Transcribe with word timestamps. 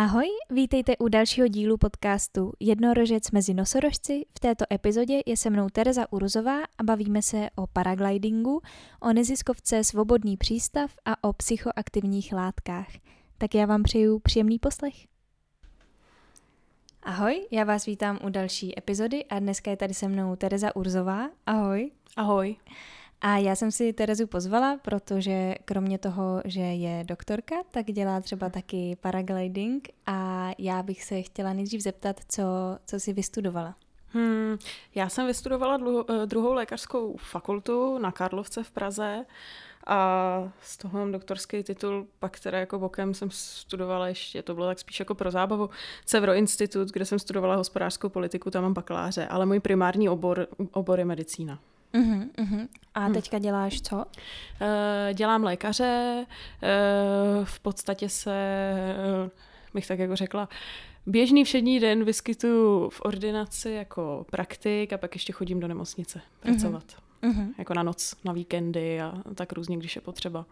Ahoj, 0.00 0.26
vítejte 0.50 0.96
u 0.96 1.08
dalšího 1.08 1.48
dílu 1.48 1.76
podcastu 1.76 2.52
Jednorožec 2.60 3.30
mezi 3.30 3.54
nosorožci. 3.54 4.26
V 4.36 4.40
této 4.40 4.64
epizodě 4.72 5.20
je 5.26 5.36
se 5.36 5.50
mnou 5.50 5.68
Tereza 5.68 6.12
Uruzová 6.12 6.58
a 6.78 6.82
bavíme 6.84 7.22
se 7.22 7.50
o 7.54 7.66
paraglidingu, 7.66 8.60
o 9.00 9.12
neziskovce 9.12 9.84
Svobodný 9.84 10.36
přístav 10.36 10.90
a 11.04 11.24
o 11.24 11.32
psychoaktivních 11.32 12.32
látkách. 12.32 12.88
Tak 13.38 13.54
já 13.54 13.66
vám 13.66 13.82
přeju 13.82 14.18
příjemný 14.18 14.58
poslech. 14.58 14.94
Ahoj, 17.02 17.46
já 17.50 17.64
vás 17.64 17.86
vítám 17.86 18.18
u 18.24 18.28
další 18.28 18.78
epizody 18.78 19.24
a 19.24 19.38
dneska 19.38 19.70
je 19.70 19.76
tady 19.76 19.94
se 19.94 20.08
mnou 20.08 20.36
Tereza 20.36 20.76
Urzová. 20.76 21.30
Ahoj. 21.46 21.90
Ahoj. 22.16 22.56
A 23.20 23.36
já 23.36 23.54
jsem 23.54 23.70
si 23.70 23.92
Terezu 23.92 24.26
pozvala, 24.26 24.78
protože 24.82 25.54
kromě 25.64 25.98
toho, 25.98 26.42
že 26.44 26.60
je 26.60 27.04
doktorka, 27.04 27.54
tak 27.70 27.86
dělá 27.86 28.20
třeba 28.20 28.48
taky 28.48 28.96
paragliding 29.00 29.88
a 30.06 30.50
já 30.58 30.82
bych 30.82 31.04
se 31.04 31.22
chtěla 31.22 31.52
nejdřív 31.52 31.80
zeptat, 31.80 32.20
co, 32.28 32.42
co 32.86 33.00
jsi 33.00 33.12
vystudovala. 33.12 33.74
Hmm, 34.12 34.58
já 34.94 35.08
jsem 35.08 35.26
vystudovala 35.26 35.76
dluho, 35.76 36.04
eh, 36.10 36.26
druhou 36.26 36.52
lékařskou 36.52 37.16
fakultu 37.16 37.98
na 37.98 38.12
Karlovce 38.12 38.62
v 38.62 38.70
Praze 38.70 39.24
a 39.86 40.52
z 40.62 40.76
toho 40.76 40.98
mám 40.98 41.12
doktorský 41.12 41.62
titul, 41.62 42.06
pak 42.18 42.40
teda 42.40 42.58
jako 42.58 42.78
bokem 42.78 43.14
jsem 43.14 43.28
studovala 43.30 44.08
ještě, 44.08 44.42
to 44.42 44.54
bylo 44.54 44.66
tak 44.66 44.78
spíš 44.78 44.98
jako 44.98 45.14
pro 45.14 45.30
zábavu, 45.30 45.70
Cevro 46.04 46.34
Institut, 46.34 46.88
kde 46.88 47.04
jsem 47.04 47.18
studovala 47.18 47.56
hospodářskou 47.56 48.08
politiku, 48.08 48.50
tam 48.50 48.62
mám 48.62 48.74
bakaláře, 48.74 49.26
ale 49.26 49.46
můj 49.46 49.60
primární 49.60 50.08
obor, 50.08 50.46
obor 50.72 50.98
je 50.98 51.04
medicína. 51.04 51.58
Uh-huh, 51.94 52.30
uh-huh. 52.38 52.68
A 52.94 53.00
hmm. 53.00 53.14
teďka 53.14 53.38
děláš 53.38 53.80
co? 53.80 53.96
Uh, 53.96 54.04
dělám 55.14 55.44
lékaře, 55.44 56.26
uh, 56.26 57.44
v 57.44 57.60
podstatě 57.60 58.08
se, 58.08 58.72
uh, 59.24 59.30
bych 59.74 59.86
tak 59.86 59.98
jako 59.98 60.16
řekla, 60.16 60.48
běžný 61.06 61.44
všední 61.44 61.80
den 61.80 62.04
vyskytuju 62.04 62.90
v 62.90 63.00
ordinaci 63.00 63.70
jako 63.70 64.26
praktik 64.30 64.92
a 64.92 64.98
pak 64.98 65.14
ještě 65.14 65.32
chodím 65.32 65.60
do 65.60 65.68
nemocnice 65.68 66.20
pracovat. 66.40 66.84
Uh-huh. 67.22 67.54
Jako 67.58 67.74
na 67.74 67.82
noc, 67.82 68.14
na 68.24 68.32
víkendy 68.32 69.00
a 69.00 69.14
tak 69.34 69.52
různě, 69.52 69.76
když 69.76 69.96
je 69.96 70.02
potřeba. 70.02 70.46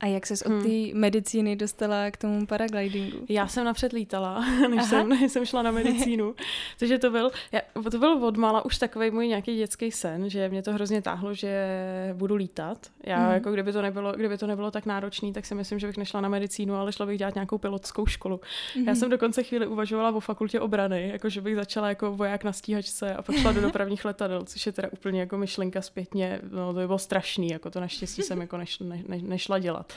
A 0.00 0.06
jak 0.06 0.26
ses 0.26 0.42
od 0.42 0.52
hmm. 0.52 0.62
té 0.62 0.98
medicíny 0.98 1.56
dostala 1.56 2.10
k 2.10 2.16
tomu 2.16 2.46
paraglidingu? 2.46 3.26
Já 3.28 3.48
jsem 3.48 3.64
napřed 3.64 3.92
lítala, 3.92 4.44
než, 4.68 4.84
jsem, 4.84 5.08
než 5.08 5.32
jsem 5.32 5.46
šla 5.46 5.62
na 5.62 5.70
medicínu. 5.70 6.34
Takže 6.78 6.98
to 6.98 7.10
byl, 7.10 7.30
já, 7.52 7.60
to 7.90 7.98
byl 7.98 8.24
od 8.24 8.36
mala 8.36 8.64
už 8.64 8.78
takový 8.78 9.10
můj 9.10 9.28
nějaký 9.28 9.56
dětský 9.56 9.92
sen, 9.92 10.30
že 10.30 10.48
mě 10.48 10.62
to 10.62 10.72
hrozně 10.72 11.02
táhlo, 11.02 11.34
že 11.34 11.68
budu 12.14 12.34
lítat. 12.34 12.86
Já 13.06 13.18
hmm. 13.18 13.34
jako 13.34 13.52
kdyby 13.52 13.72
to, 13.72 13.82
nebylo, 13.82 14.12
kdyby 14.12 14.38
to 14.38 14.46
nebylo 14.46 14.70
tak 14.70 14.86
náročné, 14.86 15.32
tak 15.32 15.46
si 15.46 15.54
myslím, 15.54 15.78
že 15.78 15.86
bych 15.86 15.96
nešla 15.96 16.20
na 16.20 16.28
medicínu, 16.28 16.74
ale 16.74 16.92
šla 16.92 17.06
bych 17.06 17.18
dělat 17.18 17.34
nějakou 17.34 17.58
pilotskou 17.58 18.06
školu. 18.06 18.40
Hmm. 18.74 18.88
Já 18.88 18.94
jsem 18.94 19.10
dokonce 19.10 19.42
chvíli 19.42 19.66
uvažovala 19.66 20.10
o 20.10 20.20
fakultě 20.20 20.60
obrany, 20.60 21.08
jako 21.12 21.28
že 21.28 21.40
bych 21.40 21.56
začala 21.56 21.88
jako 21.88 22.12
voják 22.12 22.44
na 22.44 22.52
stíhačce 22.52 23.14
a 23.14 23.22
pak 23.22 23.36
šla 23.36 23.52
do 23.52 23.60
dopravních 23.60 24.04
letadel, 24.04 24.44
což 24.44 24.66
je 24.66 24.72
teda 24.72 24.88
úplně 24.92 25.20
jako 25.20 25.36
myšlenka 25.38 25.82
zpětně, 25.82 26.40
no 26.50 26.72
to 26.72 26.80
by 26.80 26.86
bylo 26.86 26.98
strašný, 26.98 27.48
jako 27.48 27.70
to 27.70 27.80
naštěstí 27.80 28.22
jsem 28.22 28.40
jako 28.40 28.56
neš, 28.56 28.78
ne, 28.78 29.02
ne, 29.08 29.18
nešla 29.22 29.58
dělat. 29.58 29.87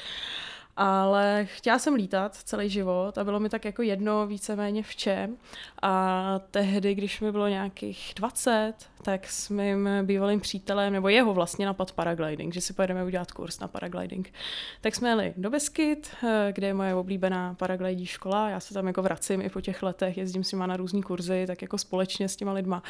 Ale 0.77 1.45
chtěla 1.45 1.79
jsem 1.79 1.93
lítat 1.93 2.35
celý 2.35 2.69
život 2.69 3.17
a 3.17 3.23
bylo 3.23 3.39
mi 3.39 3.49
tak 3.49 3.65
jako 3.65 3.81
jedno 3.81 4.27
víceméně 4.27 4.83
v 4.83 4.95
čem. 4.95 5.37
A 5.81 6.39
tehdy, 6.51 6.95
když 6.95 7.21
mi 7.21 7.31
bylo 7.31 7.47
nějakých 7.47 8.13
20, 8.15 8.73
tak 9.01 9.27
s 9.27 9.49
mým 9.49 9.89
bývalým 10.03 10.39
přítelem, 10.39 10.93
nebo 10.93 11.09
jeho 11.09 11.33
vlastně 11.33 11.65
napad 11.65 11.91
paragliding, 11.91 12.53
že 12.53 12.61
si 12.61 12.73
pojedeme 12.73 13.03
udělat 13.03 13.31
kurz 13.31 13.59
na 13.59 13.67
paragliding. 13.67 14.33
Tak 14.81 14.95
jsme 14.95 15.09
jeli 15.09 15.33
do 15.37 15.49
Beskyt, 15.49 16.15
kde 16.51 16.67
je 16.67 16.73
moje 16.73 16.95
oblíbená 16.95 17.53
paraglidí 17.53 18.05
škola. 18.05 18.49
Já 18.49 18.59
se 18.59 18.73
tam 18.73 18.87
jako 18.87 19.01
vracím 19.01 19.41
i 19.41 19.49
po 19.49 19.61
těch 19.61 19.83
letech, 19.83 20.17
jezdím 20.17 20.43
s 20.43 20.51
nima 20.51 20.67
na 20.67 20.77
různé 20.77 21.01
kurzy, 21.01 21.43
tak 21.47 21.61
jako 21.61 21.77
společně 21.77 22.29
s 22.29 22.35
těma 22.35 22.53
lidma. 22.53 22.83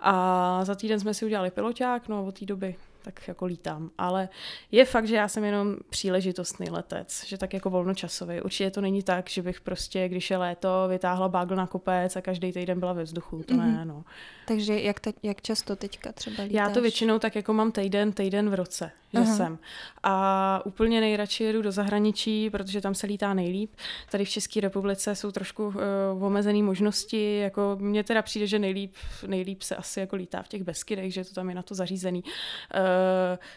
A 0.00 0.64
za 0.64 0.74
týden 0.74 1.00
jsme 1.00 1.14
si 1.14 1.24
udělali 1.24 1.50
piloťák, 1.50 2.08
no 2.08 2.18
a 2.18 2.20
od 2.20 2.38
té 2.38 2.46
doby 2.46 2.76
tak 3.02 3.28
jako 3.28 3.46
lítám. 3.46 3.90
Ale 3.98 4.28
je 4.72 4.84
fakt, 4.84 5.06
že 5.06 5.16
já 5.16 5.28
jsem 5.28 5.44
jenom 5.44 5.76
příležitostný 5.90 6.70
letec, 6.70 7.24
že 7.26 7.38
tak 7.38 7.54
jako 7.54 7.70
volnočasový. 7.70 8.40
Určitě 8.40 8.70
to 8.70 8.80
není 8.80 9.02
tak, 9.02 9.30
že 9.30 9.42
bych 9.42 9.60
prostě, 9.60 10.08
když 10.08 10.30
je 10.30 10.36
léto, 10.36 10.68
vytáhla 10.88 11.28
bagl 11.28 11.56
na 11.56 11.66
kopec 11.66 12.16
a 12.16 12.20
každý 12.20 12.52
týden 12.52 12.80
byla 12.80 12.92
ve 12.92 13.02
vzduchu. 13.02 13.42
To 13.42 13.54
mm-hmm. 13.54 13.76
ne, 13.76 13.84
no. 13.84 14.04
Takže 14.46 14.80
jak, 14.80 15.00
te, 15.00 15.12
jak 15.22 15.42
často 15.42 15.76
teďka 15.76 16.12
třeba 16.12 16.42
lítáš? 16.42 16.56
Já 16.56 16.70
to 16.70 16.80
většinou 16.80 17.18
tak 17.18 17.36
jako 17.36 17.52
mám 17.52 17.72
týden, 17.72 18.12
týden 18.12 18.50
v 18.50 18.54
roce, 18.54 18.90
že 19.12 19.20
uh-huh. 19.20 19.36
jsem. 19.36 19.58
A 20.02 20.62
úplně 20.64 21.00
nejradši 21.00 21.44
jedu 21.44 21.62
do 21.62 21.72
zahraničí, 21.72 22.50
protože 22.50 22.80
tam 22.80 22.94
se 22.94 23.06
lítá 23.06 23.34
nejlíp. 23.34 23.74
Tady 24.10 24.24
v 24.24 24.28
České 24.28 24.60
republice 24.60 25.14
jsou 25.14 25.30
trošku 25.30 25.66
uh, 25.66 26.24
omezené 26.24 26.62
možnosti. 26.62 27.38
Jako 27.38 27.76
mně 27.80 28.04
teda 28.04 28.22
přijde, 28.22 28.46
že 28.46 28.58
nejlíp, 28.58 28.94
nejlíp 29.26 29.62
se 29.62 29.76
asi 29.76 30.00
jako 30.00 30.16
lítá 30.16 30.42
v 30.42 30.48
těch 30.48 30.62
Beskydech, 30.62 31.14
že 31.14 31.24
to 31.24 31.34
tam 31.34 31.48
je 31.48 31.54
na 31.54 31.62
to 31.62 31.74
zařízený. 31.74 32.22
Uh, 32.24 32.30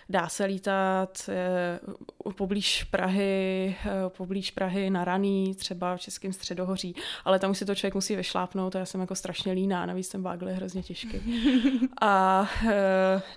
dá 0.09 0.28
se 0.28 0.45
lítat 0.45 1.29
uh, 2.25 2.33
poblíž 2.33 2.83
Prahy, 2.83 3.75
uh, 3.85 4.09
poblíž 4.09 4.51
Prahy 4.51 4.89
na 4.89 5.06
Raný, 5.06 5.56
třeba 5.56 5.97
v 5.97 6.00
Českém 6.00 6.33
středohoří, 6.33 6.95
ale 7.25 7.39
tam 7.39 7.51
už 7.51 7.57
si 7.57 7.66
to 7.66 7.75
člověk 7.75 7.95
musí 7.95 8.16
vyšlápnout 8.16 8.75
a 8.75 8.79
já 8.79 8.85
jsem 8.85 9.01
jako 9.01 9.16
strašně 9.16 9.51
líná, 9.51 9.85
navíc 9.85 10.09
ten 10.09 10.22
bagl 10.22 10.47
je 10.47 10.53
hrozně 10.53 10.83
těžký. 10.83 11.22
A 12.01 12.41
uh, 12.63 12.69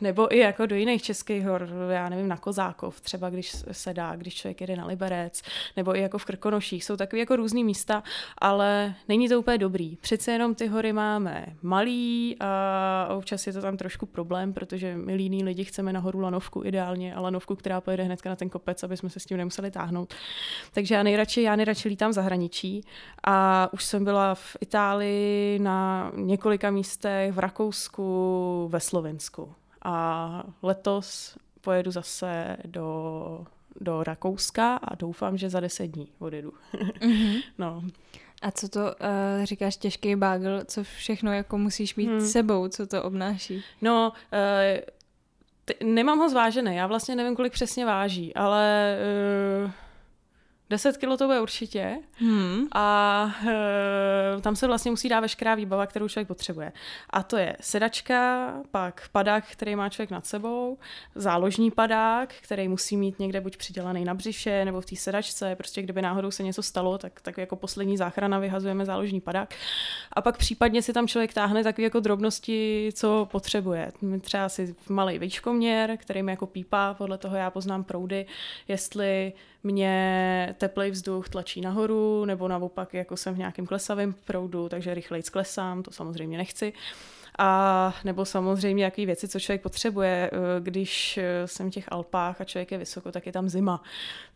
nebo 0.01 0.35
i 0.35 0.39
jako 0.39 0.67
do 0.67 0.77
jiných 0.77 1.03
českých 1.03 1.45
hor, 1.45 1.69
já 1.91 2.04
nevím, 2.09 2.29
na 2.29 2.37
Kozákov, 2.37 3.01
třeba 3.01 3.31
když 3.31 3.57
se 3.73 3.95
dá, 3.95 4.17
když 4.17 4.35
člověk 4.35 4.61
jede 4.61 4.77
na 4.77 4.87
Liberec, 4.87 5.43
nebo 5.77 5.97
i 5.97 6.01
jako 6.01 6.19
v 6.19 6.25
Krkonoších, 6.25 6.85
jsou 6.85 6.97
takové 6.97 7.21
jako 7.21 7.37
různý 7.37 7.65
místa, 7.65 8.03
ale 8.39 8.95
není 9.09 9.29
to 9.29 9.39
úplně 9.39 9.59
dobrý. 9.59 9.97
Přece 9.97 10.33
jenom 10.33 10.55
ty 10.55 10.67
hory 10.67 10.93
máme 10.93 11.47
malý 11.63 12.37
a 12.41 13.09
občas 13.17 13.47
je 13.47 13.53
to 13.53 13.61
tam 13.61 13.77
trošku 13.77 14.07
problém, 14.07 14.53
protože 14.53 14.97
my 14.97 15.15
líní 15.15 15.45
lidi 15.45 15.65
chceme 15.65 15.93
nahoru 15.93 16.21
lanovku 16.21 16.65
ideálně, 16.65 17.15
a 17.15 17.21
lanovku, 17.21 17.57
která 17.57 17.81
pojede 17.81 18.03
hnedka 18.03 18.31
na 18.31 18.37
ten 18.37 18.51
kopec, 18.51 18.83
aby 18.83 18.97
jsme 18.97 19.11
se 19.11 19.21
s 19.21 19.25
tím 19.25 19.37
nemuseli 19.37 19.71
táhnout. 19.71 20.15
Takže 20.73 20.95
já 20.95 21.03
nejradši, 21.03 21.43
já 21.43 21.57
nejradši 21.57 21.89
lítám 21.89 22.11
v 22.11 22.15
zahraničí 22.15 22.85
a 23.25 23.69
už 23.73 23.85
jsem 23.85 24.05
byla 24.05 24.35
v 24.35 24.57
Itálii 24.61 25.59
na 25.59 26.11
několika 26.17 26.71
místech, 26.71 27.33
v 27.33 27.39
Rakousku, 27.39 28.69
ve 28.73 28.81
Slovensku. 28.81 29.55
A 29.83 30.45
letos 30.63 31.37
pojedu 31.65 31.91
zase 31.91 32.57
do, 32.65 33.47
do 33.81 34.03
Rakouska 34.03 34.77
a 34.77 34.95
doufám, 34.95 35.37
že 35.37 35.51
za 35.51 35.61
deset 35.61 35.87
dní 35.87 36.09
odjedu. 36.19 36.53
Mm-hmm. 36.75 37.43
no. 37.59 37.83
A 38.43 38.51
co 38.51 38.69
to 38.69 38.81
uh, 38.81 39.45
říkáš 39.45 39.77
těžký 39.77 40.17
bagel, 40.17 40.65
co 40.65 40.85
všechno 40.85 41.33
jako 41.33 41.59
musíš 41.59 41.95
mít 41.95 42.07
hmm. 42.07 42.21
sebou, 42.21 42.69
co 42.69 42.87
to 42.87 43.03
obnáší? 43.03 43.65
No, 43.83 44.13
uh, 44.33 44.81
ty, 45.65 45.85
nemám 45.85 46.19
ho 46.19 46.29
zvážený, 46.29 46.77
já 46.77 46.87
vlastně 46.87 47.17
nevím, 47.17 47.37
kolik 47.37 47.53
přesně 47.53 47.87
váží, 47.87 48.35
ale 48.35 48.97
uh, 49.65 49.71
10 50.71 50.97
kilo 50.97 51.17
to 51.17 51.27
bude 51.27 51.41
určitě 51.41 51.99
hmm. 52.13 52.67
a 52.75 53.31
e, 53.47 54.41
tam 54.41 54.57
se 54.57 54.67
vlastně 54.67 54.91
musí 54.91 55.09
dát 55.09 55.21
veškerá 55.21 55.55
výbava, 55.55 55.87
kterou 55.87 56.09
člověk 56.09 56.29
potřebuje. 56.29 56.73
A 57.11 57.23
to 57.23 57.37
je 57.37 57.57
sedačka, 57.61 58.53
pak 58.71 59.09
padák, 59.13 59.45
který 59.53 59.77
má 59.77 59.89
člověk 59.89 60.11
nad 60.11 60.27
sebou, 60.27 60.79
záložní 61.15 61.71
padák, 61.71 62.35
který 62.41 62.69
musí 62.69 62.97
mít 62.97 63.19
někde 63.19 63.41
buď 63.41 63.57
přidělaný 63.57 64.05
na 64.05 64.15
břiše 64.15 64.65
nebo 64.65 64.81
v 64.81 64.87
té 64.87 64.97
sedačce, 64.97 65.57
prostě 65.57 65.83
kdyby 65.83 66.03
náhodou 66.03 66.31
se 66.31 66.43
něco 66.43 66.63
stalo, 66.63 66.99
tak, 66.99 67.21
tak 67.21 67.39
jako 67.39 67.57
poslední 67.57 67.97
záchrana 67.97 68.39
vyhazujeme 68.39 68.85
záložní 68.85 69.21
padák. 69.21 69.55
A 70.13 70.23
pak 70.23 70.37
případně 70.37 70.83
si 70.83 70.93
tam 70.93 71.09
člověk 71.09 71.35
táhne 71.35 71.65
takové 71.65 71.85
jako 71.85 72.01
drobnosti, 72.01 72.91
co 72.95 73.29
potřebuje. 73.33 73.93
Třeba 74.21 74.49
si 74.49 74.75
malý 74.89 75.19
výškoměr, 75.19 75.97
který 75.97 76.23
mi 76.23 76.33
jako 76.33 76.47
pípá, 76.47 76.95
podle 76.95 77.19
toho 77.19 77.37
já 77.37 77.51
poznám 77.51 77.85
proudy, 77.85 78.27
jestli 78.69 79.33
mě 79.65 80.55
teplej 80.59 80.91
vzduch 80.91 81.29
tlačí 81.29 81.61
nahoru, 81.61 82.25
nebo 82.25 82.49
naopak 82.49 82.95
jako 82.95 83.17
jsem 83.17 83.35
v 83.35 83.39
nějakém 83.39 83.67
klesavém 83.67 84.13
proudu, 84.13 84.69
takže 84.69 84.95
rychleji 84.95 85.23
sklesám, 85.23 85.83
to 85.83 85.91
samozřejmě 85.91 86.39
nechci. 86.39 86.73
A 87.39 87.95
nebo 88.05 88.25
samozřejmě 88.25 88.85
jaký 88.85 89.07
věci, 89.07 89.29
co 89.29 89.41
člověk 89.41 89.63
potřebuje. 89.63 90.31
Eh, 90.33 90.61
když 90.61 91.19
eh, 91.19 91.49
jsem 91.49 91.71
v 91.71 91.75
těch 91.75 91.85
Alpách 91.89 92.41
a 92.41 92.45
člověk 92.45 92.73
je 92.73 92.79
vysoko, 92.79 93.13
tak 93.13 93.27
je 93.27 93.33
tam 93.33 93.49
zima. 93.49 93.83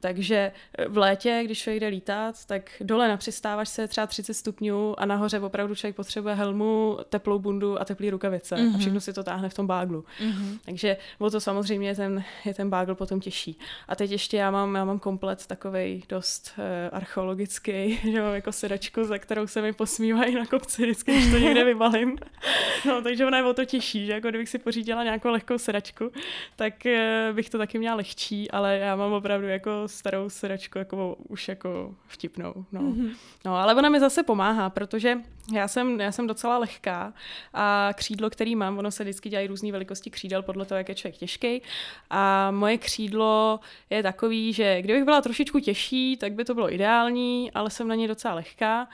Takže 0.01 0.53
eh, 0.79 0.89
v 0.89 0.99
létě, 0.99 1.43
když 1.45 1.59
člověk 1.59 1.81
jde 1.81 1.89
lítat, 1.89 2.45
tak 2.45 2.71
dole 2.81 3.09
na 3.09 3.17
přistávačce 3.17 3.89
třeba 3.89 4.07
30 4.07 4.35
stupňů 4.35 5.01
a 5.01 5.07
nahoře 5.07 5.41
opravdu 5.41 5.75
člověk 5.75 5.97
potřebuje 5.97 6.35
helmu, 6.35 6.99
teplou 7.09 7.39
bundu 7.39 7.81
a 7.81 7.85
teplý 7.85 8.11
rukavice. 8.11 8.57
Mm-hmm. 8.57 8.69
A 8.69 8.71
mhm. 8.71 8.79
všechno 8.79 9.01
si 9.01 9.13
to 9.13 9.25
táhne 9.25 9.49
v 9.49 9.55
tom 9.55 9.67
báglu. 9.67 10.05
Mm-hmm. 10.21 10.59
Takže 10.65 10.97
o 11.19 11.31
to 11.31 11.41
samozřejmě 11.41 11.89
je 11.89 11.95
ten, 11.95 12.25
je 12.45 12.55
ten 12.55 12.71
bágl 12.71 12.95
potom 12.95 13.21
těžší. 13.21 13.59
A 13.89 13.97
teď 13.97 14.11
ještě 14.11 14.37
já 14.37 14.51
mám, 14.51 14.75
já 14.75 14.85
mám 14.85 14.99
komplet 14.99 15.47
takový 15.47 16.05
dost 16.09 16.53
uh, 16.59 16.65
archeologický, 16.93 17.99
že 18.13 18.23
mám 18.23 18.35
jako 18.35 18.53
sedačku, 18.53 19.05
za 19.05 19.19
kterou 19.19 19.47
se 19.47 19.63
mi 19.63 19.73
posmívají 19.73 20.35
na 20.35 20.47
kopci 20.47 20.83
vždycky, 20.83 21.13
když 21.13 21.31
to 21.31 21.39
někde 21.39 21.65
vybalím. 21.65 22.19
No, 22.89 23.03
takže 23.03 23.27
ona 23.27 23.39
je 23.39 23.45
o 23.45 23.55
to 23.55 23.65
těžší, 23.65 24.07
že 24.07 24.13
jako 24.13 24.29
kdybych 24.29 24.49
si 24.49 24.59
pořídila 24.59 25.05
nějakou 25.05 25.29
lehkou 25.29 25.59
sedačku, 25.59 26.13
tak 26.57 26.87
eh, 26.87 27.31
bych 27.33 27.51
to 27.51 27.59
taky 27.59 27.79
měla 27.79 27.97
lehčí, 27.97 28.51
ale 28.51 28.79
já 28.79 28.97
mám 28.97 29.13
opravdu 29.13 29.47
jako 29.47 29.71
starou 29.87 30.29
sedačku, 30.29 30.79
jako 30.79 31.17
už 31.29 31.49
jako 31.49 31.95
vtipnou. 32.07 32.55
No. 32.73 32.81
Mm-hmm. 32.81 33.11
no, 33.45 33.57
ale 33.57 33.75
ona 33.75 33.89
mi 33.89 34.01
zase 34.01 34.23
pomáhá, 34.23 34.71
protože 34.71 35.19
já 35.53 35.69
jsem, 35.69 36.01
já 36.01 36.13
jsem 36.13 36.27
docela 36.27 36.59
lehká 36.59 37.13
a 37.55 37.91
křídlo, 37.95 38.31
který 38.31 38.57
mám, 38.57 38.79
ono 38.79 38.91
se 38.91 39.05
vždycky 39.05 39.29
dělají 39.29 39.49
různé 39.49 39.73
velikosti 39.73 40.11
křídel 40.11 40.43
podle 40.43 40.65
toho, 40.65 40.79
jak 40.79 40.89
je 40.89 40.95
člověk 40.95 41.17
těžký. 41.17 41.63
A 42.11 42.51
moje 42.51 42.79
křídlo 42.79 43.61
je 43.91 44.03
takový, 44.03 44.53
že 44.53 44.83
kdybych 44.83 45.05
byla 45.05 45.21
trošičku 45.21 45.61
těžší, 45.61 46.17
tak 46.17 46.33
by 46.33 46.45
to 46.45 46.55
bylo 46.55 46.75
ideální, 46.75 47.51
ale 47.53 47.71
jsem 47.71 47.89
na 47.89 47.95
ně 47.95 48.09
docela 48.09 48.35
lehká. 48.35 48.89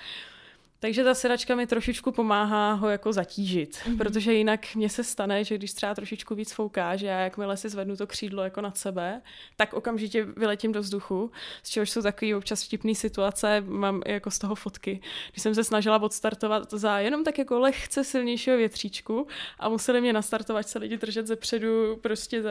Takže 0.85 1.05
ta 1.05 1.15
sedačka 1.15 1.55
mi 1.55 1.67
trošičku 1.67 2.13
pomáhá 2.13 2.73
ho 2.73 2.89
jako 2.89 3.13
zatížit, 3.13 3.77
mm-hmm. 3.77 3.97
protože 3.97 4.33
jinak 4.33 4.75
mně 4.75 4.89
se 4.89 5.05
stane, 5.05 5.45
že 5.45 5.55
když 5.55 5.73
třeba 5.73 5.95
trošičku 5.95 6.35
víc 6.35 6.53
fouká, 6.53 6.97
že 6.97 7.07
já 7.07 7.21
jakmile 7.21 7.57
si 7.57 7.69
zvednu 7.69 7.97
to 7.97 8.07
křídlo 8.07 8.43
jako 8.43 8.61
nad 8.61 8.77
sebe, 8.77 9.23
tak 9.57 9.75
okamžitě 9.75 10.25
vyletím 10.25 10.73
do 10.73 10.81
vzduchu, 10.81 11.31
z 11.63 11.71
čehož 11.71 11.91
jsou 11.91 12.03
takové 12.03 12.37
občas 12.37 12.63
vtipné 12.65 12.95
situace, 12.95 13.61
mám 13.67 14.03
jako 14.07 14.31
z 14.31 14.39
toho 14.39 14.55
fotky, 14.55 15.01
když 15.33 15.43
jsem 15.43 15.55
se 15.55 15.65
snažila 15.65 16.03
odstartovat 16.03 16.71
za 16.71 16.99
jenom 16.99 17.25
tak 17.25 17.39
jako 17.39 17.59
lehce 17.59 18.05
silnějšího 18.05 18.57
větříčku 18.57 19.27
a 19.59 19.69
museli 19.69 20.01
mě 20.01 20.13
nastartovat 20.13 20.69
se 20.69 20.79
lidi 20.79 20.97
držet 20.97 21.27
ze 21.27 21.37
předu 21.37 21.97
prostě 22.01 22.43
za, 22.43 22.51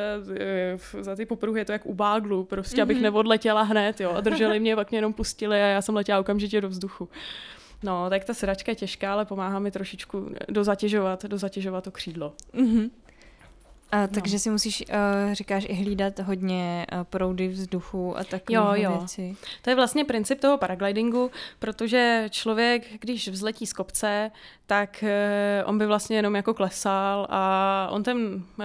za 1.01 1.15
ty 1.15 1.25
popruhy, 1.25 1.61
je 1.61 1.65
to 1.65 1.71
jak 1.71 1.85
u 1.85 1.93
báglu, 1.93 2.43
prostě, 2.43 2.77
mm-hmm. 2.77 2.83
abych 2.83 2.97
mhm. 2.97 3.03
neodletěla 3.03 3.61
hned, 3.61 3.99
jo, 3.99 4.11
a 4.11 4.21
drželi 4.21 4.59
mě, 4.59 4.75
pak 4.75 4.91
mě 4.91 4.97
jenom 4.97 5.13
pustili 5.13 5.61
a 5.61 5.65
já 5.65 5.81
jsem 5.81 5.95
letěla 5.95 6.19
okamžitě 6.19 6.61
do 6.61 6.69
vzduchu. 6.69 7.09
No, 7.83 8.09
tak 8.09 8.23
ta 8.23 8.33
sedačka 8.33 8.71
je 8.71 8.75
těžká, 8.75 9.13
ale 9.13 9.25
pomáhá 9.25 9.59
mi 9.59 9.71
trošičku 9.71 10.29
dozatěžovat, 10.49 11.25
dozatěžovat 11.25 11.83
to 11.83 11.91
křídlo. 11.91 12.33
Mm-hmm. 12.53 12.89
A, 13.93 14.01
no. 14.01 14.07
takže 14.07 14.39
si 14.39 14.49
musíš, 14.49 14.83
uh, 14.89 15.33
říkáš, 15.33 15.65
i 15.69 15.73
hlídat 15.73 16.19
hodně 16.19 16.85
uh, 16.93 17.03
proudy 17.03 17.47
vzduchu 17.47 18.17
a 18.17 18.23
takové 18.23 18.55
jo, 18.55 18.73
jo. 18.75 18.97
věci. 18.97 19.35
To 19.61 19.69
je 19.69 19.75
vlastně 19.75 20.05
princip 20.05 20.39
toho 20.39 20.57
paraglidingu, 20.57 21.31
protože 21.59 22.27
člověk, 22.29 22.83
když 22.99 23.27
vzletí 23.27 23.65
z 23.65 23.73
kopce, 23.73 24.31
tak 24.67 25.03
uh, 25.03 25.69
on 25.69 25.77
by 25.77 25.85
vlastně 25.85 26.15
jenom 26.15 26.35
jako 26.35 26.53
klesal 26.53 27.27
a 27.29 27.87
on 27.91 28.03
ten 28.03 28.17
uh, 28.17 28.63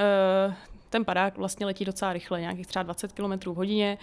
ten 0.90 1.04
padák 1.04 1.38
vlastně 1.38 1.66
letí 1.66 1.84
docela 1.84 2.12
rychle, 2.12 2.40
nějakých 2.40 2.66
třeba 2.66 2.82
20 2.82 3.12
km 3.12 3.50
v 3.50 3.54
hodině, 3.54 3.98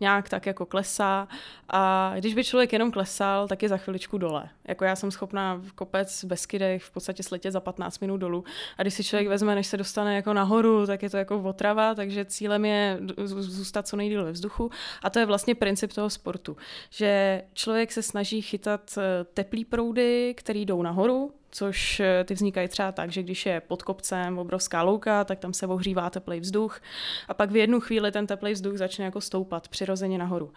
nějak 0.00 0.28
tak 0.28 0.46
jako 0.46 0.66
klesá. 0.66 1.28
A 1.68 2.12
když 2.18 2.34
by 2.34 2.44
člověk 2.44 2.72
jenom 2.72 2.92
klesal, 2.92 3.48
tak 3.48 3.62
je 3.62 3.68
za 3.68 3.76
chviličku 3.76 4.18
dole. 4.18 4.48
Jako 4.68 4.84
já 4.84 4.96
jsem 4.96 5.10
schopná 5.10 5.54
v 5.54 5.72
kopec 5.72 6.22
v 6.22 6.26
Beskydech 6.26 6.82
v 6.82 6.90
podstatě 6.90 7.22
sletět 7.22 7.52
za 7.52 7.60
15 7.60 7.98
minut 7.98 8.16
dolů. 8.16 8.44
A 8.78 8.82
když 8.82 8.94
si 8.94 9.04
člověk 9.04 9.28
vezme, 9.28 9.54
než 9.54 9.66
se 9.66 9.76
dostane 9.76 10.16
jako 10.16 10.32
nahoru, 10.32 10.86
tak 10.86 11.02
je 11.02 11.10
to 11.10 11.16
jako 11.16 11.42
otrava, 11.42 11.94
takže 11.94 12.24
cílem 12.24 12.64
je 12.64 12.98
zůstat 13.26 13.88
co 13.88 13.96
nejdíl 13.96 14.24
ve 14.24 14.32
vzduchu. 14.32 14.70
A 15.02 15.10
to 15.10 15.18
je 15.18 15.26
vlastně 15.26 15.54
princip 15.54 15.92
toho 15.92 16.10
sportu, 16.10 16.56
že 16.90 17.42
člověk 17.52 17.92
se 17.92 18.02
snaží 18.02 18.42
chytat 18.42 18.98
eh, 18.98 19.24
teplý 19.24 19.64
proudy, 19.64 20.34
které 20.36 20.58
jdou 20.58 20.82
nahoru, 20.82 21.32
což 21.50 22.00
eh, 22.00 22.24
ty 22.24 22.34
vznikají 22.34 22.68
třeba 22.68 22.92
tak, 22.92 23.12
že 23.12 23.22
když 23.22 23.46
je 23.46 23.60
pod 23.60 23.82
kopcem 23.82 24.38
obrovská 24.38 24.82
louka, 24.82 25.24
tak 25.24 25.38
tam 25.38 25.54
se 25.54 25.66
ohřívá 25.66 26.10
teplý 26.10 26.40
vzduch 26.40 26.80
a 27.28 27.34
pak 27.34 27.50
v 27.50 27.56
jednu 27.56 27.80
chvíli 27.80 28.12
ten 28.12 28.26
teplý 28.26 28.52
vzduch 28.52 28.78
začne 28.78 29.04
jako 29.04 29.20
stoupat 29.20 29.68
přirozeně 29.68 30.18
nahoru. 30.18 30.52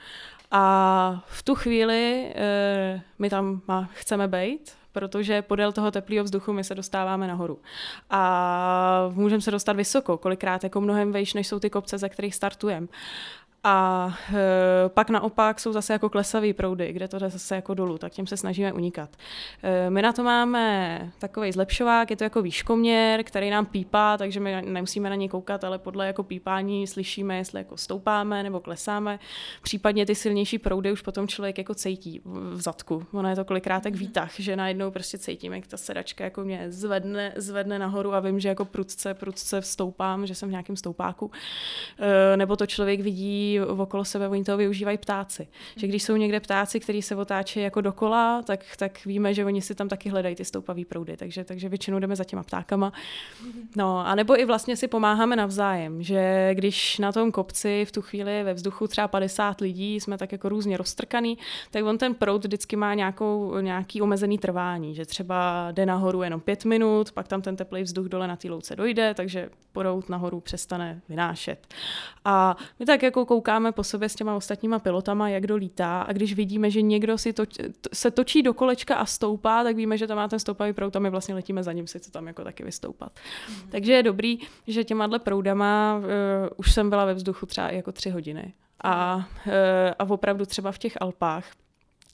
A 0.51 1.23
v 1.27 1.43
tu 1.43 1.55
chvíli 1.55 2.33
e, 2.35 3.01
my 3.19 3.29
tam 3.29 3.61
má, 3.67 3.89
chceme 3.93 4.27
být, 4.27 4.73
protože 4.91 5.41
podél 5.41 5.71
toho 5.71 5.91
teplého 5.91 6.23
vzduchu 6.23 6.53
my 6.53 6.63
se 6.63 6.75
dostáváme 6.75 7.27
nahoru. 7.27 7.59
A 8.09 9.09
můžeme 9.13 9.41
se 9.41 9.51
dostat 9.51 9.73
vysoko, 9.73 10.17
kolikrát 10.17 10.63
jako 10.63 10.81
mnohem 10.81 11.11
vejš, 11.11 11.33
než 11.33 11.47
jsou 11.47 11.59
ty 11.59 11.69
kopce, 11.69 11.97
ze 11.97 12.09
kterých 12.09 12.35
startujeme. 12.35 12.87
A 13.65 14.07
e, 14.33 14.89
pak 14.89 15.09
naopak 15.09 15.59
jsou 15.59 15.73
zase 15.73 15.93
jako 15.93 16.09
klesavý 16.09 16.53
proudy, 16.53 16.93
kde 16.93 17.07
to 17.07 17.19
jde 17.19 17.29
zase 17.29 17.55
jako 17.55 17.73
dolů, 17.73 17.97
tak 17.97 18.13
těm 18.13 18.27
se 18.27 18.37
snažíme 18.37 18.73
unikat. 18.73 19.09
E, 19.63 19.89
my 19.89 20.01
na 20.01 20.13
to 20.13 20.23
máme 20.23 21.11
takový 21.19 21.51
zlepšovák, 21.51 22.09
je 22.09 22.15
to 22.15 22.23
jako 22.23 22.41
výškoměr, 22.41 23.23
který 23.23 23.49
nám 23.49 23.65
pípá, 23.65 24.17
takže 24.17 24.39
my 24.39 24.61
nemusíme 24.61 25.09
na 25.09 25.15
něj 25.15 25.29
koukat, 25.29 25.63
ale 25.63 25.79
podle 25.79 26.07
jako 26.07 26.23
pípání 26.23 26.87
slyšíme, 26.87 27.37
jestli 27.37 27.59
jako 27.59 27.77
stoupáme 27.77 28.43
nebo 28.43 28.59
klesáme. 28.59 29.19
Případně 29.61 30.05
ty 30.05 30.15
silnější 30.15 30.59
proudy 30.59 30.91
už 30.91 31.01
potom 31.01 31.27
člověk 31.27 31.57
jako 31.57 31.75
cítí 31.75 32.21
v 32.25 32.61
zadku. 32.61 33.05
Ono 33.11 33.29
je 33.29 33.35
to 33.35 33.45
kolikrát 33.45 33.83
tak 33.83 33.93
mhm. 33.93 33.99
výtah, 33.99 34.31
že 34.39 34.55
najednou 34.55 34.91
prostě 34.91 35.17
cítím, 35.17 35.53
jak 35.53 35.67
ta 35.67 35.77
sedačka 35.77 36.23
jako 36.23 36.43
mě 36.43 36.65
zvedne, 36.71 37.33
zvedne 37.35 37.79
nahoru 37.79 38.13
a 38.13 38.19
vím, 38.19 38.39
že 38.39 38.49
jako 38.49 38.65
prudce, 38.65 39.13
prudce 39.13 39.61
vstoupám, 39.61 40.27
že 40.27 40.35
jsem 40.35 40.49
v 40.49 40.51
nějakém 40.51 40.75
stoupáku. 40.75 41.31
E, 41.99 42.37
nebo 42.37 42.55
to 42.55 42.65
člověk 42.65 43.01
vidí 43.01 43.52
okolo 43.61 44.05
sebe, 44.05 44.27
oni 44.27 44.43
toho 44.43 44.57
využívají 44.57 44.97
ptáci. 44.97 45.47
Že 45.75 45.87
když 45.87 46.03
jsou 46.03 46.15
někde 46.15 46.39
ptáci, 46.39 46.79
kteří 46.79 47.01
se 47.01 47.15
otáčí 47.15 47.59
jako 47.59 47.81
dokola, 47.81 48.41
tak, 48.41 48.59
tak 48.77 49.05
víme, 49.05 49.33
že 49.33 49.45
oni 49.45 49.61
si 49.61 49.75
tam 49.75 49.89
taky 49.89 50.09
hledají 50.09 50.35
ty 50.35 50.45
stoupavý 50.45 50.85
proudy, 50.85 51.17
takže, 51.17 51.43
takže 51.43 51.69
většinou 51.69 51.99
jdeme 51.99 52.15
za 52.15 52.23
těma 52.23 52.43
ptákama. 52.43 52.93
No, 53.75 54.07
a 54.07 54.15
nebo 54.15 54.39
i 54.39 54.45
vlastně 54.45 54.77
si 54.77 54.87
pomáháme 54.87 55.35
navzájem, 55.35 56.03
že 56.03 56.49
když 56.53 56.99
na 56.99 57.11
tom 57.11 57.31
kopci 57.31 57.85
v 57.87 57.91
tu 57.91 58.01
chvíli 58.01 58.43
ve 58.43 58.53
vzduchu 58.53 58.87
třeba 58.87 59.07
50 59.07 59.61
lidí, 59.61 59.99
jsme 59.99 60.17
tak 60.17 60.31
jako 60.31 60.49
různě 60.49 60.77
roztrkaný, 60.77 61.37
tak 61.71 61.85
on 61.85 61.97
ten 61.97 62.15
proud 62.15 62.45
vždycky 62.45 62.75
má 62.75 62.93
nějakou, 62.93 63.59
nějaký 63.59 64.01
omezený 64.01 64.37
trvání, 64.37 64.95
že 64.95 65.05
třeba 65.05 65.67
jde 65.71 65.85
nahoru 65.85 66.23
jenom 66.23 66.41
pět 66.41 66.65
minut, 66.65 67.11
pak 67.11 67.27
tam 67.27 67.41
ten 67.41 67.55
teplý 67.55 67.83
vzduch 67.83 68.05
dole 68.05 68.27
na 68.27 68.35
té 68.35 68.49
louce 68.49 68.75
dojde, 68.75 69.13
takže 69.13 69.49
proud 69.71 70.09
nahoru 70.09 70.39
přestane 70.39 71.01
vynášet. 71.09 71.67
A 72.25 72.57
my 72.79 72.85
tak 72.85 73.03
jako 73.03 73.25
koukáme 73.25 73.42
po 73.71 73.83
sobě 73.83 74.09
s 74.09 74.15
těma 74.15 74.35
ostatníma 74.35 74.79
pilotama, 74.79 75.29
jak 75.29 75.43
kdo 75.43 75.55
lítá 75.55 76.01
a 76.01 76.13
když 76.13 76.33
vidíme, 76.33 76.71
že 76.71 76.81
někdo 76.81 77.17
si 77.17 77.33
to, 77.33 77.43
se 77.93 78.11
točí 78.11 78.43
do 78.43 78.53
kolečka 78.53 78.95
a 78.95 79.05
stoupá, 79.05 79.63
tak 79.63 79.75
víme, 79.75 79.97
že 79.97 80.07
tam 80.07 80.17
má 80.17 80.27
ten 80.27 80.39
stoupavý 80.39 80.73
proud 80.73 80.95
a 80.95 80.99
my 80.99 81.09
vlastně 81.09 81.35
letíme 81.35 81.63
za 81.63 81.71
ním 81.71 81.87
si 81.87 81.99
to 81.99 82.11
tam 82.11 82.27
jako 82.27 82.43
taky 82.43 82.63
vystoupat. 82.63 83.11
Mm. 83.49 83.55
Takže 83.69 83.93
je 83.93 84.03
dobrý, 84.03 84.39
že 84.67 84.83
těma 84.83 85.19
proudama 85.19 85.97
uh, 85.97 86.03
už 86.57 86.73
jsem 86.73 86.89
byla 86.89 87.05
ve 87.05 87.13
vzduchu 87.13 87.45
třeba 87.45 87.69
jako 87.71 87.91
tři 87.91 88.09
hodiny. 88.09 88.53
A, 88.83 89.15
uh, 89.15 89.53
a 89.99 90.03
opravdu 90.09 90.45
třeba 90.45 90.71
v 90.71 90.77
těch 90.77 91.01
Alpách 91.01 91.45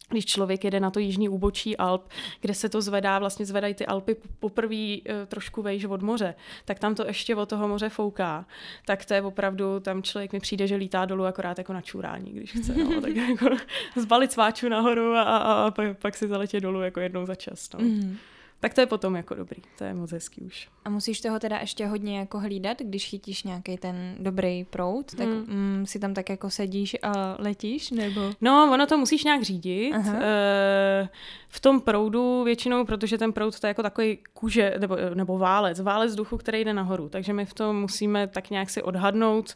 když 0.10 0.26
člověk 0.26 0.64
jede 0.64 0.80
na 0.80 0.92
to 0.92 1.00
jižní 1.00 1.30
úbočí 1.30 1.78
Alp, 1.78 2.10
kde 2.42 2.54
se 2.54 2.70
to 2.70 2.82
zvedá, 2.82 3.20
vlastně 3.20 3.46
zvedají 3.46 3.74
ty 3.74 3.86
Alpy 3.86 4.16
poprvé 4.40 4.76
e, 4.76 5.02
trošku 5.28 5.62
vejš 5.62 5.86
od 5.86 6.02
moře, 6.02 6.36
tak 6.66 6.80
tam 6.80 6.96
to 6.96 7.08
ještě 7.08 7.36
od 7.36 7.50
toho 7.50 7.68
moře 7.68 7.90
fouká. 7.90 8.46
Tak 8.86 9.06
to 9.06 9.14
je 9.14 9.22
opravdu, 9.22 9.80
tam 9.80 10.04
člověk 10.04 10.34
mi 10.34 10.40
přijde, 10.40 10.68
že 10.68 10.76
lítá 10.76 11.06
dolů 11.06 11.26
akorát 11.26 11.58
jako 11.58 11.74
na 11.74 11.82
čurání, 11.82 12.32
když 12.32 12.54
chce. 12.54 12.76
No, 12.76 13.02
tak 13.02 13.16
jako 13.30 13.50
zbalit 13.96 14.32
sváču 14.32 14.70
nahoru 14.70 15.14
a, 15.14 15.22
a, 15.22 15.38
a 15.38 15.72
pak, 15.72 15.98
pak 15.98 16.18
si 16.18 16.28
zaletě 16.28 16.62
dolů 16.62 16.82
jako 16.82 17.00
jednou 17.00 17.26
za 17.26 17.36
čas. 17.36 17.70
No. 17.74 17.80
Mm-hmm 17.80 18.16
tak 18.60 18.74
to 18.74 18.82
je 18.82 18.88
potom 18.88 19.16
jako 19.16 19.36
dobrý, 19.36 19.62
to 19.78 19.84
je 19.84 19.94
moc 19.94 20.12
hezký 20.12 20.42
už. 20.42 20.70
A 20.86 20.90
musíš 20.90 21.22
toho 21.22 21.40
teda 21.40 21.58
ještě 21.58 21.88
hodně 21.88 22.20
jako 22.20 22.40
hlídat, 22.40 22.78
když 22.80 23.08
chytíš 23.08 23.44
nějaký 23.44 23.78
ten 23.78 24.16
dobrý 24.20 24.64
prout, 24.64 25.16
tak 25.16 25.28
hmm. 25.28 25.46
mm, 25.48 25.86
si 25.86 26.00
tam 26.00 26.14
tak 26.14 26.30
jako 26.30 26.50
sedíš 26.50 26.98
a 27.04 27.36
letíš, 27.40 27.92
nebo? 27.92 28.22
No, 28.42 28.70
ono 28.74 28.88
to 28.88 28.98
musíš 28.98 29.24
nějak 29.24 29.44
řídit. 29.44 29.94
Aha. 29.94 30.18
E, 30.22 31.10
v 31.50 31.60
tom 31.60 31.82
proudu 31.82 32.44
většinou, 32.44 32.86
protože 32.86 33.18
ten 33.18 33.34
proud 33.34 33.60
to 33.60 33.68
je 33.68 33.70
jako 33.70 33.84
takový 33.84 34.18
kůže, 34.34 34.76
nebo, 34.80 34.98
nebo 35.14 35.38
válec, 35.38 35.80
válec 35.80 36.16
duchu, 36.16 36.38
který 36.38 36.66
jde 36.66 36.74
nahoru, 36.74 37.10
takže 37.10 37.34
my 37.34 37.46
v 37.46 37.54
tom 37.54 37.82
musíme 37.82 38.28
tak 38.28 38.50
nějak 38.50 38.70
si 38.70 38.84
odhadnout, 38.84 39.56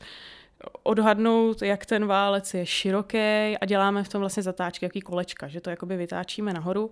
odhadnout, 0.84 1.62
jak 1.62 1.86
ten 1.86 2.06
válec 2.06 2.54
je 2.54 2.66
široký 2.66 3.18
a 3.62 3.66
děláme 3.66 4.04
v 4.04 4.10
tom 4.10 4.20
vlastně 4.20 4.44
zatáčky, 4.44 4.86
jaký 4.86 5.02
kolečka, 5.02 5.48
že 5.48 5.62
to 5.62 5.70
jakoby 5.70 5.98
vytáčíme 5.98 6.54
nahoru, 6.54 6.92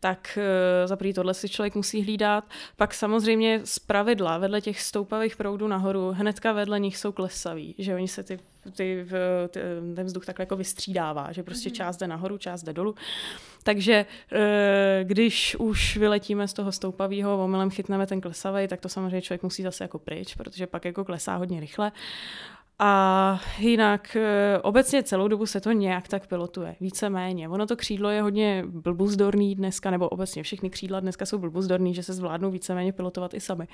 tak 0.00 0.38
uh, 0.38 0.88
za 0.88 0.96
prvý 0.96 1.12
tohle 1.12 1.34
si 1.34 1.48
člověk 1.48 1.74
musí 1.74 2.02
hlídat. 2.02 2.44
Pak 2.76 2.94
samozřejmě 2.94 3.60
z 3.64 3.78
pravidla 3.78 4.38
vedle 4.38 4.60
těch 4.60 4.80
stoupavých 4.80 5.36
proudů 5.36 5.68
nahoru, 5.68 6.12
hnedka 6.16 6.52
vedle 6.52 6.80
nich 6.80 6.96
jsou 6.96 7.12
klesaví, 7.12 7.74
že 7.78 7.94
oni 7.94 8.08
se 8.08 8.22
ty, 8.22 8.38
ty, 8.76 9.06
ty 9.50 9.60
ten 9.94 10.06
vzduch 10.06 10.26
takhle 10.26 10.42
jako 10.42 10.56
vystřídává, 10.56 11.32
že 11.32 11.42
prostě 11.42 11.68
mm-hmm. 11.68 11.72
část 11.72 11.96
jde 11.96 12.06
nahoru, 12.06 12.38
část 12.38 12.62
jde 12.62 12.72
dolů. 12.72 12.94
Takže 13.62 14.06
eh, 14.32 15.00
když 15.04 15.56
už 15.58 15.96
vyletíme 15.96 16.48
z 16.48 16.52
toho 16.52 16.72
stoupavého, 16.72 17.44
omylem 17.44 17.70
chytneme 17.70 18.06
ten 18.06 18.20
klesavý, 18.20 18.68
tak 18.68 18.80
to 18.80 18.88
samozřejmě 18.88 19.22
člověk 19.22 19.42
musí 19.42 19.62
zase 19.62 19.84
jako 19.84 19.98
pryč, 19.98 20.34
protože 20.34 20.66
pak 20.66 20.84
jako 20.84 21.04
klesá 21.04 21.36
hodně 21.36 21.60
rychle. 21.60 21.92
A 22.80 23.40
jinak 23.58 24.16
e, 24.16 24.58
obecně 24.62 25.02
celou 25.02 25.28
dobu 25.28 25.46
se 25.46 25.60
to 25.60 25.72
nějak 25.72 26.08
tak 26.08 26.26
pilotuje, 26.26 26.76
víceméně. 26.80 27.48
Ono 27.48 27.66
to 27.66 27.76
křídlo 27.76 28.10
je 28.10 28.22
hodně 28.22 28.64
blbuzdorný 28.66 29.54
dneska, 29.54 29.90
nebo 29.90 30.08
obecně 30.08 30.42
všechny 30.42 30.70
křídla 30.70 31.00
dneska 31.00 31.26
jsou 31.26 31.38
blbuzdorný, 31.38 31.94
že 31.94 32.02
se 32.02 32.12
zvládnou 32.12 32.50
víceméně 32.50 32.92
pilotovat 32.92 33.34
i 33.34 33.40
sami. 33.40 33.68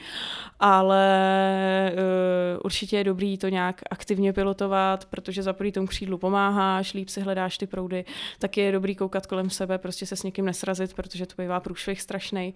Ale 0.60 1.92
uh, 1.92 2.60
určitě 2.64 2.96
je 2.96 3.04
dobrý 3.04 3.38
to 3.38 3.48
nějak 3.48 3.80
aktivně 3.90 4.32
pilotovat, 4.32 5.04
protože 5.04 5.42
za 5.42 5.52
prvý 5.52 5.72
tomu 5.72 5.86
křídlu 5.86 6.18
pomáháš, 6.18 6.94
líp 6.94 7.08
si 7.08 7.20
hledáš 7.20 7.58
ty 7.58 7.66
proudy, 7.66 8.04
tak 8.38 8.56
je 8.56 8.72
dobrý 8.72 8.96
koukat 8.96 9.26
kolem 9.26 9.50
sebe, 9.50 9.78
prostě 9.78 10.06
se 10.06 10.16
s 10.16 10.22
někým 10.22 10.44
nesrazit, 10.44 10.94
protože 10.94 11.26
to 11.26 11.42
bývá 11.42 11.60
průšvih 11.60 12.00
strašný. 12.00 12.54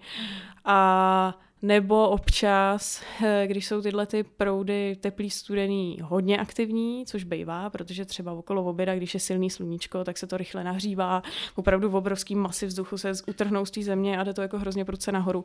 A 0.65 1.39
Nebo 1.61 2.09
občas, 2.09 3.03
eh, 3.23 3.47
když 3.47 3.67
jsou 3.67 3.81
tyhle 3.81 4.05
ty 4.05 4.23
proudy 4.23 4.97
teplý, 5.01 5.29
studený 5.29 5.97
hodně 6.03 6.37
aktivní, 6.37 7.05
což 7.05 7.23
bývá, 7.23 7.69
protože 7.69 8.05
třeba 8.05 8.31
okolo 8.31 8.65
oběda, 8.65 8.95
když 8.95 9.13
je 9.13 9.19
silný 9.19 9.49
sluníčko, 9.49 10.03
tak 10.03 10.17
se 10.17 10.27
to 10.27 10.37
rychle 10.37 10.63
nahřívá. 10.63 11.23
Opravdu 11.55 11.89
v 11.89 11.95
obrovský 11.95 12.35
masy 12.35 12.65
vzduchu 12.65 12.97
se 12.97 13.11
utrhnou 13.27 13.65
z 13.65 13.71
té 13.71 13.83
země 13.83 14.19
a 14.19 14.23
jde 14.23 14.33
to 14.33 14.41
jako 14.41 14.59
hrozně 14.59 14.85
prudce 14.85 15.11
nahoru 15.11 15.43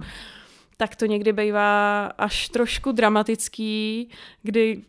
tak 0.77 0.97
to 0.97 1.07
někdy 1.07 1.33
bývá 1.33 2.07
až 2.07 2.49
trošku 2.49 2.93
dramatický, 2.93 4.09
kdy 4.43 4.83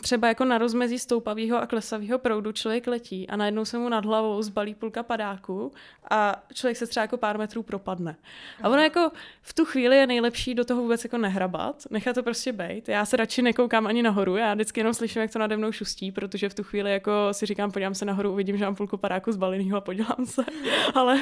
třeba 0.00 0.28
jako 0.28 0.44
na 0.44 0.58
rozmezí 0.58 0.98
stoupavého 0.98 1.62
a 1.62 1.66
klesavého 1.66 2.18
proudu 2.18 2.52
člověk 2.52 2.86
letí 2.86 3.28
a 3.28 3.36
najednou 3.36 3.64
se 3.64 3.78
mu 3.78 3.88
nad 3.88 4.04
hlavou 4.04 4.42
zbalí 4.42 4.74
půlka 4.74 5.02
padáku 5.02 5.72
a 6.10 6.42
člověk 6.54 6.76
se 6.76 6.86
třeba 6.86 7.04
jako 7.04 7.16
pár 7.16 7.38
metrů 7.38 7.62
propadne. 7.62 8.16
A 8.62 8.68
ono 8.68 8.82
jako 8.82 9.10
v 9.42 9.54
tu 9.54 9.64
chvíli 9.64 9.96
je 9.96 10.06
nejlepší 10.06 10.54
do 10.54 10.64
toho 10.64 10.82
vůbec 10.82 11.04
jako 11.04 11.18
nehrabat, 11.18 11.82
nechat 11.90 12.14
to 12.14 12.22
prostě 12.22 12.52
být. 12.52 12.88
Já 12.88 13.04
se 13.04 13.16
radši 13.16 13.42
nekoukám 13.42 13.86
ani 13.86 14.02
nahoru, 14.02 14.36
já 14.36 14.54
vždycky 14.54 14.80
jenom 14.80 14.94
slyším, 14.94 15.22
jak 15.22 15.32
to 15.32 15.38
nade 15.38 15.56
mnou 15.56 15.72
šustí, 15.72 16.12
protože 16.12 16.48
v 16.48 16.54
tu 16.54 16.62
chvíli 16.62 16.92
jako 16.92 17.12
si 17.32 17.46
říkám, 17.46 17.70
podívám 17.70 17.94
se 17.94 18.04
nahoru, 18.04 18.32
uvidím, 18.32 18.56
že 18.56 18.64
mám 18.64 18.74
půlku 18.74 18.96
padáku 18.96 19.32
zbalenýho 19.32 19.76
a 19.76 19.80
podělám 19.80 20.26
se. 20.26 20.44
Ale 20.94 21.20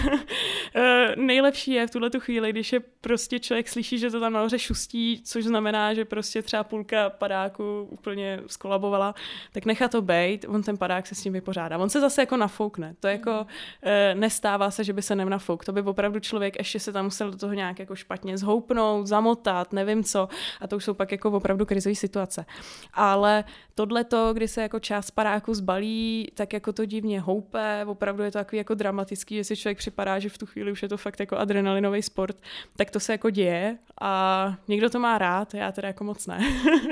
eh, 0.74 1.16
nejlepší 1.16 1.72
je 1.72 1.86
v 1.86 1.90
tuhle 1.90 2.10
tu 2.10 2.20
chvíli, 2.20 2.52
když 2.52 2.72
je 2.72 2.80
prostě 3.00 3.38
člověk 3.38 3.68
slyší 3.68 3.98
že 3.98 4.10
to 4.10 4.20
tam 4.20 4.32
nahoře 4.32 4.58
šustí, 4.58 5.22
což 5.24 5.44
znamená, 5.44 5.94
že 5.94 6.04
prostě 6.04 6.42
třeba 6.42 6.64
půlka 6.64 7.10
padáku 7.10 7.88
úplně 7.90 8.25
skolabovala, 8.46 9.14
tak 9.52 9.64
nechá 9.64 9.88
to 9.88 10.02
být, 10.02 10.44
on 10.48 10.62
ten 10.62 10.76
padák 10.78 11.06
se 11.06 11.14
s 11.14 11.22
tím 11.22 11.32
vypořádá. 11.32 11.78
On 11.78 11.90
se 11.90 12.00
zase 12.00 12.22
jako 12.22 12.36
nafoukne. 12.36 12.94
To 13.00 13.08
jako 13.08 13.46
e, 13.82 14.14
nestává 14.14 14.70
se, 14.70 14.84
že 14.84 14.92
by 14.92 15.02
se 15.02 15.14
nenafouk. 15.14 15.64
To 15.64 15.72
by 15.72 15.82
opravdu 15.82 16.20
člověk 16.20 16.58
ještě 16.58 16.80
se 16.80 16.92
tam 16.92 17.04
musel 17.04 17.30
do 17.30 17.36
toho 17.36 17.52
nějak 17.52 17.78
jako 17.78 17.94
špatně 17.94 18.38
zhoupnout, 18.38 19.06
zamotat, 19.06 19.72
nevím 19.72 20.04
co. 20.04 20.28
A 20.60 20.66
to 20.66 20.76
už 20.76 20.84
jsou 20.84 20.94
pak 20.94 21.12
jako 21.12 21.30
opravdu 21.30 21.66
krizové 21.66 21.94
situace. 21.94 22.46
Ale 22.94 23.44
tohle 23.74 24.04
to, 24.04 24.34
kdy 24.34 24.48
se 24.48 24.62
jako 24.62 24.80
část 24.80 25.10
padáku 25.10 25.54
zbalí, 25.54 26.30
tak 26.34 26.52
jako 26.52 26.72
to 26.72 26.84
divně 26.84 27.20
houpe, 27.20 27.84
opravdu 27.86 28.22
je 28.22 28.30
to 28.30 28.38
takový 28.38 28.58
jako 28.58 28.74
dramatický, 28.74 29.36
že 29.36 29.44
si 29.44 29.56
člověk 29.56 29.78
připadá, 29.78 30.18
že 30.18 30.28
v 30.28 30.38
tu 30.38 30.46
chvíli 30.46 30.72
už 30.72 30.82
je 30.82 30.88
to 30.88 30.96
fakt 30.96 31.20
jako 31.20 31.36
adrenalinový 31.36 32.02
sport, 32.02 32.36
tak 32.76 32.90
to 32.90 33.00
se 33.00 33.12
jako 33.12 33.30
děje 33.30 33.78
a 34.00 34.54
někdo 34.68 34.90
to 34.90 34.98
má 34.98 35.18
rád, 35.18 35.54
já 35.54 35.72
teda 35.72 35.88
jako 35.88 36.04
moc 36.04 36.26
ne. 36.26 36.40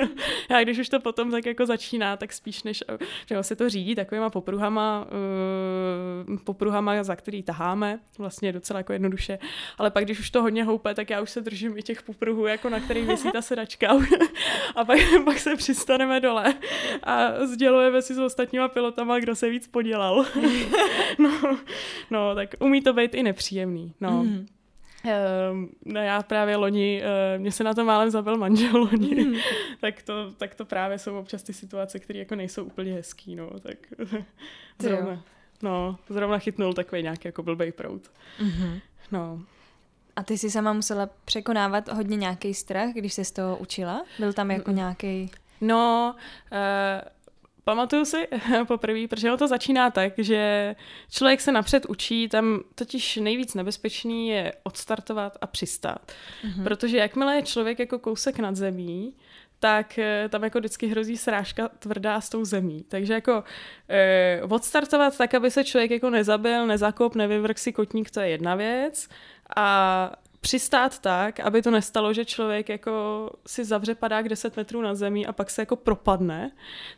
já 0.50 0.62
když 0.62 0.78
už 0.78 0.88
to 0.88 1.00
potom 1.00 1.23
tak 1.30 1.46
jako 1.46 1.66
začíná, 1.66 2.16
tak 2.16 2.32
spíš 2.32 2.62
než, 2.62 2.84
že 3.26 3.42
se 3.42 3.56
to 3.56 3.68
řídí 3.68 3.94
takovýma 3.94 4.30
popruhama, 4.30 5.06
uh, 6.30 6.36
popruhama, 6.38 7.04
za 7.04 7.16
který 7.16 7.42
taháme, 7.42 8.00
vlastně 8.18 8.52
docela 8.52 8.78
jako 8.80 8.92
jednoduše, 8.92 9.38
ale 9.78 9.90
pak 9.90 10.04
když 10.04 10.20
už 10.20 10.30
to 10.30 10.42
hodně 10.42 10.64
houpe, 10.64 10.94
tak 10.94 11.10
já 11.10 11.20
už 11.20 11.30
se 11.30 11.40
držím 11.40 11.78
i 11.78 11.82
těch 11.82 12.02
popruhů, 12.02 12.46
jako 12.46 12.68
na 12.68 12.80
kterých 12.80 13.06
vysí 13.06 13.32
ta 13.32 13.42
sedačka 13.42 13.88
a 14.76 14.84
pak, 14.84 14.98
pak 15.24 15.38
se 15.38 15.56
přistaneme 15.56 16.20
dole 16.20 16.54
a 17.02 17.46
sdělujeme 17.46 18.02
si 18.02 18.14
s 18.14 18.18
ostatníma 18.18 18.68
pilotama, 18.68 19.18
kdo 19.18 19.34
se 19.34 19.48
víc 19.48 19.66
podělal. 19.66 20.24
no, 21.18 21.58
no, 22.10 22.34
tak 22.34 22.54
umí 22.58 22.82
to 22.82 22.92
být 22.92 23.14
i 23.14 23.22
nepříjemný, 23.22 23.94
no. 24.00 24.22
Mm. 24.22 24.46
Um, 25.04 25.70
no 25.84 26.00
já 26.00 26.22
právě 26.22 26.56
loni, 26.56 27.02
uh, 27.02 27.42
mě 27.42 27.52
se 27.52 27.64
na 27.64 27.74
to 27.74 27.84
málem 27.84 28.10
zabil 28.10 28.36
manžel 28.36 28.76
loni, 28.76 29.24
mm. 29.24 29.34
tak, 29.80 30.02
to, 30.02 30.32
tak 30.32 30.54
to 30.54 30.64
právě 30.64 30.98
jsou 30.98 31.18
občas 31.18 31.42
ty 31.42 31.52
situace, 31.52 31.98
které 31.98 32.18
jako 32.18 32.34
nejsou 32.34 32.64
úplně 32.64 32.92
hezký, 32.92 33.36
no, 33.36 33.50
tak 33.60 33.76
zrovna, 34.78 35.24
no, 35.62 35.98
zrovna 36.08 36.38
chytnul 36.38 36.74
takový 36.74 37.02
nějaký 37.02 37.28
jako 37.28 37.42
blbej 37.42 37.72
prout. 37.72 38.10
Mm-hmm. 38.40 38.80
No. 39.12 39.42
A 40.16 40.22
ty 40.22 40.38
jsi 40.38 40.50
sama 40.50 40.72
musela 40.72 41.08
překonávat 41.24 41.88
hodně 41.88 42.16
nějaký 42.16 42.54
strach, 42.54 42.90
když 42.92 43.12
jsi 43.12 43.24
z 43.24 43.32
toho 43.32 43.56
učila? 43.56 44.04
Byl 44.18 44.32
tam 44.32 44.50
jako 44.50 44.70
nějaký... 44.70 45.30
No, 45.60 46.14
uh, 46.52 47.08
Pamatuju 47.64 48.04
si 48.04 48.28
poprvé, 48.66 49.08
protože 49.08 49.36
to 49.36 49.48
začíná 49.48 49.90
tak, 49.90 50.12
že 50.18 50.74
člověk 51.10 51.40
se 51.40 51.52
napřed 51.52 51.86
učí, 51.86 52.28
tam 52.28 52.60
totiž 52.74 53.16
nejvíc 53.16 53.54
nebezpečný 53.54 54.28
je 54.28 54.52
odstartovat 54.62 55.36
a 55.40 55.46
přistát. 55.46 56.12
Mm-hmm. 56.44 56.64
Protože 56.64 56.96
jakmile 56.96 57.36
je 57.36 57.42
člověk 57.42 57.78
jako 57.78 57.98
kousek 57.98 58.38
nad 58.38 58.56
zemí, 58.56 59.14
tak 59.58 59.98
eh, 59.98 60.28
tam 60.28 60.44
jako 60.44 60.58
vždycky 60.58 60.86
hrozí 60.86 61.16
srážka 61.16 61.68
tvrdá 61.68 62.20
s 62.20 62.28
tou 62.28 62.44
zemí. 62.44 62.84
Takže 62.88 63.12
jako 63.12 63.44
eh, 63.88 64.42
odstartovat 64.48 65.18
tak, 65.18 65.34
aby 65.34 65.50
se 65.50 65.64
člověk 65.64 65.90
jako 65.90 66.10
nezabil, 66.10 66.66
nezakop, 66.66 67.14
nevyvrk 67.14 67.58
si 67.58 67.72
kotník, 67.72 68.10
to 68.10 68.20
je 68.20 68.28
jedna 68.28 68.54
věc. 68.54 69.08
A 69.56 70.12
přistát 70.44 70.98
tak, 70.98 71.40
aby 71.40 71.62
to 71.62 71.70
nestalo, 71.70 72.12
že 72.12 72.24
člověk 72.24 72.68
jako 72.68 73.30
si 73.46 73.64
zavře 73.64 73.94
padák 73.94 74.28
10 74.28 74.56
metrů 74.56 74.82
na 74.82 74.94
zemi 74.94 75.26
a 75.26 75.32
pak 75.32 75.50
se 75.50 75.62
jako 75.62 75.76
propadne, 75.76 76.50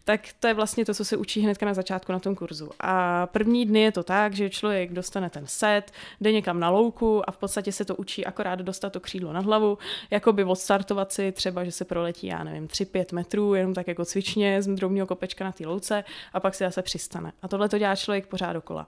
tak 0.04 0.20
to 0.40 0.46
je 0.46 0.54
vlastně 0.54 0.84
to, 0.84 0.94
co 0.94 1.04
se 1.04 1.16
učí 1.16 1.40
hnedka 1.40 1.66
na 1.66 1.74
začátku 1.74 2.12
na 2.12 2.18
tom 2.18 2.34
kurzu. 2.34 2.70
A 2.80 3.26
první 3.26 3.66
dny 3.66 3.80
je 3.80 3.92
to 3.92 4.02
tak, 4.02 4.32
že 4.32 4.50
člověk 4.50 4.92
dostane 4.92 5.30
ten 5.30 5.46
set, 5.46 5.92
jde 6.20 6.32
někam 6.32 6.60
na 6.60 6.70
louku 6.70 7.28
a 7.28 7.32
v 7.32 7.36
podstatě 7.36 7.72
se 7.72 7.84
to 7.84 7.96
učí 7.96 8.26
akorát 8.26 8.58
dostat 8.58 8.92
to 8.92 9.00
křídlo 9.00 9.32
nad 9.32 9.44
hlavu, 9.44 9.78
jako 10.10 10.32
by 10.32 10.44
odstartovat 10.44 11.12
si 11.12 11.32
třeba, 11.32 11.64
že 11.64 11.72
se 11.72 11.84
proletí, 11.84 12.26
já 12.26 12.44
nevím, 12.44 12.66
3-5 12.66 13.14
metrů, 13.14 13.54
jenom 13.54 13.74
tak 13.74 13.88
jako 13.88 14.04
cvičně 14.04 14.62
z 14.62 14.66
drobního 14.66 15.06
kopečka 15.06 15.44
na 15.44 15.52
té 15.52 15.66
louce 15.66 16.04
a 16.32 16.40
pak 16.40 16.54
se 16.54 16.64
zase 16.64 16.82
přistane. 16.82 17.32
A 17.42 17.48
tohle 17.48 17.68
to 17.68 17.78
dělá 17.78 17.96
člověk 17.96 18.26
pořád 18.26 18.52
dokola. 18.52 18.86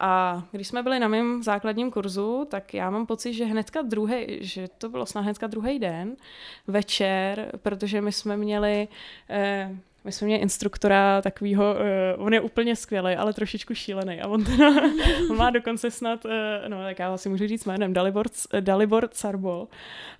A 0.00 0.42
když 0.50 0.68
jsme 0.68 0.82
byli 0.82 0.98
na 0.98 1.08
mém 1.08 1.42
základním 1.42 1.90
kurzu, 1.90 2.46
tak 2.50 2.74
já 2.74 2.90
mám 2.90 3.06
pocit, 3.06 3.32
že 3.32 3.44
hnedka 3.44 3.82
druhý, 3.82 4.38
že 4.40 4.68
to 4.78 4.88
bylo 4.88 5.06
snad 5.06 5.20
hnedka 5.20 5.46
druhý 5.46 5.78
den, 5.78 6.16
večer, 6.66 7.52
protože 7.62 8.00
my 8.00 8.12
jsme 8.12 8.36
měli 8.36 8.88
eh, 9.30 9.76
my 10.06 10.12
jsme 10.12 10.26
měli 10.26 10.42
instruktora 10.42 11.22
takového, 11.22 11.74
uh, 12.16 12.26
on 12.26 12.34
je 12.34 12.40
úplně 12.40 12.76
skvělý, 12.76 13.14
ale 13.14 13.32
trošičku 13.32 13.74
šílený 13.74 14.20
a 14.20 14.28
on, 14.28 14.44
teda, 14.44 14.70
on 15.30 15.36
má 15.36 15.50
dokonce 15.50 15.90
snad, 15.90 16.24
uh, 16.24 16.30
no 16.68 16.82
tak 16.82 16.98
já 16.98 17.16
si 17.16 17.28
můžu 17.28 17.46
říct 17.46 17.64
jménem, 17.64 17.92
Dalibor, 17.92 18.26
Dalibor 18.60 19.08
Carbo 19.08 19.68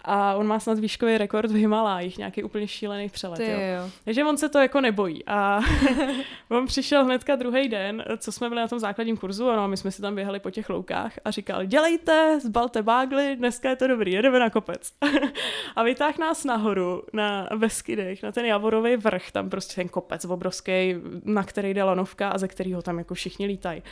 a 0.04 0.34
on 0.34 0.46
má 0.46 0.60
snad 0.60 0.78
výškový 0.78 1.18
rekord 1.18 1.50
v 1.50 1.54
Himalájích, 1.54 2.18
nějaký 2.18 2.42
úplně 2.42 2.68
šílený 2.68 3.08
přelet. 3.08 3.40
jo. 3.40 3.46
Jo. 3.46 3.90
Takže 4.04 4.24
on 4.24 4.36
se 4.36 4.48
to 4.48 4.58
jako 4.58 4.80
nebojí 4.80 5.22
a 5.26 5.60
on 6.48 6.66
přišel 6.66 7.04
hnedka 7.04 7.36
druhý 7.36 7.68
den, 7.68 8.04
co 8.18 8.32
jsme 8.32 8.48
byli 8.48 8.60
na 8.60 8.68
tom 8.68 8.78
základním 8.78 9.16
kurzu, 9.16 9.50
ano, 9.50 9.68
my 9.68 9.76
jsme 9.76 9.90
si 9.90 10.02
tam 10.02 10.14
běhali 10.14 10.40
po 10.40 10.50
těch 10.50 10.70
loukách 10.70 11.12
a 11.24 11.30
říkal, 11.30 11.64
dělejte, 11.64 12.40
zbalte 12.40 12.82
bágly, 12.82 13.36
dneska 13.36 13.70
je 13.70 13.76
to 13.76 13.86
dobrý, 13.86 14.12
jedeme 14.12 14.38
na 14.38 14.50
kopec. 14.50 14.92
a 15.76 15.82
vytáhl 15.82 16.14
nás 16.20 16.44
nahoru 16.44 17.02
na 17.12 17.48
Beskydech, 17.56 18.22
na 18.22 18.32
ten 18.32 18.44
Javorový 18.44 18.96
vrch, 18.96 19.30
tam 19.30 19.50
prostě 19.50 19.75
ten 19.76 19.88
kopec 19.88 20.24
obrovský, 20.24 20.94
na 21.24 21.44
který 21.44 21.74
jde 21.74 21.84
lanovka 21.84 22.28
a 22.28 22.38
ze 22.38 22.48
kterého 22.48 22.82
tam 22.82 22.98
jako 22.98 23.14
všichni 23.14 23.46
lítají. 23.46 23.82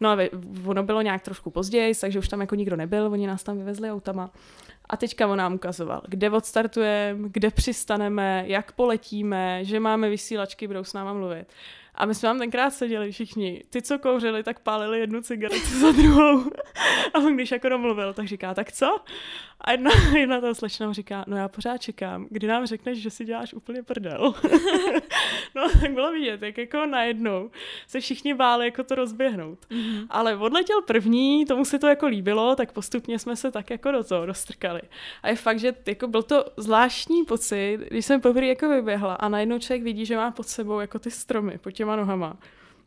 No 0.00 0.10
a 0.10 0.16
ono 0.66 0.82
bylo 0.82 1.02
nějak 1.02 1.22
trošku 1.22 1.50
později, 1.50 1.94
takže 2.00 2.18
už 2.18 2.28
tam 2.28 2.40
jako 2.40 2.54
nikdo 2.54 2.76
nebyl, 2.76 3.06
oni 3.06 3.26
nás 3.26 3.42
tam 3.42 3.58
vyvezli 3.58 3.90
autama. 3.90 4.30
A 4.88 4.96
teďka 4.96 5.26
on 5.26 5.38
nám 5.38 5.54
ukazoval, 5.54 6.02
kde 6.08 6.30
odstartujeme, 6.30 7.28
kde 7.28 7.50
přistaneme, 7.50 8.44
jak 8.46 8.72
poletíme, 8.72 9.64
že 9.64 9.80
máme 9.80 10.08
vysílačky, 10.10 10.66
budou 10.66 10.84
s 10.84 10.92
náma 10.92 11.12
mluvit. 11.12 11.46
A 11.94 12.06
my 12.06 12.14
jsme 12.14 12.28
tam 12.28 12.38
tenkrát 12.38 12.70
seděli 12.70 13.12
všichni. 13.12 13.62
Ty, 13.70 13.82
co 13.82 13.98
kouřili, 13.98 14.42
tak 14.42 14.60
pálili 14.60 15.00
jednu 15.00 15.22
cigaretu 15.22 15.80
za 15.80 15.92
druhou. 15.92 16.50
A 17.14 17.18
on 17.18 17.34
když 17.34 17.50
jako 17.50 17.68
domluvil, 17.68 18.12
tak 18.12 18.26
říká, 18.28 18.54
tak 18.54 18.72
co? 18.72 18.98
A 19.60 19.72
jedna, 19.72 19.90
jedna 20.18 20.40
ta 20.40 20.54
slečna 20.54 20.92
říká, 20.92 21.24
no 21.26 21.36
já 21.36 21.48
pořád 21.48 21.78
čekám, 21.78 22.26
kdy 22.30 22.46
nám 22.46 22.66
řekneš, 22.66 22.98
že 22.98 23.10
si 23.10 23.24
děláš 23.24 23.54
úplně 23.54 23.82
prdel. 23.82 24.34
no 25.54 25.68
tak 25.80 25.92
bylo 25.92 26.12
vidět, 26.12 26.42
jak 26.42 26.58
jako 26.58 26.86
najednou 26.86 27.50
se 27.86 28.00
všichni 28.00 28.34
báli 28.34 28.64
jako 28.64 28.84
to 28.84 28.94
rozběhnout. 28.94 29.58
Mm-hmm. 29.70 30.06
Ale 30.10 30.36
odletěl 30.36 30.82
první, 30.82 31.46
tomu 31.46 31.64
se 31.64 31.78
to 31.78 31.86
jako 31.86 32.06
líbilo, 32.06 32.56
tak 32.56 32.72
postupně 32.72 33.18
jsme 33.18 33.36
se 33.36 33.50
tak 33.50 33.70
jako 33.70 33.92
do 33.92 34.04
toho 34.04 34.26
dostrkali. 34.26 34.80
A 35.22 35.28
je 35.28 35.36
fakt, 35.36 35.58
že 35.58 35.74
jako 35.86 36.06
byl 36.06 36.22
to 36.22 36.44
zvláštní 36.56 37.24
pocit, 37.24 37.78
když 37.88 38.06
jsem 38.06 38.20
poprvé 38.20 38.46
jako 38.46 38.68
vyběhla 38.68 39.14
a 39.14 39.28
najednou 39.28 39.58
člověk 39.58 39.82
vidí, 39.82 40.06
že 40.06 40.16
má 40.16 40.30
pod 40.30 40.46
sebou 40.46 40.80
jako 40.80 40.98
ty 40.98 41.10
stromy 41.10 41.58
pod 41.58 41.70
těma 41.84 41.96
nohama. 41.96 42.36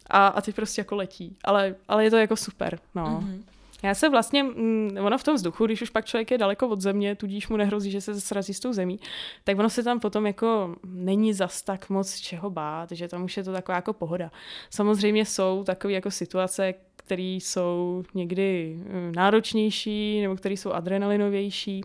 A, 0.10 0.28
a 0.28 0.42
ty 0.42 0.54
prostě 0.54 0.82
jako 0.82 0.96
letí. 0.96 1.38
Ale, 1.44 1.76
ale 1.88 2.04
je 2.04 2.10
to 2.10 2.18
jako 2.18 2.36
super, 2.36 2.80
no. 2.96 3.06
Mm-hmm. 3.06 3.44
Já 3.84 3.94
se 3.94 4.10
vlastně, 4.10 4.44
mm, 4.44 4.98
ono 5.02 5.18
v 5.18 5.24
tom 5.24 5.36
vzduchu, 5.36 5.66
když 5.66 5.82
už 5.82 5.90
pak 5.90 6.06
člověk 6.06 6.32
je 6.32 6.38
daleko 6.38 6.68
od 6.68 6.82
země, 6.82 7.16
tudíž 7.16 7.48
mu 7.48 7.58
nehrozí, 7.58 7.92
že 7.92 8.02
se 8.02 8.22
srazí 8.22 8.54
s 8.54 8.60
tou 8.60 8.74
zemí, 8.74 9.00
tak 9.44 9.60
ono 9.60 9.70
se 9.70 9.84
tam 9.84 10.00
potom 10.00 10.28
jako 10.28 10.76
není 10.86 11.34
zas 11.34 11.62
tak 11.62 11.90
moc 11.90 12.16
čeho 12.16 12.50
bát, 12.50 12.92
že 12.92 13.08
tam 13.08 13.24
už 13.24 13.38
je 13.38 13.44
to 13.44 13.52
taková 13.52 13.76
jako 13.76 13.94
pohoda. 13.94 14.32
Samozřejmě 14.70 15.26
jsou 15.26 15.64
takové 15.64 15.94
jako 15.94 16.12
situace, 16.12 16.74
které 16.96 17.24
jsou 17.24 18.04
někdy 18.14 18.80
mm, 18.80 19.12
náročnější 19.16 20.22
nebo 20.22 20.36
které 20.36 20.54
jsou 20.54 20.72
adrenalinovější. 20.72 21.84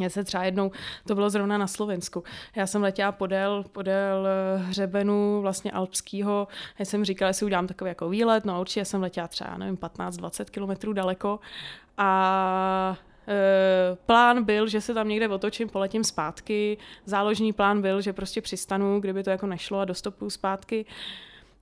Já 0.00 0.10
se 0.10 0.24
třeba 0.24 0.44
jednou, 0.44 0.70
to 1.06 1.14
bylo 1.14 1.30
zrovna 1.30 1.58
na 1.58 1.66
Slovensku, 1.66 2.24
já 2.56 2.66
jsem 2.66 2.82
letěla 2.82 3.12
podél, 3.12 3.64
podél 3.72 4.26
eh, 4.26 4.58
hřebenu 4.58 5.40
vlastně 5.40 5.70
alpského, 5.70 6.48
já 6.78 6.84
jsem 6.84 7.04
říkala, 7.04 7.30
že 7.30 7.38
si 7.38 7.44
udělám 7.44 7.66
takový 7.66 7.88
jako 7.88 8.08
výlet, 8.08 8.44
no 8.44 8.54
a 8.54 8.60
určitě 8.60 8.84
jsem 8.84 9.02
letěla 9.02 9.28
třeba, 9.28 9.56
nevím, 9.56 9.76
15-20 9.76 10.44
kilometrů 10.44 10.92
daleko 10.92 11.40
a 11.98 12.96
plán 14.06 14.44
byl, 14.44 14.66
že 14.66 14.80
se 14.80 14.94
tam 14.94 15.08
někde 15.08 15.28
otočím, 15.28 15.68
poletím 15.68 16.04
zpátky. 16.04 16.78
Záložní 17.04 17.52
plán 17.52 17.82
byl, 17.82 18.00
že 18.00 18.12
prostě 18.12 18.40
přistanu, 18.40 19.00
kdyby 19.00 19.22
to 19.22 19.30
jako 19.30 19.46
nešlo 19.46 19.78
a 19.78 19.84
dostopuju 19.84 20.30
zpátky. 20.30 20.86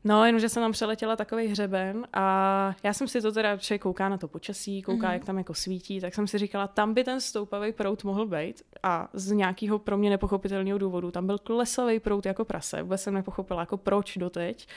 No, 0.04 0.24
jenomže 0.26 0.48
jsem 0.48 0.62
tam 0.62 0.72
přeletěla 0.72 1.16
takový 1.16 1.46
hřeben 1.46 2.06
a 2.12 2.74
já 2.82 2.92
jsem 2.92 3.08
si 3.08 3.20
to 3.20 3.32
teda, 3.32 3.56
člověk 3.56 3.82
kouká 3.82 4.08
na 4.08 4.18
to 4.18 4.28
počasí, 4.28 4.82
kouká, 4.82 5.08
mm-hmm. 5.08 5.12
jak 5.12 5.24
tam 5.24 5.38
jako 5.38 5.54
svítí, 5.54 6.00
tak 6.00 6.14
jsem 6.14 6.26
si 6.26 6.38
říkala, 6.38 6.68
tam 6.68 6.94
by 6.94 7.04
ten 7.04 7.20
stoupavý 7.20 7.72
prout 7.72 8.04
mohl 8.04 8.26
být 8.26 8.62
a 8.82 9.08
z 9.12 9.32
nějakého 9.32 9.78
pro 9.78 9.96
mě 9.96 10.10
nepochopitelného 10.10 10.78
důvodu 10.78 11.10
tam 11.10 11.26
byl 11.26 11.38
klesový 11.38 12.00
prout 12.00 12.26
jako 12.26 12.44
prase, 12.44 12.82
vůbec 12.82 13.02
jsem 13.02 13.14
nepochopila 13.14 13.60
jako 13.60 13.76
proč 13.76 14.16
doteď 14.16 14.68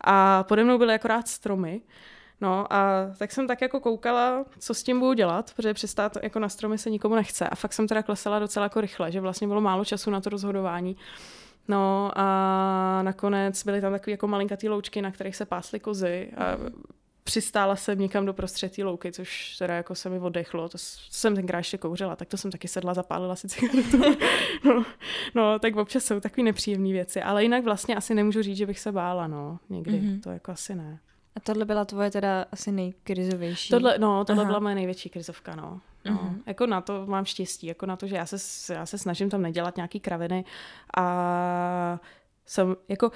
a 0.00 0.42
pode 0.42 0.64
mnou 0.64 0.78
byly 0.78 0.94
akorát 0.94 1.28
stromy, 1.28 1.80
No 2.40 2.72
a 2.72 3.06
tak 3.18 3.32
jsem 3.32 3.46
tak 3.46 3.60
jako 3.60 3.80
koukala, 3.80 4.44
co 4.58 4.74
s 4.74 4.82
tím 4.82 5.00
budu 5.00 5.12
dělat, 5.12 5.52
protože 5.56 5.74
přistát 5.74 6.16
jako 6.22 6.38
na 6.38 6.48
stromy 6.48 6.78
se 6.78 6.90
nikomu 6.90 7.14
nechce. 7.14 7.48
A 7.48 7.54
fakt 7.54 7.72
jsem 7.72 7.88
teda 7.88 8.02
klesala 8.02 8.38
docela 8.38 8.64
jako 8.64 8.80
rychle, 8.80 9.12
že 9.12 9.20
vlastně 9.20 9.46
bylo 9.46 9.60
málo 9.60 9.84
času 9.84 10.10
na 10.10 10.20
to 10.20 10.30
rozhodování. 10.30 10.96
No 11.70 12.10
a 12.16 13.00
nakonec 13.02 13.64
byly 13.64 13.80
tam 13.80 13.92
takové 13.92 14.10
jako 14.10 14.28
malinkatý 14.28 14.68
loučky, 14.68 15.02
na 15.02 15.10
kterých 15.10 15.36
se 15.36 15.44
pásly 15.44 15.80
kozy 15.80 16.30
a 16.36 16.56
přistála 17.24 17.76
jsem 17.76 17.98
někam 17.98 18.26
do 18.26 18.32
prostřed 18.32 18.76
té 18.76 18.84
louky, 18.84 19.12
což 19.12 19.56
teda 19.58 19.74
jako 19.74 19.94
se 19.94 20.10
mi 20.10 20.18
oddechlo, 20.18 20.68
to 20.68 20.78
jsem 20.78 21.34
tenkrát 21.34 21.58
ještě 21.58 21.78
kouřila, 21.78 22.16
tak 22.16 22.28
to 22.28 22.36
jsem 22.36 22.50
taky 22.50 22.68
sedla, 22.68 22.94
zapálila 22.94 23.36
si 23.36 23.48
cigaretu. 23.48 23.98
no, 24.64 24.84
no, 25.34 25.58
tak 25.58 25.76
občas 25.76 26.04
jsou 26.04 26.20
takové 26.20 26.44
nepříjemné 26.44 26.92
věci, 26.92 27.22
ale 27.22 27.42
jinak 27.42 27.64
vlastně 27.64 27.96
asi 27.96 28.14
nemůžu 28.14 28.42
říct, 28.42 28.56
že 28.56 28.66
bych 28.66 28.80
se 28.80 28.92
bála, 28.92 29.26
no, 29.26 29.58
někdy, 29.68 29.92
mm-hmm. 29.92 30.20
to 30.20 30.30
jako 30.30 30.52
asi 30.52 30.74
ne. 30.74 30.98
A 31.36 31.40
tohle 31.40 31.64
byla 31.64 31.84
tvoje 31.84 32.10
teda 32.10 32.44
asi 32.52 32.72
nejkrizovější? 32.72 33.70
Tohle, 33.70 33.98
no, 33.98 34.24
tohle 34.24 34.42
Aha. 34.42 34.50
byla 34.50 34.60
moje 34.60 34.74
největší 34.74 35.08
krizovka, 35.08 35.56
no. 35.56 35.80
No, 36.04 36.12
uh-huh. 36.12 36.42
Jako 36.46 36.66
na 36.66 36.80
to 36.80 37.06
mám 37.06 37.24
štěstí, 37.24 37.66
jako 37.66 37.86
na 37.86 37.96
to, 37.96 38.06
že 38.06 38.16
já 38.16 38.26
se, 38.26 38.74
já 38.74 38.86
se 38.86 38.98
snažím 38.98 39.30
tam 39.30 39.42
nedělat 39.42 39.76
nějaký 39.76 40.00
kraviny 40.00 40.44
a 40.96 41.98
jsem 42.46 42.76
jako 42.88 43.10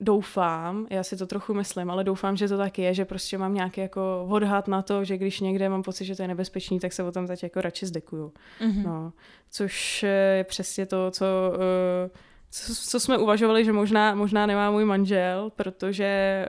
doufám, 0.00 0.86
já 0.90 1.02
si 1.02 1.16
to 1.16 1.26
trochu 1.26 1.54
myslím, 1.54 1.90
ale 1.90 2.04
doufám, 2.04 2.36
že 2.36 2.48
to 2.48 2.58
tak 2.58 2.78
je, 2.78 2.94
že 2.94 3.04
prostě 3.04 3.38
mám 3.38 3.54
nějaký 3.54 3.80
jako 3.80 4.26
odhad 4.30 4.68
na 4.68 4.82
to, 4.82 5.04
že 5.04 5.16
když 5.16 5.40
někde 5.40 5.68
mám 5.68 5.82
pocit, 5.82 6.04
že 6.04 6.16
to 6.16 6.22
je 6.22 6.28
nebezpečný, 6.28 6.80
tak 6.80 6.92
se 6.92 7.02
o 7.02 7.12
tom 7.12 7.26
teď 7.26 7.42
jako 7.42 7.60
radši 7.60 7.86
zdekuju. 7.86 8.32
Uh-huh. 8.60 8.84
No, 8.84 9.12
což 9.50 10.02
je 10.02 10.44
přesně 10.48 10.86
to, 10.86 11.10
co, 11.10 11.24
uh, 11.54 12.10
co, 12.50 12.74
co 12.74 13.00
jsme 13.00 13.18
uvažovali, 13.18 13.64
že 13.64 13.72
možná, 13.72 14.14
možná 14.14 14.46
nemá 14.46 14.70
můj 14.70 14.84
manžel, 14.84 15.52
protože 15.56 16.46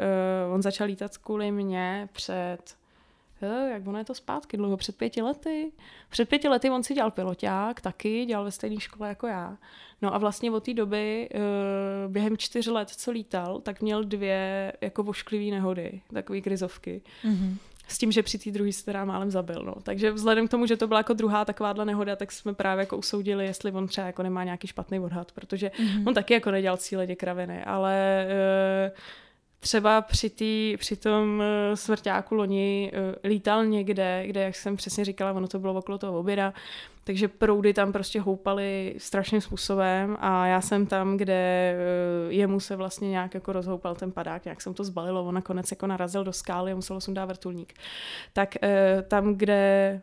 uh, 0.47 0.53
on 0.53 0.61
začal 0.61 0.87
lítat 0.87 1.17
kvůli 1.17 1.51
mě 1.51 2.09
před 2.11 2.81
jak 3.45 3.87
ono 3.87 3.97
je 3.97 4.05
to 4.05 4.13
zpátky, 4.13 4.57
dlouho, 4.57 4.77
před 4.77 4.97
pěti 4.97 5.21
lety. 5.21 5.71
Před 6.09 6.29
pěti 6.29 6.47
lety 6.47 6.69
on 6.69 6.83
si 6.83 6.93
dělal 6.93 7.11
piloták 7.11 7.81
taky, 7.81 8.25
dělal 8.25 8.43
ve 8.43 8.51
stejné 8.51 8.79
škole 8.79 9.09
jako 9.09 9.27
já. 9.27 9.57
No 10.01 10.15
a 10.15 10.17
vlastně 10.17 10.51
od 10.51 10.63
té 10.63 10.73
doby, 10.73 11.29
eh, 11.33 11.39
během 12.07 12.37
čtyř 12.37 12.67
let, 12.67 12.89
co 12.89 13.11
lítal, 13.11 13.59
tak 13.59 13.81
měl 13.81 14.03
dvě 14.03 14.73
jako 14.81 15.03
vošklivý 15.03 15.51
nehody, 15.51 16.01
takové 16.13 16.41
krizovky. 16.41 17.01
Mm-hmm. 17.23 17.55
S 17.91 17.97
tím, 17.97 18.11
že 18.11 18.23
při 18.23 18.37
té 18.37 18.51
druhé 18.51 18.71
se 18.71 18.85
teda 18.85 19.05
málem 19.05 19.31
zabil. 19.31 19.63
No. 19.65 19.75
Takže 19.83 20.11
vzhledem 20.11 20.47
k 20.47 20.51
tomu, 20.51 20.65
že 20.65 20.77
to 20.77 20.87
byla 20.87 20.99
jako 20.99 21.13
druhá 21.13 21.45
takováhle 21.45 21.85
nehoda, 21.85 22.15
tak 22.15 22.31
jsme 22.31 22.53
právě 22.53 22.81
jako 22.81 22.97
usoudili, 22.97 23.45
jestli 23.45 23.71
on 23.71 23.87
třeba 23.87 24.07
jako 24.07 24.23
nemá 24.23 24.43
nějaký 24.43 24.67
špatný 24.67 24.99
odhad, 24.99 25.31
protože 25.31 25.67
mm-hmm. 25.67 26.07
on 26.07 26.13
taky 26.13 26.33
jako 26.33 26.51
nedělal 26.51 26.77
cíle 26.77 27.07
kraviny, 27.07 27.63
ale 27.63 28.25
uh, 28.87 28.97
třeba 29.63 30.01
při, 30.01 30.29
tý, 30.29 30.77
při 30.77 30.95
tom 30.95 31.39
uh, 31.39 31.75
smrťáku 31.75 32.35
loni 32.35 32.91
uh, 32.93 33.29
lítal 33.29 33.65
někde, 33.65 34.23
kde, 34.27 34.41
jak 34.41 34.55
jsem 34.55 34.75
přesně 34.75 35.05
říkala, 35.05 35.31
ono 35.31 35.47
to 35.47 35.59
bylo 35.59 35.73
okolo 35.73 35.97
toho 35.97 36.19
oběda, 36.19 36.53
takže 37.03 37.27
proudy 37.27 37.73
tam 37.73 37.91
prostě 37.91 38.21
houpaly 38.21 38.95
strašným 38.97 39.41
způsobem 39.41 40.17
a 40.19 40.47
já 40.47 40.61
jsem 40.61 40.85
tam, 40.85 41.17
kde 41.17 41.75
uh, 42.25 42.33
jemu 42.33 42.59
se 42.59 42.75
vlastně 42.75 43.09
nějak 43.09 43.33
jako 43.33 43.53
rozhoupal 43.53 43.95
ten 43.95 44.11
padák, 44.11 44.45
nějak 44.45 44.61
jsem 44.61 44.73
to 44.73 44.83
zbalilo, 44.83 45.25
on 45.25 45.35
nakonec 45.35 45.71
jako 45.71 45.87
narazil 45.87 46.23
do 46.23 46.33
skály 46.33 46.71
a 46.71 46.75
muselo 46.75 46.99
dát 47.07 47.25
vrtulník. 47.25 47.73
Tak 48.33 48.55
tam, 49.07 49.35
kde 49.35 50.01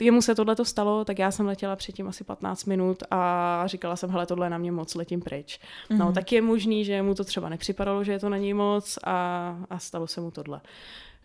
jemu 0.00 0.22
se 0.22 0.34
tohle 0.34 0.56
stalo, 0.62 1.04
tak 1.04 1.18
já 1.18 1.30
jsem 1.30 1.46
letěla 1.46 1.76
předtím 1.76 2.08
asi 2.08 2.24
15 2.24 2.64
minut 2.64 3.02
a 3.10 3.62
říkala 3.66 3.96
jsem, 3.96 4.10
hele, 4.10 4.26
tohle 4.26 4.46
je 4.46 4.50
na 4.50 4.58
mě 4.58 4.72
moc, 4.72 4.94
letím 4.94 5.20
pryč. 5.20 5.60
Mm-hmm. 5.60 5.98
No, 5.98 6.04
mhm. 6.04 6.14
tak 6.14 6.32
je 6.32 6.42
možný, 6.42 6.84
že 6.84 7.02
mu 7.02 7.14
to 7.14 7.24
třeba 7.24 7.48
nepřipadalo, 7.48 8.04
že 8.04 8.12
je 8.12 8.18
to 8.18 8.28
na 8.28 8.36
něj 8.36 8.54
moc 8.54 8.98
a, 9.04 9.56
a 9.70 9.78
stalo 9.78 10.06
se 10.06 10.20
mu 10.20 10.30
tohle. 10.30 10.60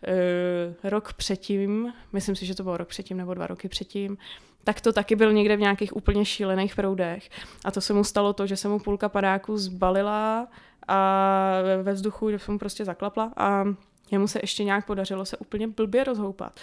Uh, 0.08 0.90
rok 0.90 1.14
předtím, 1.14 1.94
myslím 2.14 2.36
si, 2.36 2.46
že 2.46 2.56
to 2.56 2.64
bylo 2.64 2.78
rok 2.78 2.88
předtím 2.88 3.18
nebo 3.18 3.34
dva 3.34 3.48
roky 3.48 3.70
předtím, 3.70 4.18
tak 4.64 4.82
to 4.82 4.94
taky 4.94 5.16
byl 5.16 5.34
někde 5.34 5.56
v 5.56 5.60
nějakých 5.60 5.96
úplně 5.96 6.26
šílených 6.26 6.76
proudech. 6.76 7.30
A 7.66 7.72
to 7.72 7.82
se 7.82 7.94
mu 7.94 8.04
stalo 8.04 8.34
to, 8.34 8.48
že 8.48 8.58
se 8.58 8.68
mu 8.68 8.80
půlka 8.80 9.10
padáku 9.10 9.58
zbalila 9.58 10.48
a 10.88 11.50
ve 11.84 11.94
vzduchu, 11.94 12.32
že 12.32 12.40
jsem 12.40 12.54
mu 12.54 12.60
prostě 12.60 12.86
zaklapla 12.86 13.32
a 13.38 13.66
jemu 14.12 14.28
se 14.28 14.40
ještě 14.44 14.64
nějak 14.64 14.86
podařilo 14.86 15.26
se 15.26 15.38
úplně 15.38 15.68
blbě 15.68 16.04
rozhoupat. 16.04 16.60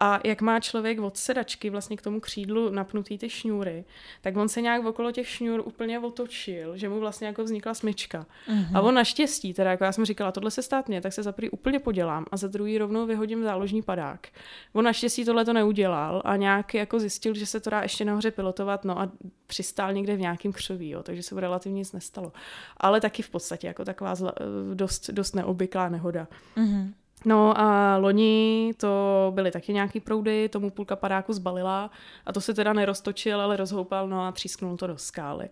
A 0.00 0.20
jak 0.24 0.40
má 0.40 0.60
člověk 0.60 1.00
od 1.00 1.16
sedačky 1.16 1.70
vlastně 1.70 1.96
k 1.96 2.02
tomu 2.02 2.20
křídlu 2.20 2.70
napnutý 2.70 3.18
ty 3.18 3.30
šňůry, 3.30 3.84
tak 4.20 4.36
on 4.36 4.48
se 4.48 4.60
nějak 4.60 4.84
okolo 4.84 5.12
těch 5.12 5.28
šňůr 5.28 5.62
úplně 5.64 5.98
otočil, 5.98 6.76
že 6.76 6.88
mu 6.88 7.00
vlastně 7.00 7.26
jako 7.26 7.44
vznikla 7.44 7.74
smyčka. 7.74 8.26
Mm-hmm. 8.48 8.76
A 8.76 8.80
on 8.80 8.94
naštěstí, 8.94 9.54
teda 9.54 9.70
jako 9.70 9.84
já 9.84 9.92
jsem 9.92 10.04
říkala, 10.04 10.32
tohle 10.32 10.50
se 10.50 10.62
stát 10.62 10.88
mě, 10.88 11.00
tak 11.00 11.12
se 11.12 11.22
za 11.22 11.32
prvý 11.32 11.50
úplně 11.50 11.78
podělám 11.78 12.24
a 12.32 12.36
za 12.36 12.48
druhý 12.48 12.78
rovnou 12.78 13.06
vyhodím 13.06 13.42
záložní 13.42 13.82
padák. 13.82 14.28
On 14.72 14.84
naštěstí 14.84 15.24
tohle 15.24 15.44
to 15.44 15.52
neudělal 15.52 16.22
a 16.24 16.36
nějak 16.36 16.74
jako 16.74 17.00
zjistil, 17.00 17.34
že 17.34 17.46
se 17.46 17.60
to 17.60 17.70
dá 17.70 17.82
ještě 17.82 18.04
nahoře 18.04 18.30
pilotovat, 18.30 18.84
no 18.84 19.00
a 19.00 19.10
přistál 19.46 19.92
někde 19.92 20.16
v 20.16 20.20
nějakém 20.20 20.52
křoví, 20.52 20.90
jo, 20.90 21.02
takže 21.02 21.22
se 21.22 21.34
mu 21.34 21.40
relativně 21.40 21.78
nic 21.78 21.92
nestalo. 21.92 22.32
Ale 22.76 23.00
taky 23.00 23.22
v 23.22 23.30
podstatě 23.30 23.66
jako 23.66 23.84
taková 23.84 24.14
zla, 24.14 24.32
dost, 24.74 25.10
dost 25.10 25.34
neobvyklá 25.34 25.88
nehoda. 25.88 26.28
Mm-hmm. 26.56 26.92
No 27.24 27.60
a 27.60 27.96
loni 27.96 28.72
to 28.76 29.32
byly 29.34 29.50
taky 29.50 29.72
nějaký 29.72 30.00
proudy, 30.00 30.48
tomu 30.48 30.70
půlka 30.70 30.96
padáku 30.96 31.32
zbalila 31.32 31.90
a 32.26 32.32
to 32.32 32.40
se 32.40 32.54
teda 32.54 32.72
neroztočil, 32.72 33.40
ale 33.40 33.56
rozhoupal, 33.56 34.08
no 34.08 34.22
a 34.22 34.32
třísknul 34.32 34.76
to 34.76 34.86
do 34.86 34.98
skály. 34.98 35.48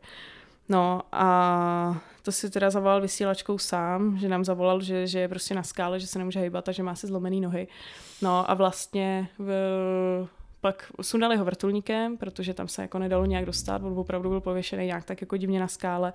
No 0.68 1.00
a 1.12 2.00
to 2.22 2.32
si 2.32 2.50
teda 2.50 2.70
zavolal 2.70 3.00
vysílačkou 3.00 3.58
sám, 3.58 4.18
že 4.18 4.28
nám 4.28 4.44
zavolal, 4.44 4.80
že, 4.80 5.06
že 5.06 5.18
je 5.18 5.28
prostě 5.28 5.54
na 5.54 5.62
skále, 5.62 6.00
že 6.00 6.06
se 6.06 6.18
nemůže 6.18 6.40
hýbat 6.40 6.68
a 6.68 6.72
že 6.72 6.82
má 6.82 6.94
si 6.94 7.06
zlomený 7.06 7.40
nohy. 7.40 7.68
No 8.22 8.50
a 8.50 8.54
vlastně 8.54 9.28
v, 9.38 9.48
pak 10.62 10.92
sundali 11.00 11.36
ho 11.36 11.44
vrtulníkem, 11.44 12.16
protože 12.16 12.54
tam 12.54 12.68
se 12.68 12.82
jako 12.82 12.98
nedalo 12.98 13.26
nějak 13.26 13.44
dostat, 13.44 13.82
on 13.82 13.98
opravdu 13.98 14.28
byl 14.28 14.40
pověšený 14.40 14.86
nějak 14.86 15.04
tak 15.04 15.20
jako 15.20 15.36
divně 15.36 15.60
na 15.60 15.68
skále 15.68 16.12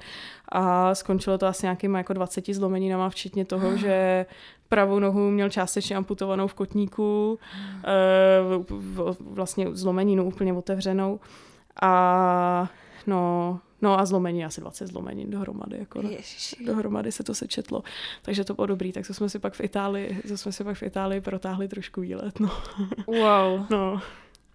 a 0.49 0.95
skončilo 0.95 1.37
to 1.37 1.45
asi 1.45 1.65
nějakýma 1.65 1.97
jako 1.97 2.13
20 2.13 2.53
zlomeninama, 2.53 3.09
včetně 3.09 3.45
toho, 3.45 3.77
že 3.77 4.25
pravou 4.69 4.99
nohu 4.99 5.29
měl 5.29 5.49
částečně 5.49 5.95
amputovanou 5.95 6.47
v 6.47 6.53
kotníku, 6.53 7.39
eh, 7.83 7.89
vlastně 9.19 9.67
zlomeninu 9.71 10.25
úplně 10.25 10.53
otevřenou 10.53 11.19
a 11.81 12.69
no, 13.07 13.59
No 13.81 13.99
a 13.99 14.05
zlomení, 14.05 14.45
asi 14.45 14.61
20 14.61 14.87
zlomenin 14.87 15.29
dohromady. 15.29 15.77
Jako 15.79 16.01
no. 16.01 16.09
dohromady 16.65 17.11
se 17.11 17.23
to 17.23 17.33
sečetlo. 17.33 17.83
Takže 18.21 18.43
to 18.43 18.53
bylo 18.53 18.67
dobrý. 18.67 18.91
Tak 18.91 19.07
to 19.07 19.13
jsme 19.13 19.29
si 19.29 19.39
pak 19.39 19.53
v 19.53 19.61
Itálii, 19.63 20.21
to 20.27 20.37
jsme 20.37 20.51
si 20.51 20.63
pak 20.63 20.77
v 20.77 20.83
Itálii 20.83 21.21
protáhli 21.21 21.67
trošku 21.67 22.01
výlet. 22.01 22.39
No. 22.39 22.51
Wow. 23.07 23.65
No. 23.69 24.01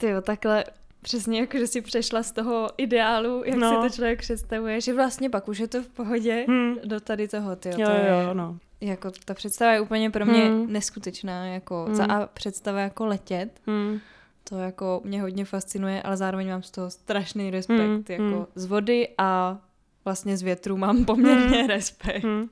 Ty 0.02 0.08
jo, 0.08 0.20
takhle 0.20 0.64
přesně 1.02 1.40
jako, 1.40 1.58
že 1.58 1.66
si 1.66 1.80
přešla 1.80 2.22
z 2.22 2.32
toho 2.32 2.68
ideálu, 2.76 3.42
jak 3.46 3.56
no. 3.56 3.68
si 3.68 3.88
to 3.88 3.94
člověk 3.94 4.18
představuje, 4.18 4.80
že 4.80 4.94
vlastně 4.94 5.30
pak 5.30 5.48
už 5.48 5.58
je 5.58 5.68
to 5.68 5.82
v 5.82 5.88
pohodě 5.88 6.44
hmm. 6.48 6.76
do 6.84 7.00
tady 7.00 7.28
toho, 7.28 7.56
ty 7.56 7.68
jo, 7.68 7.74
to 7.74 7.92
je, 7.92 8.08
jo, 8.10 8.34
no. 8.34 8.58
Jako 8.80 9.10
ta 9.24 9.34
představa 9.34 9.72
je 9.72 9.80
úplně 9.80 10.10
pro 10.10 10.26
mě 10.26 10.44
hmm. 10.44 10.72
neskutečná, 10.72 11.46
jako 11.46 11.84
hmm. 11.84 11.94
za 11.94 12.04
a 12.04 12.26
představa 12.26 12.80
jako 12.80 13.06
letět. 13.06 13.60
Hmm. 13.66 14.00
To 14.48 14.58
jako 14.58 15.00
mě 15.04 15.22
hodně 15.22 15.44
fascinuje, 15.44 16.02
ale 16.02 16.16
zároveň 16.16 16.48
mám 16.48 16.62
z 16.62 16.70
toho 16.70 16.90
strašný 16.90 17.50
respekt. 17.50 17.80
Hmm. 17.80 18.04
Jako 18.08 18.22
hmm. 18.22 18.46
z 18.54 18.64
vody 18.64 19.08
a 19.18 19.58
vlastně 20.04 20.36
z 20.36 20.42
větru 20.42 20.76
mám 20.76 21.04
poměrně 21.04 21.58
hmm. 21.58 21.68
respekt. 21.68 22.24
Hmm. 22.24 22.48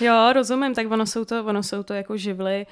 Jo, 0.00 0.32
rozumím, 0.32 0.74
tak 0.74 0.90
ono 0.90 1.06
jsou 1.06 1.24
to, 1.24 1.44
ono 1.44 1.62
jsou 1.62 1.82
to 1.82 1.94
jako 1.94 2.16
živly, 2.16 2.66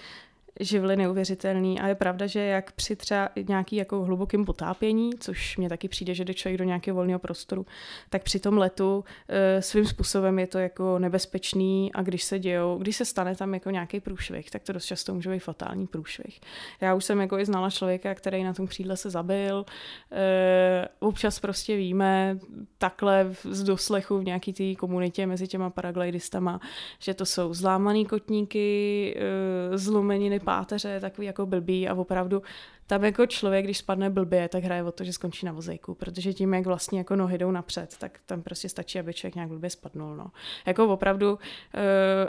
živly 0.61 0.97
neuvěřitelný 0.97 1.81
a 1.81 1.87
je 1.87 1.95
pravda, 1.95 2.27
že 2.27 2.40
jak 2.40 2.73
při 2.73 2.97
třeba 2.97 3.29
nějaký 3.49 3.77
jako 3.77 4.05
hlubokým 4.05 4.45
potápění, 4.45 5.11
což 5.21 5.57
mě 5.57 5.69
taky 5.69 5.88
přijde, 5.88 6.14
že 6.14 6.25
jde 6.25 6.35
člověk 6.35 6.59
do 6.59 6.64
nějakého 6.64 6.95
volného 6.95 7.19
prostoru, 7.19 7.67
tak 8.11 8.23
při 8.23 8.40
tom 8.40 8.59
letu 8.59 9.05
e, 9.29 9.62
svým 9.62 9.87
způsobem 9.87 10.38
je 10.38 10.47
to 10.47 10.59
jako 10.59 10.99
nebezpečný 10.99 11.93
a 11.93 12.03
když 12.03 12.25
se 12.25 12.38
dějou, 12.38 12.79
když 12.79 12.97
se 12.97 13.05
stane 13.05 13.37
tam 13.37 13.55
jako 13.55 13.71
nějaký 13.71 14.01
průšvih, 14.01 14.51
tak 14.51 14.62
to 14.62 14.73
dost 14.73 14.85
často 14.85 15.14
může 15.14 15.31
být 15.31 15.38
fatální 15.38 15.87
průšvih. 15.87 16.40
Já 16.81 16.95
už 16.95 17.05
jsem 17.05 17.21
jako 17.21 17.38
i 17.38 17.45
znala 17.45 17.71
člověka, 17.71 18.14
který 18.14 18.45
na 18.45 18.53
tom 18.53 18.67
křídle 18.67 18.97
se 18.97 19.11
zabil. 19.11 19.64
E, 20.12 20.88
občas 20.99 21.40
prostě 21.40 21.77
víme 21.77 22.38
takhle 22.79 23.35
z 23.45 23.62
doslechu 23.62 24.19
v 24.19 24.25
nějaký 24.25 24.53
té 24.53 24.75
komunitě 24.75 25.27
mezi 25.27 25.49
těma 25.49 25.71
paraglidistama, 25.71 26.61
že 26.99 27.14
to 27.14 27.27
jsou 27.27 27.55
zlámaný 27.55 28.07
kotníky, 28.07 29.17
e, 29.17 29.79
zlomeniny 29.79 30.40
páteře, 30.45 31.01
takový 31.01 31.27
jako 31.27 31.47
blbý 31.47 31.89
a 31.89 31.95
opravdu 31.95 32.43
tam 32.87 33.05
jako 33.05 33.27
člověk, 33.27 33.65
když 33.65 33.79
spadne 33.79 34.11
blbě, 34.11 34.49
tak 34.49 34.65
hraje 34.65 34.83
o 34.83 34.93
to, 34.93 35.05
že 35.05 35.13
skončí 35.13 35.47
na 35.47 35.53
vozejku, 35.53 35.95
protože 35.95 36.33
tím, 36.33 36.55
jak 36.55 36.67
vlastně 36.67 36.99
jako 36.99 37.17
nohy 37.17 37.39
jdou 37.39 37.51
napřed, 37.51 37.97
tak 37.99 38.19
tam 38.27 38.43
prostě 38.43 38.69
stačí, 38.69 38.99
aby 38.99 39.15
člověk 39.15 39.35
nějak 39.35 39.49
blbě 39.49 39.71
spadnul. 39.71 40.17
No. 40.17 40.27
Jako 40.67 40.89
opravdu, 40.89 41.33
uh, 41.33 41.41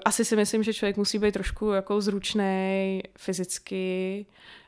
asi 0.05 0.25
si 0.25 0.35
myslím, 0.35 0.63
že 0.63 0.73
člověk 0.73 0.97
musí 0.97 1.19
být 1.19 1.31
trošku 1.31 1.71
jako 1.71 2.01
zručný 2.01 3.03
fyzicky, 3.17 4.25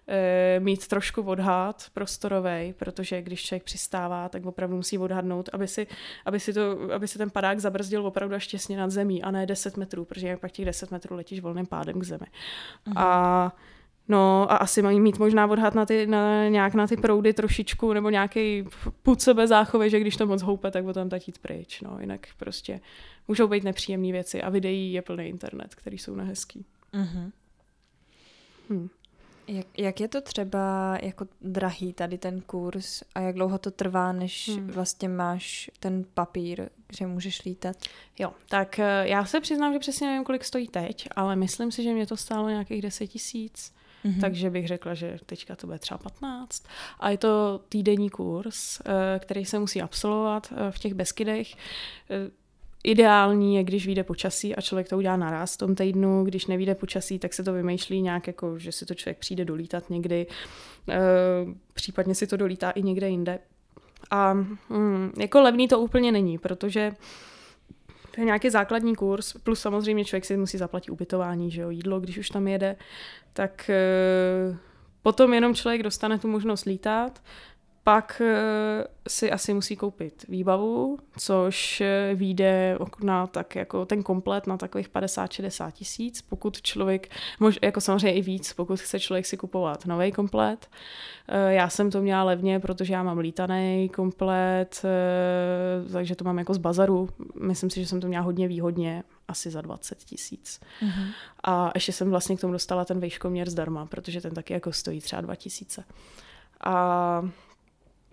uh, 0.08 0.63
mít 0.63 0.88
trošku 0.88 1.22
odhad 1.22 1.86
prostorový, 1.93 2.74
protože 2.78 3.22
když 3.22 3.46
člověk 3.46 3.63
přistává, 3.63 4.30
tak 4.30 4.46
opravdu 4.46 4.76
musí 4.76 4.98
odhadnout, 4.98 5.50
aby 5.54 5.67
si, 5.67 5.88
aby 6.26 6.39
si, 6.39 6.54
to, 6.54 6.78
aby 6.93 7.08
si 7.08 7.17
ten 7.17 7.30
padák 7.30 7.60
zabrzdil 7.60 8.08
opravdu 8.08 8.36
až 8.36 8.48
těsně 8.48 8.78
nad 8.78 8.91
zemí 8.91 9.24
a 9.24 9.32
ne 9.32 9.46
10 9.46 9.78
metrů, 9.78 10.06
protože 10.06 10.38
pak 10.38 10.52
těch 10.52 10.65
10 10.65 10.91
metrů 10.91 11.15
letíš 11.15 11.39
volným 11.39 11.65
pádem 11.65 12.00
k 12.00 12.04
zemi. 12.04 12.26
Uh-huh. 12.88 12.93
A 12.96 13.56
No 14.10 14.52
a 14.52 14.56
asi 14.56 14.82
mají 14.82 15.00
mít 15.00 15.20
možná 15.20 15.48
odhad 15.48 15.76
na 15.76 15.86
ty, 15.86 16.08
na, 16.08 16.48
nějak 16.48 16.74
na 16.74 16.88
ty 16.88 16.98
proudy 16.98 17.34
trošičku, 17.34 17.93
nebo 17.93 18.10
nějaký 18.10 18.65
půd 19.04 19.22
sebe 19.22 19.48
záchovy, 19.48 19.89
že 19.89 20.00
když 20.00 20.17
to 20.17 20.28
moc 20.28 20.41
houpe, 20.41 20.72
tak 20.72 20.84
potom 20.84 21.10
tak 21.10 21.28
jít 21.28 21.38
pryč. 21.38 21.82
No, 21.82 21.98
jinak 22.00 22.28
prostě 22.38 22.80
můžou 23.28 23.48
být 23.48 23.63
nepříjemné 23.63 24.12
věci 24.12 24.41
a 24.41 24.50
videí 24.50 24.93
je 24.93 25.02
plný 25.02 25.28
internet, 25.28 25.76
který 25.76 25.98
jsou 25.98 26.15
nehezký. 26.15 26.65
Uh-huh. 26.93 27.32
Hmm. 28.70 28.89
Jak, 29.48 29.66
jak 29.78 30.00
je 30.00 30.08
to 30.08 30.22
třeba 30.22 30.98
jako 31.02 31.28
drahý 31.42 31.94
tady 31.94 32.18
ten 32.18 32.42
kurz 32.42 33.04
a 33.16 33.20
jak 33.20 33.36
dlouho 33.36 33.58
to 33.58 33.72
trvá, 33.72 34.12
než 34.12 34.50
hmm. 34.50 34.68
vlastně 34.68 35.10
máš 35.10 35.72
ten 35.80 36.06
papír, 36.14 36.70
že 36.98 37.08
můžeš 37.08 37.46
lítat? 37.46 37.76
Jo, 38.20 38.34
tak 38.50 38.80
eh, 38.80 39.08
já 39.08 39.26
se 39.26 39.42
přiznám, 39.42 39.74
že 39.74 39.80
přesně 39.80 40.08
nevím, 40.08 40.24
kolik 40.24 40.44
stojí 40.44 40.68
teď, 40.68 41.08
ale 41.16 41.36
myslím 41.36 41.72
si, 41.72 41.84
že 41.84 41.94
mě 41.94 42.08
to 42.08 42.18
stálo 42.18 42.50
nějakých 42.50 42.82
10 42.82 43.08
tisíc 43.08 43.78
Mm-hmm. 44.06 44.22
Takže 44.22 44.50
bych 44.50 44.68
řekla, 44.68 44.94
že 44.94 45.18
teďka 45.26 45.56
to 45.56 45.68
bude 45.68 45.80
třeba 45.80 45.98
15. 45.98 46.64
A 47.00 47.10
je 47.10 47.18
to 47.18 47.62
týdenní 47.70 48.10
kurz, 48.10 48.80
eh, 48.80 49.20
který 49.20 49.46
se 49.46 49.60
musí 49.60 49.82
absolvovat 49.82 50.54
eh, 50.56 50.72
v 50.72 50.80
těch 50.80 50.94
Beskydech. 50.94 51.48
Ideální 52.88 53.56
je, 53.56 53.63
když 53.63 53.86
vyjde 53.86 54.04
počasí 54.04 54.56
a 54.56 54.62
člověk 54.62 54.89
to 54.89 54.97
udělá 54.97 55.17
naraz 55.17 55.54
v 55.54 55.58
tom 55.58 55.76
týdnu. 55.76 56.23
Když 56.23 56.45
nevíde 56.45 56.76
počasí, 56.76 57.19
tak 57.19 57.34
se 57.34 57.43
to 57.43 57.54
vymýšlí 57.54 58.02
nějak, 58.02 58.28
jako, 58.28 58.60
že 58.60 58.71
si 58.71 58.86
to 58.86 58.93
člověk 58.93 59.17
přijde 59.17 59.45
dolítat 59.45 59.89
někdy. 59.89 60.28
Případně 61.73 62.15
si 62.15 62.28
to 62.28 62.38
dolítá 62.38 62.71
i 62.71 62.84
někde 62.84 63.10
jinde. 63.10 63.39
A 64.12 64.34
mm, 64.34 65.12
jako 65.19 65.41
levný 65.41 65.67
to 65.67 65.80
úplně 65.80 66.12
není, 66.12 66.38
protože 66.38 66.91
to 68.15 68.21
je 68.21 68.26
nějaký 68.26 68.50
základní 68.50 68.95
kurz, 68.95 69.34
plus 69.34 69.60
samozřejmě 69.60 70.06
člověk 70.06 70.26
si 70.26 70.38
musí 70.38 70.58
zaplatit 70.58 70.91
ubytování, 70.91 71.52
že 71.52 71.62
jo, 71.62 71.69
jídlo, 71.69 72.00
když 72.00 72.17
už 72.17 72.30
tam 72.30 72.47
jede, 72.47 72.76
tak 73.34 73.69
e, 73.69 74.58
potom 75.02 75.34
jenom 75.34 75.56
člověk 75.56 75.84
dostane 75.84 76.19
tu 76.19 76.28
možnost 76.28 76.65
lítat, 76.65 77.21
pak 77.88 78.21
eh, 78.21 78.84
si 79.08 79.32
asi 79.32 79.54
musí 79.54 79.76
koupit 79.76 80.26
výbavu, 80.30 80.97
což 81.17 81.82
eh, 81.82 82.15
vyjde 82.15 82.78
na 83.04 83.28
tak 83.28 83.56
jako 83.56 83.86
ten 83.86 84.04
komplet 84.04 84.47
na 84.47 84.58
takových 84.58 84.89
50-60 84.89 85.71
tisíc, 85.71 86.21
pokud 86.21 86.62
člověk, 86.62 87.10
mož, 87.39 87.60
jako 87.62 87.82
samozřejmě 87.82 88.13
i 88.13 88.21
víc, 88.21 88.54
pokud 88.54 88.80
chce 88.80 89.00
člověk 89.00 89.26
si 89.26 89.38
kupovat 89.38 89.86
nový 89.86 90.12
komplet. 90.12 90.69
Eh, 91.28 91.54
já 91.54 91.69
jsem 91.69 91.91
to 91.91 92.02
měla 92.02 92.23
levně, 92.23 92.60
protože 92.60 92.93
já 92.93 93.04
mám 93.04 93.17
lítaný 93.17 93.89
komplet, 93.89 94.82
takže 95.91 96.15
to 96.15 96.23
mám 96.23 96.39
jako 96.39 96.54
z 96.54 96.58
bazaru. 96.58 97.10
Myslím 97.41 97.69
si, 97.69 97.80
že 97.80 97.88
jsem 97.88 98.02
to 98.02 98.08
měla 98.08 98.23
hodně 98.23 98.47
výhodně, 98.47 99.04
asi 99.28 99.52
za 99.52 99.62
20 99.62 99.97
tisíc. 99.97 100.60
Uh-huh. 100.82 101.08
A 101.43 101.71
ještě 101.76 101.91
jsem 101.91 102.10
vlastně 102.10 102.38
k 102.38 102.41
tomu 102.41 102.54
dostala 102.54 102.86
ten 102.86 103.00
vejškoměr 103.00 103.50
zdarma, 103.50 103.86
protože 103.86 104.21
ten 104.21 104.34
taky 104.34 104.54
jako 104.54 104.71
stojí 104.71 105.02
třeba 105.02 105.21
2 105.21 105.36
tisíce. 105.36 105.84
A 106.63 107.30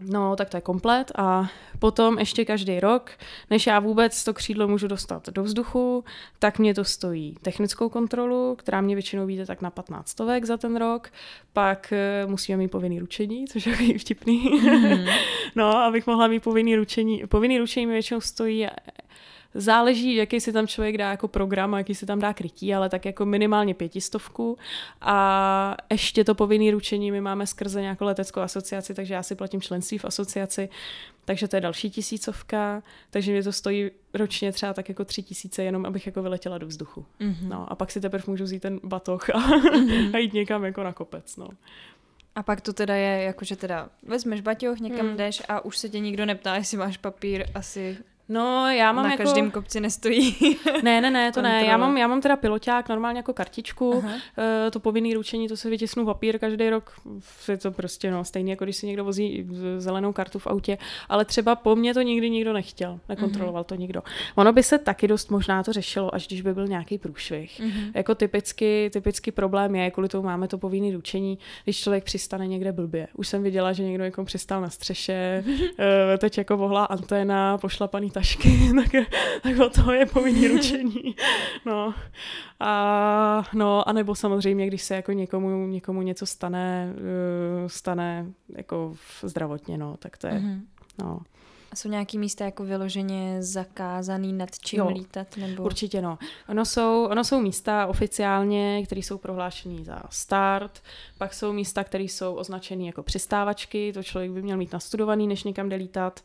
No, 0.00 0.36
tak 0.36 0.50
to 0.50 0.56
je 0.56 0.60
komplet 0.60 1.12
a 1.14 1.50
potom 1.78 2.18
ještě 2.18 2.44
každý 2.44 2.80
rok, 2.80 3.10
než 3.50 3.66
já 3.66 3.80
vůbec 3.80 4.24
to 4.24 4.34
křídlo 4.34 4.68
můžu 4.68 4.88
dostat 4.88 5.28
do 5.28 5.42
vzduchu, 5.42 6.04
tak 6.38 6.58
mě 6.58 6.74
to 6.74 6.84
stojí 6.84 7.36
technickou 7.42 7.88
kontrolu, 7.88 8.56
která 8.56 8.80
mě 8.80 8.94
většinou 8.94 9.26
vyjde 9.26 9.46
tak 9.46 9.62
na 9.62 9.70
15 9.70 10.08
stovek 10.08 10.44
za 10.44 10.56
ten 10.56 10.76
rok, 10.76 11.08
pak 11.52 11.92
uh, 12.24 12.30
musíme 12.30 12.58
mít 12.58 12.68
povinný 12.68 13.00
ručení, 13.00 13.44
což 13.52 13.66
je 13.66 13.98
vtipný. 13.98 14.60
Mm. 14.62 15.06
no, 15.54 15.76
abych 15.76 16.06
mohla 16.06 16.26
mít 16.26 16.42
povinný 16.42 16.76
ručení. 16.76 17.22
Povinný 17.26 17.58
ručení 17.58 17.86
mi 17.86 17.92
většinou 17.92 18.20
stojí 18.20 18.66
Záleží, 19.54 20.14
jaký 20.14 20.40
si 20.40 20.52
tam 20.52 20.66
člověk 20.66 20.98
dá 20.98 21.10
jako 21.10 21.28
program 21.28 21.74
a 21.74 21.78
jaký 21.78 21.94
si 21.94 22.06
tam 22.06 22.18
dá 22.18 22.32
krytí, 22.32 22.74
ale 22.74 22.88
tak 22.88 23.04
jako 23.04 23.26
minimálně 23.26 23.74
pětistovku. 23.74 24.58
A 25.00 25.76
ještě 25.90 26.24
to 26.24 26.34
povinné 26.34 26.70
ručení 26.70 27.10
my 27.10 27.20
máme 27.20 27.46
skrze 27.46 27.80
nějakou 27.80 28.04
leteckou 28.04 28.40
asociaci, 28.40 28.94
takže 28.94 29.14
já 29.14 29.22
si 29.22 29.34
platím 29.34 29.60
členství 29.60 29.98
v 29.98 30.04
asociaci, 30.04 30.68
takže 31.24 31.48
to 31.48 31.56
je 31.56 31.60
další 31.60 31.90
tisícovka, 31.90 32.82
takže 33.10 33.32
mě 33.32 33.42
to 33.42 33.52
stojí 33.52 33.90
ročně 34.14 34.52
třeba 34.52 34.74
tak 34.74 34.88
jako 34.88 35.04
tři 35.04 35.22
tisíce, 35.22 35.64
jenom 35.64 35.86
abych 35.86 36.06
jako 36.06 36.22
vyletěla 36.22 36.58
do 36.58 36.66
vzduchu. 36.66 37.06
Mm-hmm. 37.20 37.48
No 37.48 37.72
a 37.72 37.74
pak 37.74 37.90
si 37.90 38.00
teprve 38.00 38.24
můžu 38.26 38.44
vzít 38.44 38.60
ten 38.60 38.80
batoh 38.84 39.30
a, 39.30 39.38
mm-hmm. 39.38 40.10
a 40.14 40.18
jít 40.18 40.32
někam 40.32 40.64
jako 40.64 40.82
na 40.82 40.92
kopec, 40.92 41.36
no. 41.36 41.48
A 42.34 42.42
pak 42.42 42.60
to 42.60 42.72
teda 42.72 42.94
je, 42.94 43.22
jako 43.22 43.44
že 43.44 43.56
teda 43.56 43.88
vezmeš 44.02 44.40
baťoch, 44.40 44.78
někam 44.78 45.06
hmm. 45.06 45.16
jdeš 45.16 45.42
a 45.48 45.64
už 45.64 45.78
se 45.78 45.88
tě 45.88 45.98
nikdo 45.98 46.26
neptá, 46.26 46.56
jestli 46.56 46.76
máš 46.76 46.96
papír, 46.96 47.46
asi 47.54 47.96
No, 48.28 48.70
já 48.70 48.92
mám 48.92 49.04
Na 49.04 49.10
jako... 49.10 49.22
každém 49.22 49.50
kopci 49.50 49.80
nestojí. 49.80 50.36
ne, 50.82 51.00
ne, 51.00 51.10
ne, 51.10 51.32
to 51.32 51.42
ne. 51.42 51.64
Já 51.66 51.76
mám, 51.76 51.96
já 51.96 52.06
mám 52.06 52.20
teda 52.20 52.36
piloťák, 52.36 52.88
normálně 52.88 53.18
jako 53.18 53.32
kartičku. 53.32 53.94
Aha. 53.98 54.12
Uh, 54.14 54.70
to 54.70 54.80
povinný 54.80 55.14
ručení, 55.14 55.48
to 55.48 55.56
se 55.56 55.70
vytisnu 55.70 56.04
papír 56.04 56.38
každý 56.38 56.70
rok. 56.70 56.92
Je 57.48 57.56
to 57.56 57.70
prostě 57.70 58.10
no, 58.10 58.24
stejně 58.24 58.52
jako 58.52 58.64
když 58.64 58.76
si 58.76 58.86
někdo 58.86 59.04
vozí 59.04 59.48
zelenou 59.78 60.12
kartu 60.12 60.38
v 60.38 60.46
autě. 60.46 60.78
Ale 61.08 61.24
třeba 61.24 61.56
po 61.56 61.76
mně 61.76 61.94
to 61.94 62.02
nikdy 62.02 62.30
nikdo 62.30 62.52
nechtěl. 62.52 63.00
Nekontroloval 63.08 63.62
uh-huh. 63.62 63.66
to 63.66 63.74
nikdo. 63.74 64.02
Ono 64.34 64.52
by 64.52 64.62
se 64.62 64.78
taky 64.78 65.08
dost 65.08 65.30
možná 65.30 65.62
to 65.62 65.72
řešilo, 65.72 66.14
až 66.14 66.26
když 66.26 66.40
by 66.40 66.54
byl 66.54 66.66
nějaký 66.66 66.98
průšvih. 66.98 67.60
Uh-huh. 67.60 67.90
Jako 67.94 68.14
typicky, 68.14 68.90
typický 68.92 69.30
problém 69.30 69.74
je, 69.74 69.90
kvůli 69.90 70.08
tomu 70.08 70.24
máme 70.24 70.48
to 70.48 70.58
povinný 70.58 70.94
ručení, 70.94 71.38
když 71.64 71.80
člověk 71.80 72.04
přistane 72.04 72.46
někde 72.46 72.72
blbě. 72.72 73.08
Už 73.14 73.28
jsem 73.28 73.42
viděla, 73.42 73.72
že 73.72 73.82
někdo 73.82 74.04
jako 74.04 74.24
přistal 74.24 74.60
na 74.60 74.70
střeše, 74.70 75.44
uh, 75.46 75.54
teď 76.18 76.38
jako 76.38 76.56
vohla 76.56 76.84
anténa, 76.84 77.58
pošlapaný 77.58 78.10
tašky, 78.14 78.72
tak, 78.82 79.06
tak 79.42 79.58
o 79.58 79.68
toho 79.68 79.92
je 79.92 80.06
povinný 80.06 80.48
ručení. 80.54 81.16
No. 81.66 81.94
A, 82.60 83.42
no, 83.54 83.88
a 83.88 83.92
nebo 83.92 84.14
samozřejmě, 84.14 84.66
když 84.66 84.82
se 84.82 84.94
jako 84.94 85.12
někomu, 85.12 85.66
někomu 85.66 86.02
něco 86.02 86.26
stane, 86.26 86.94
eh, 86.96 87.68
stane 87.68 88.26
jako 88.56 88.94
zdravotně, 89.22 89.78
no, 89.78 89.96
tak 89.96 90.16
to 90.16 90.26
je, 90.26 90.32
mm-hmm. 90.32 90.60
no. 90.98 91.20
A 91.74 91.76
jsou 91.76 91.88
nějaký 91.88 92.18
místa 92.18 92.44
jako 92.44 92.64
vyloženě 92.64 93.42
zakázaný 93.42 94.32
nad 94.32 94.58
čím 94.58 94.78
jo, 94.78 94.88
lítat? 94.88 95.36
Nebo... 95.36 95.62
Určitě 95.62 96.02
no. 96.02 96.18
Ono 96.48 96.64
jsou, 96.64 97.04
ono 97.10 97.24
jsou 97.24 97.40
místa 97.40 97.86
oficiálně, 97.86 98.82
které 98.84 98.98
jsou 98.98 99.18
prohlášené 99.18 99.84
za 99.84 100.02
start, 100.10 100.82
pak 101.18 101.34
jsou 101.34 101.52
místa, 101.52 101.84
které 101.84 102.04
jsou 102.04 102.34
označené 102.34 102.84
jako 102.84 103.02
přistávačky, 103.02 103.92
to 103.92 104.02
člověk 104.02 104.30
by 104.30 104.42
měl 104.42 104.56
mít 104.56 104.72
nastudovaný, 104.72 105.26
než 105.26 105.44
někam 105.44 105.68
jde 105.68 105.76
lítat. 105.76 106.20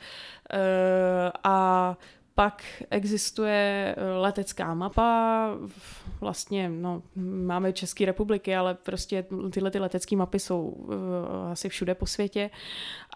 E, 0.50 1.32
a 1.44 1.98
pak 2.40 2.64
existuje 2.90 3.96
eh, 3.98 4.18
letecká 4.18 4.74
mapa, 4.74 5.50
vlastně 6.22 6.70
no, 6.70 7.02
máme 7.46 7.74
České 7.74 8.06
republiky, 8.06 8.56
ale 8.56 8.74
prostě 8.74 9.26
tyhle 9.52 9.72
ty 9.72 9.80
letecké 9.80 10.16
mapy 10.16 10.40
jsou 10.40 10.62
uh, 10.62 10.94
asi 11.52 11.70
všude 11.70 11.96
po 11.96 12.06
světě. 12.06 12.50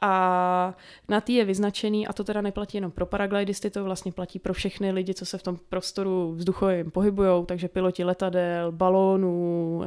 A 0.01 0.73
na 1.09 1.21
ty 1.21 1.33
je 1.33 1.45
vyznačený, 1.45 2.07
a 2.07 2.13
to 2.13 2.23
teda 2.23 2.41
neplatí 2.41 2.77
jenom 2.77 2.91
pro 2.91 3.05
paraglidisty, 3.05 3.69
to 3.69 3.83
vlastně 3.83 4.11
platí 4.11 4.39
pro 4.39 4.53
všechny 4.53 4.91
lidi, 4.91 5.13
co 5.13 5.25
se 5.25 5.37
v 5.37 5.43
tom 5.43 5.57
prostoru 5.69 6.33
vzduchovém 6.33 6.91
pohybují, 6.91 7.45
takže 7.45 7.67
piloti 7.67 8.03
letadel, 8.03 8.71
balónů, 8.71 9.77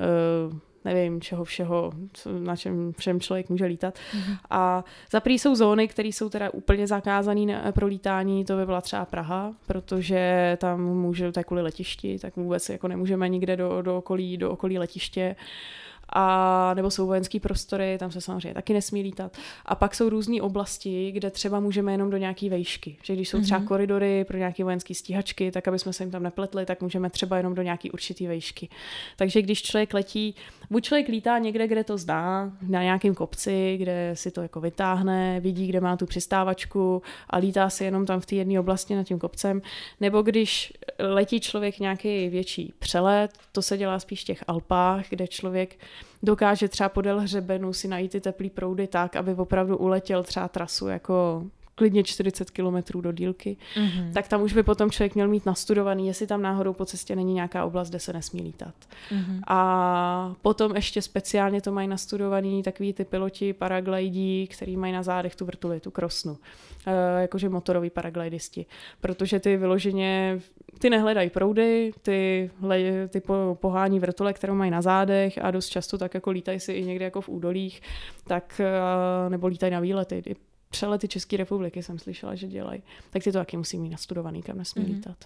uh, 0.50 0.58
nevím, 0.86 1.20
čeho 1.20 1.44
všeho, 1.44 1.92
na 2.38 2.56
čem 2.56 2.92
všem 2.98 3.20
člověk 3.20 3.50
může 3.50 3.64
lítat. 3.64 3.94
Mm-hmm. 3.94 4.36
A 4.50 4.84
za 5.10 5.20
prý 5.20 5.38
jsou 5.38 5.54
zóny, 5.54 5.88
které 5.88 6.08
jsou 6.08 6.28
teda 6.28 6.50
úplně 6.50 6.86
zakázané 6.86 7.72
pro 7.72 7.86
lítání, 7.86 8.44
to 8.44 8.56
by 8.56 8.66
byla 8.66 8.80
třeba 8.80 9.04
Praha, 9.04 9.54
protože 9.66 10.56
tam 10.60 10.80
může, 10.80 11.32
je 11.36 11.44
kvůli 11.44 11.62
letišti, 11.62 12.18
tak 12.18 12.36
vůbec 12.36 12.68
jako 12.68 12.88
nemůžeme 12.88 13.28
nikde 13.28 13.56
do, 13.56 13.82
do, 13.82 13.98
okolí, 13.98 14.36
do 14.36 14.50
okolí 14.50 14.78
letiště. 14.78 15.36
A 16.08 16.74
nebo 16.74 16.90
jsou 16.90 17.06
vojenské 17.06 17.40
prostory, 17.40 17.98
tam 17.98 18.10
se 18.10 18.20
samozřejmě 18.20 18.54
taky 18.54 18.72
nesmí 18.72 19.02
lítat. 19.02 19.36
A 19.64 19.74
pak 19.74 19.94
jsou 19.94 20.08
různé 20.08 20.42
oblasti, 20.42 21.12
kde 21.12 21.30
třeba 21.30 21.60
můžeme 21.60 21.92
jenom 21.92 22.10
do 22.10 22.16
nějaké 22.16 22.50
vejšky. 22.50 22.96
Že 23.02 23.12
když 23.12 23.28
jsou 23.28 23.42
třeba 23.42 23.60
mm-hmm. 23.60 23.66
koridory 23.66 24.24
pro 24.24 24.38
nějaké 24.38 24.64
vojenské 24.64 24.94
stíhačky, 24.94 25.50
tak 25.50 25.68
aby 25.68 25.78
jsme 25.78 25.92
se 25.92 26.02
jim 26.02 26.10
tam 26.10 26.22
nepletli, 26.22 26.66
tak 26.66 26.82
můžeme 26.82 27.10
třeba 27.10 27.36
jenom 27.36 27.54
do 27.54 27.62
nějaké 27.62 27.90
určité 27.90 28.28
vejšky. 28.28 28.68
Takže 29.16 29.42
když 29.42 29.62
člověk 29.62 29.94
letí, 29.94 30.34
buď 30.70 30.84
člověk 30.84 31.08
lítá 31.08 31.38
někde, 31.38 31.66
kde 31.66 31.84
to 31.84 31.98
zná, 31.98 32.52
na 32.68 32.82
nějakém 32.82 33.14
kopci, 33.14 33.76
kde 33.80 34.10
si 34.14 34.30
to 34.30 34.42
jako 34.42 34.60
vytáhne, 34.60 35.40
vidí, 35.40 35.66
kde 35.66 35.80
má 35.80 35.96
tu 35.96 36.06
přistávačku 36.06 37.02
a 37.30 37.36
lítá 37.36 37.70
si 37.70 37.84
jenom 37.84 38.06
tam 38.06 38.20
v 38.20 38.26
té 38.26 38.34
jedné 38.34 38.60
oblasti 38.60 38.96
nad 38.96 39.04
tím 39.04 39.18
kopcem, 39.18 39.62
nebo 40.00 40.22
když 40.22 40.72
letí 40.98 41.40
člověk 41.40 41.78
nějaký 41.78 42.28
větší 42.28 42.72
přelet, 42.78 43.30
to 43.52 43.62
se 43.62 43.78
dělá 43.78 43.98
spíš 43.98 44.22
v 44.22 44.24
těch 44.24 44.44
Alpách, 44.46 45.08
kde 45.08 45.28
člověk 45.28 45.78
dokáže 46.22 46.68
třeba 46.68 46.88
podél 46.88 47.20
hřebenu 47.20 47.72
si 47.72 47.88
najít 47.88 48.12
ty 48.12 48.20
teplý 48.20 48.50
proudy 48.50 48.86
tak, 48.86 49.16
aby 49.16 49.34
opravdu 49.34 49.76
uletěl 49.76 50.22
třeba 50.22 50.48
trasu 50.48 50.88
jako 50.88 51.42
klidně 51.76 52.04
40 52.04 52.50
kilometrů 52.50 53.00
do 53.00 53.12
dílky, 53.12 53.56
mm-hmm. 53.76 54.12
tak 54.12 54.28
tam 54.28 54.42
už 54.42 54.52
by 54.52 54.62
potom 54.62 54.90
člověk 54.90 55.14
měl 55.14 55.28
mít 55.28 55.46
nastudovaný, 55.46 56.06
jestli 56.06 56.26
tam 56.26 56.42
náhodou 56.42 56.72
po 56.72 56.84
cestě 56.84 57.16
není 57.16 57.34
nějaká 57.34 57.64
oblast, 57.64 57.88
kde 57.88 57.98
se 57.98 58.12
nesmí 58.12 58.42
lítat. 58.42 58.74
Mm-hmm. 59.10 59.40
A 59.46 60.34
potom 60.42 60.76
ještě 60.76 61.02
speciálně 61.02 61.60
to 61.60 61.72
mají 61.72 61.88
nastudovaný 61.88 62.62
takový 62.62 62.92
ty 62.92 63.04
piloti 63.04 63.52
paraglidí, 63.52 64.46
který 64.46 64.76
mají 64.76 64.92
na 64.92 65.02
zádech 65.02 65.36
tu 65.36 65.44
vrtuli, 65.44 65.80
tu 65.80 65.90
krosnu. 65.90 66.38
E, 66.86 67.20
jakože 67.20 67.48
motoroví 67.48 67.90
paraglidisti. 67.90 68.66
Protože 69.00 69.40
ty 69.40 69.56
vyloženě, 69.56 70.40
ty 70.78 70.90
nehledají 70.90 71.30
proudy, 71.30 71.92
ty, 72.02 72.50
ty 73.08 73.22
pohání 73.54 74.00
vrtule, 74.00 74.32
kterou 74.32 74.54
mají 74.54 74.70
na 74.70 74.82
zádech 74.82 75.38
a 75.42 75.50
dost 75.50 75.68
často 75.68 75.98
tak 75.98 76.14
jako 76.14 76.30
lítají 76.30 76.60
si 76.60 76.72
i 76.72 76.84
někde 76.84 77.04
jako 77.04 77.20
v 77.20 77.28
údolích, 77.28 77.82
tak 78.26 78.60
e, 78.60 79.30
nebo 79.30 79.46
lítají 79.46 79.72
na 79.72 79.80
výlety 79.80 80.22
přelety 80.70 81.08
České 81.08 81.36
republiky 81.36 81.82
jsem 81.82 81.98
slyšela, 81.98 82.34
že 82.34 82.46
dělají. 82.46 82.82
Tak 83.10 83.24
ty 83.24 83.32
to 83.32 83.38
taky 83.38 83.56
musí 83.56 83.78
mít 83.78 83.90
nastudovaný, 83.90 84.42
kam 84.42 84.58
nesmí 84.58 84.84
mm-hmm. 84.84 84.94
lítat. 84.94 85.24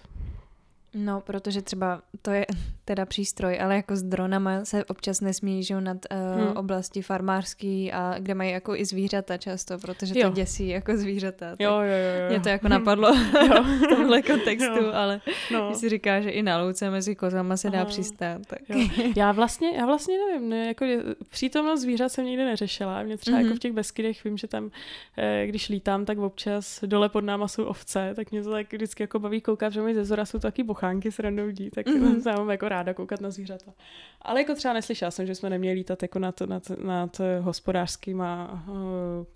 No, 0.93 1.21
protože 1.21 1.61
třeba 1.61 2.01
to 2.21 2.31
je 2.31 2.45
teda 2.85 3.05
přístroj, 3.05 3.59
ale 3.61 3.75
jako 3.75 3.95
s 3.95 4.03
dronama 4.03 4.65
se 4.65 4.85
občas 4.85 5.21
nesmí, 5.21 5.63
že 5.63 5.81
nad 5.81 5.97
uh, 6.11 6.41
hmm. 6.41 6.57
oblasti 6.57 7.01
farmářský 7.01 7.91
a 7.91 8.15
kde 8.19 8.33
mají 8.33 8.51
jako 8.51 8.75
i 8.75 8.85
zvířata 8.85 9.37
často, 9.37 9.77
protože 9.77 10.19
jo. 10.19 10.29
to 10.29 10.35
děsí 10.35 10.67
jako 10.67 10.97
zvířata. 10.97 11.55
Jo, 11.59 11.71
jo, 11.71 11.81
jo, 11.81 12.23
jo. 12.23 12.29
Mě 12.29 12.39
to 12.39 12.49
jako 12.49 12.67
napadlo 12.67 13.15
v 13.15 13.95
tomhle 13.95 14.21
kontextu, 14.21 14.83
jo. 14.83 14.91
ale 14.93 15.21
no. 15.53 15.67
když 15.67 15.77
si 15.77 15.89
říká, 15.89 16.21
že 16.21 16.29
i 16.29 16.43
na 16.43 16.57
louce 16.57 16.89
mezi 16.89 17.15
kozama 17.15 17.57
se 17.57 17.69
dá 17.69 17.79
Aha. 17.79 17.85
přistát. 17.85 18.41
Tak. 18.47 18.59
Jo. 18.69 18.87
Já 19.15 19.31
vlastně, 19.31 19.71
já 19.77 19.85
vlastně 19.85 20.17
nevím, 20.17 20.49
ne, 20.49 20.67
jako 20.67 20.85
přítomnost 21.29 21.81
zvířat 21.81 22.11
jsem 22.11 22.25
nikdy 22.25 22.45
neřešila. 22.45 23.03
Mě 23.03 23.17
třeba 23.17 23.37
mm-hmm. 23.37 23.41
jako 23.41 23.49
mhm. 23.49 23.55
v 23.57 23.59
těch 23.59 23.71
Beskydech 23.71 24.23
vím, 24.23 24.37
že 24.37 24.47
tam, 24.47 24.71
eh, 25.17 25.45
když 25.47 25.69
lítám, 25.69 26.05
tak 26.05 26.17
občas 26.17 26.79
dole 26.85 27.09
pod 27.09 27.23
náma 27.23 27.47
jsou 27.47 27.63
ovce, 27.63 28.13
tak 28.15 28.31
mě 28.31 28.43
to 28.43 28.51
tak 28.51 28.73
vždycky 28.73 29.03
jako 29.03 29.19
baví 29.19 29.41
koukat, 29.41 29.73
že 29.73 29.81
mi 29.81 29.95
ze 29.95 30.05
zora 30.05 30.25
jsou 30.25 30.39
taky 30.39 30.63
pochánky 30.81 31.11
s 31.11 31.19
randou 31.19 31.51
tak 31.71 31.85
mm-hmm. 31.87 32.21
jsem 32.21 32.49
jako 32.49 32.69
ráda 32.69 32.93
koukat 32.93 33.21
na 33.21 33.31
zvířata. 33.31 33.73
Ale 34.21 34.41
jako 34.41 34.55
třeba 34.55 34.73
neslyšela 34.73 35.11
jsem, 35.11 35.25
že 35.25 35.35
jsme 35.35 35.49
neměli 35.49 35.75
lítat 35.75 36.01
jako 36.01 36.19
nad, 36.19 36.41
nad, 36.41 36.69
nad 36.69 37.21
hospodářskýma 37.41 38.63
uh, 38.67 38.75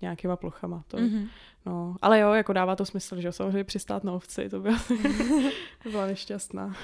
nějakýma 0.00 0.36
plochama. 0.36 0.84
To, 0.88 0.96
mm-hmm. 0.96 1.28
No, 1.66 1.96
ale 2.02 2.20
jo, 2.20 2.32
jako 2.32 2.52
dává 2.52 2.76
to 2.76 2.84
smysl, 2.84 3.20
že 3.20 3.32
samozřejmě 3.32 3.64
přistát 3.64 4.04
na 4.04 4.12
ovci, 4.12 4.48
to 4.48 4.60
by 4.60 4.68
asi 4.68 4.98
byla 5.90 6.06
nešťastná. 6.06 6.76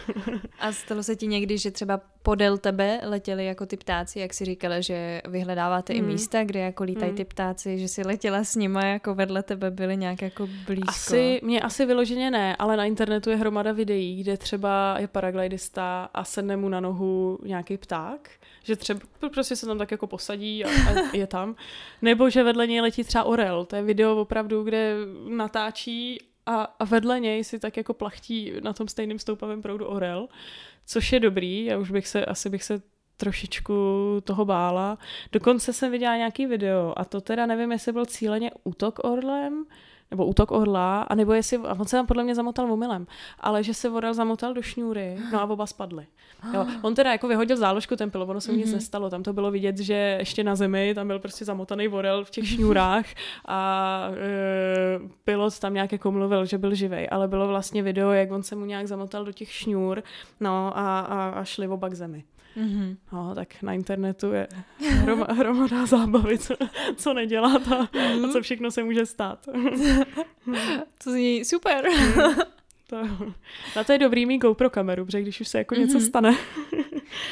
A 0.60 0.72
stalo 0.72 1.02
se 1.02 1.16
ti 1.16 1.26
někdy, 1.26 1.58
že 1.58 1.70
třeba 1.70 2.00
podél 2.22 2.58
tebe 2.58 3.00
letěli 3.02 3.46
jako 3.46 3.66
ty 3.66 3.76
ptáci, 3.76 4.20
jak 4.20 4.34
si 4.34 4.44
říkala, 4.44 4.80
že 4.80 5.22
vyhledáváte 5.28 5.92
mm. 5.92 5.98
i 5.98 6.02
místa, 6.02 6.44
kde 6.44 6.60
jako 6.60 6.84
lítají 6.84 7.10
mm. 7.10 7.16
ty 7.16 7.24
ptáci, 7.24 7.78
že 7.78 7.88
si 7.88 8.02
letěla 8.02 8.44
s 8.44 8.56
nima, 8.56 8.84
jako 8.84 9.14
vedle 9.14 9.42
tebe 9.42 9.70
byly 9.70 9.96
nějak 9.96 10.22
jako 10.22 10.48
blízko? 10.66 10.88
Asi, 10.88 11.40
mě 11.42 11.60
asi 11.60 11.86
vyloženě 11.86 12.30
ne, 12.30 12.56
ale 12.56 12.76
na 12.76 12.84
internetu 12.84 13.30
je 13.30 13.36
hromada 13.36 13.72
videí, 13.72 14.22
kde 14.22 14.36
třeba 14.36 14.96
je 14.98 15.08
paraglidista 15.08 16.10
a 16.14 16.24
sedne 16.24 16.56
mu 16.56 16.68
na 16.68 16.80
nohu 16.80 17.38
nějaký 17.42 17.76
pták 17.76 18.30
že 18.64 18.76
třeba 18.76 19.00
prostě 19.32 19.56
se 19.56 19.66
tam 19.66 19.78
tak 19.78 19.90
jako 19.90 20.06
posadí 20.06 20.64
a, 20.64 20.68
a 20.68 21.16
je 21.16 21.26
tam. 21.26 21.54
Nebo 22.02 22.30
že 22.30 22.42
vedle 22.42 22.66
něj 22.66 22.80
letí 22.80 23.04
třeba 23.04 23.24
orel. 23.24 23.64
To 23.64 23.76
je 23.76 23.82
video 23.82 24.16
opravdu, 24.16 24.64
kde 24.72 24.96
natáčí 25.28 26.18
a, 26.46 26.62
a 26.62 26.84
vedle 26.84 27.20
něj 27.20 27.44
si 27.44 27.58
tak 27.58 27.76
jako 27.76 27.94
plachtí 27.94 28.52
na 28.60 28.72
tom 28.72 28.88
stejném 28.88 29.18
stoupavém 29.18 29.62
proudu 29.62 29.86
orel, 29.86 30.28
což 30.86 31.12
je 31.12 31.20
dobrý. 31.20 31.64
Já 31.64 31.78
už 31.78 31.90
bych 31.90 32.08
se, 32.08 32.24
asi 32.24 32.50
bych 32.50 32.64
se 32.64 32.82
trošičku 33.16 33.74
toho 34.24 34.44
bála. 34.44 34.98
Dokonce 35.32 35.72
jsem 35.72 35.92
viděla 35.92 36.16
nějaký 36.16 36.46
video 36.46 36.94
a 36.96 37.04
to 37.04 37.20
teda 37.20 37.46
nevím, 37.46 37.72
jestli 37.72 37.92
byl 37.92 38.06
cíleně 38.06 38.50
útok 38.64 38.98
orlem, 39.04 39.64
nebo 40.12 40.26
útok 40.26 40.50
orla, 40.50 41.02
anebo 41.02 41.32
jestli, 41.32 41.56
a 41.56 41.74
on 41.78 41.86
se 41.86 41.96
tam 41.96 42.06
podle 42.06 42.24
mě 42.24 42.34
zamotal 42.34 42.72
omylem, 42.72 43.06
ale 43.40 43.62
že 43.62 43.74
se 43.74 43.90
orel 43.90 44.14
zamotal 44.14 44.54
do 44.54 44.62
šňůry, 44.62 45.16
no 45.32 45.40
a 45.40 45.44
oba 45.44 45.66
spadly. 45.66 46.06
Jo. 46.54 46.66
On 46.82 46.94
teda 46.94 47.12
jako 47.12 47.28
vyhodil 47.28 47.56
záložku 47.56 47.96
ten 47.96 48.10
pilot, 48.10 48.28
ono 48.28 48.40
se 48.40 48.52
mu 48.52 48.58
nic 48.58 48.66
mhm. 48.66 48.74
nestalo, 48.74 49.10
tam 49.10 49.22
to 49.22 49.32
bylo 49.32 49.50
vidět, 49.50 49.78
že 49.78 50.16
ještě 50.18 50.44
na 50.44 50.54
zemi 50.54 50.92
tam 50.94 51.06
byl 51.06 51.18
prostě 51.18 51.44
zamotaný 51.44 51.88
orel 51.88 52.24
v 52.24 52.30
těch 52.30 52.48
šňůrách 52.48 53.06
a 53.48 54.08
e, 54.10 55.08
pilot 55.24 55.58
tam 55.58 55.74
nějak 55.74 55.92
jako 55.92 56.10
mluvil, 56.10 56.46
že 56.46 56.58
byl 56.58 56.74
živej, 56.74 57.08
ale 57.10 57.28
bylo 57.28 57.48
vlastně 57.48 57.82
video, 57.82 58.10
jak 58.10 58.32
on 58.32 58.42
se 58.42 58.56
mu 58.56 58.64
nějak 58.64 58.88
zamotal 58.88 59.24
do 59.24 59.32
těch 59.32 59.52
šňůr, 59.52 60.02
no 60.40 60.78
a, 60.78 61.00
a, 61.00 61.28
a 61.28 61.44
šli 61.44 61.68
oba 61.68 61.88
k 61.88 61.94
zemi. 61.94 62.24
Mm-hmm. 62.56 62.96
No, 63.12 63.34
tak 63.34 63.62
na 63.62 63.72
internetu 63.72 64.32
je 64.32 64.48
hromada, 64.90 65.34
hromada 65.38 65.86
zábavy, 65.86 66.38
co, 66.38 66.54
co 66.96 67.14
nedělat 67.14 67.62
a, 67.72 67.88
mm. 68.16 68.24
a 68.24 68.32
co 68.32 68.42
všechno 68.42 68.70
se 68.70 68.82
může 68.82 69.06
stát. 69.06 69.46
to 71.04 71.12
zní 71.12 71.44
super. 71.44 71.84
To, 72.86 72.96
na 73.76 73.84
to 73.84 73.92
je 73.92 73.98
dobrý 73.98 74.26
mít 74.26 74.38
GoPro 74.38 74.70
kameru, 74.70 75.04
protože 75.04 75.22
když 75.22 75.40
už 75.40 75.48
se 75.48 75.58
jako 75.58 75.74
mm-hmm. 75.74 75.86
něco 75.86 76.00
stane. 76.00 76.36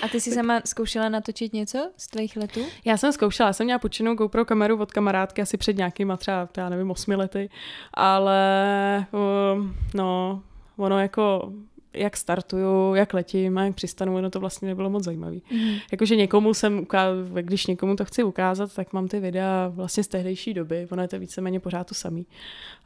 A 0.02 0.08
ty 0.08 0.20
jsi 0.20 0.30
tak... 0.30 0.34
sama 0.34 0.60
zkoušela 0.64 1.08
natočit 1.08 1.52
něco 1.52 1.90
z 1.96 2.06
tvých 2.06 2.36
letů? 2.36 2.60
Já 2.84 2.96
jsem 2.96 3.12
zkoušela, 3.12 3.46
já 3.46 3.52
jsem 3.52 3.64
měla 3.64 3.78
počinnou 3.78 4.14
GoPro 4.14 4.44
kameru 4.44 4.76
od 4.76 4.92
kamarádky 4.92 5.42
asi 5.42 5.56
před 5.56 5.76
nějakýma 5.76 6.16
třeba, 6.16 6.48
já 6.56 6.68
nevím, 6.68 6.90
osmi 6.90 7.16
lety, 7.16 7.50
ale 7.94 9.06
um, 9.54 9.76
no, 9.94 10.42
ono 10.76 10.98
jako 10.98 11.52
jak 11.92 12.16
startuju, 12.16 12.94
jak 12.94 13.14
letím 13.14 13.58
a 13.58 13.64
jak 13.64 13.74
přistanu, 13.74 14.16
ono 14.16 14.30
to 14.30 14.40
vlastně 14.40 14.68
nebylo 14.68 14.90
moc 14.90 15.04
zajímavé. 15.04 15.36
Mm. 15.52 15.74
Jakože 15.92 16.16
někomu 16.16 16.54
jsem 16.54 16.78
ukázal, 16.78 17.24
když 17.42 17.66
někomu 17.66 17.96
to 17.96 18.04
chci 18.04 18.22
ukázat, 18.22 18.74
tak 18.74 18.92
mám 18.92 19.08
ty 19.08 19.20
videa 19.20 19.68
vlastně 19.74 20.04
z 20.04 20.08
tehdejší 20.08 20.54
doby, 20.54 20.86
ono 20.90 21.02
je 21.02 21.08
to 21.08 21.18
víceméně 21.18 21.60
pořád 21.60 21.86
to 21.86 21.94
samý. 21.94 22.26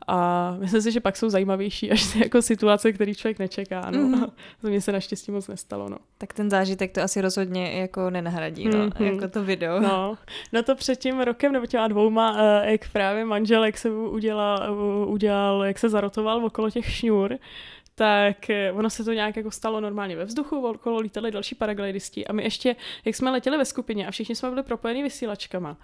A 0.07 0.57
myslím 0.61 0.83
si, 0.83 0.93
že 0.93 1.01
pak 1.01 1.17
jsou 1.17 1.31
zajímavější 1.31 1.90
až 1.90 2.17
jako 2.23 2.43
situace, 2.43 2.93
které 2.93 3.14
člověk 3.14 3.38
nečeká. 3.38 3.90
No. 3.90 3.99
Mm. 3.99 4.21
to 4.61 4.69
mě 4.69 4.81
se 4.81 4.93
naštěstí 4.93 5.33
moc 5.33 5.49
nestalo. 5.49 5.88
No. 5.88 5.97
Tak 6.19 6.33
ten 6.33 6.51
zážitek 6.51 6.93
to 6.93 7.03
asi 7.03 7.21
rozhodně 7.21 7.73
jako 7.73 8.11
nenahradí, 8.11 8.69
no, 8.69 8.73
mm-hmm. 8.73 9.14
jako 9.14 9.29
to 9.29 9.45
video. 9.45 9.81
No, 9.81 10.19
no 10.53 10.62
to 10.62 10.75
před 10.75 10.97
tím 10.97 11.21
rokem 11.21 11.53
nebo 11.53 11.67
těma 11.67 11.88
dvouma, 11.88 12.37
eh, 12.38 12.73
jak 12.73 12.88
právě 12.93 13.25
manžel, 13.25 13.64
jak 13.64 13.79
se 13.79 13.90
udělal, 13.90 14.77
udělal, 15.07 15.64
jak 15.64 15.79
se 15.79 15.88
zarotoval 15.88 16.45
okolo 16.45 16.71
těch 16.71 16.90
šňůr, 16.90 17.38
tak 17.95 18.51
eh, 18.51 18.73
ono 18.73 18.91
se 18.91 19.05
to 19.05 19.13
nějak 19.13 19.37
jako 19.37 19.51
stalo 19.51 19.81
normálně 19.81 20.17
ve 20.17 20.25
vzduchu, 20.25 20.67
okolo 20.67 21.01
lítali 21.01 21.31
další 21.31 21.55
paraglidisti 21.55 22.27
a 22.27 22.33
my 22.33 22.43
ještě, 22.43 22.77
jak 23.05 23.15
jsme 23.15 23.31
letěli 23.31 23.59
ve 23.59 23.65
skupině 23.65 24.07
a 24.07 24.11
všichni 24.11 24.35
jsme 24.35 24.51
byli 24.51 24.63
propojeni 24.63 25.03
vysílačkama, 25.03 25.77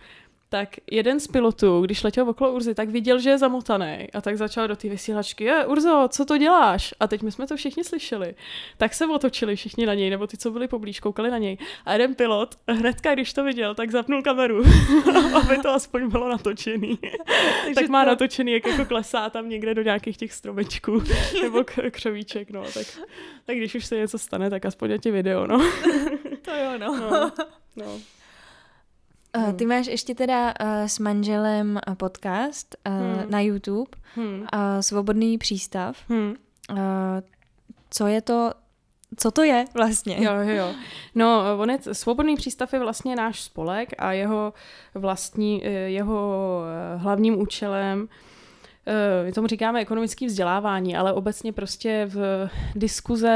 tak 0.52 0.68
jeden 0.90 1.20
z 1.20 1.26
pilotů, 1.26 1.80
když 1.80 2.02
letěl 2.02 2.28
okolo 2.28 2.52
Urzy, 2.52 2.74
tak 2.74 2.88
viděl, 2.88 3.18
že 3.18 3.30
je 3.30 3.38
zamotaný 3.38 4.08
a 4.14 4.20
tak 4.20 4.36
začal 4.36 4.68
do 4.68 4.76
té 4.76 4.88
vysílačky, 4.88 5.44
je, 5.44 5.66
Urzo, 5.66 6.08
co 6.08 6.24
to 6.24 6.38
děláš? 6.38 6.94
A 7.00 7.06
teď 7.06 7.22
my 7.22 7.32
jsme 7.32 7.46
to 7.46 7.56
všichni 7.56 7.84
slyšeli. 7.84 8.34
Tak 8.76 8.94
se 8.94 9.06
otočili 9.06 9.56
všichni 9.56 9.86
na 9.86 9.94
něj, 9.94 10.10
nebo 10.10 10.26
ty, 10.26 10.36
co 10.36 10.50
byli 10.50 10.68
poblíž, 10.68 11.00
koukali 11.00 11.30
na 11.30 11.38
něj. 11.38 11.58
A 11.84 11.92
jeden 11.92 12.14
pilot, 12.14 12.54
hnedka, 12.68 13.14
když 13.14 13.32
to 13.32 13.44
viděl, 13.44 13.74
tak 13.74 13.90
zapnul 13.90 14.22
kameru, 14.22 14.62
aby 15.34 15.58
to 15.58 15.70
aspoň 15.70 16.10
bylo 16.10 16.28
natočený. 16.28 16.98
tak 17.74 17.88
má 17.88 18.04
to... 18.04 18.10
natočený, 18.10 18.52
jak 18.52 18.66
jako 18.66 18.84
klesá 18.84 19.30
tam 19.30 19.48
někde 19.48 19.74
do 19.74 19.82
nějakých 19.82 20.16
těch 20.16 20.32
stromečků, 20.32 21.02
nebo 21.42 21.64
k- 21.64 21.90
křovíček, 21.90 22.50
no. 22.50 22.62
Tak, 22.74 22.86
tak 23.44 23.56
když 23.56 23.74
už 23.74 23.86
se 23.86 23.96
něco 23.96 24.18
stane, 24.18 24.50
tak 24.50 24.64
aspoň 24.64 24.98
ti 24.98 25.10
video, 25.10 25.46
no. 25.46 25.58
to 26.42 26.50
jo, 26.50 26.78
no. 26.78 26.96
no. 26.96 27.32
no. 27.76 28.19
Uh, 29.36 29.52
ty 29.52 29.66
máš 29.66 29.86
ještě 29.86 30.14
teda 30.14 30.46
uh, 30.60 30.66
s 30.86 30.98
manželem 30.98 31.80
podcast 31.94 32.76
uh, 32.88 32.94
hmm. 32.94 33.30
na 33.30 33.40
YouTube, 33.40 33.90
hmm. 34.14 34.40
uh, 34.40 34.46
Svobodný 34.80 35.38
přístav. 35.38 35.96
Hmm. 36.08 36.34
Uh, 36.70 36.76
co 37.90 38.06
je 38.06 38.20
to, 38.20 38.52
co 39.16 39.30
to 39.30 39.42
je 39.42 39.64
vlastně? 39.74 40.16
Jo, 40.20 40.32
jo, 40.32 40.56
jo. 40.56 40.74
No, 41.14 41.42
on 41.58 41.70
je, 41.70 41.78
Svobodný 41.92 42.36
přístav 42.36 42.72
je 42.72 42.78
vlastně 42.78 43.16
náš 43.16 43.42
spolek 43.42 43.88
a 43.98 44.12
jeho 44.12 44.52
vlastní, 44.94 45.62
jeho 45.86 46.62
hlavním 46.96 47.40
účelem 47.40 48.08
Eh, 48.08 48.29
my 49.24 49.32
tomu 49.32 49.46
říkáme 49.46 49.80
ekonomické 49.80 50.26
vzdělávání, 50.26 50.96
ale 50.96 51.12
obecně 51.12 51.52
prostě 51.52 52.06
v 52.08 52.48
diskuze, 52.74 53.28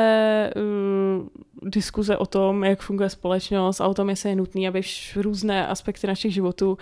eh, 0.57 0.61
diskuze 1.63 2.17
o 2.17 2.27
tom, 2.27 2.65
jak 2.65 2.81
funguje 2.81 3.11
společnost 3.11 3.81
a 3.81 3.87
o 3.87 3.95
tom, 3.95 4.11
jestli 4.11 4.29
je 4.29 4.37
nutné, 4.37 4.69
aby 4.69 4.81
různé 5.17 5.67
aspekty 5.67 6.07
našich 6.07 6.35
životů 6.35 6.79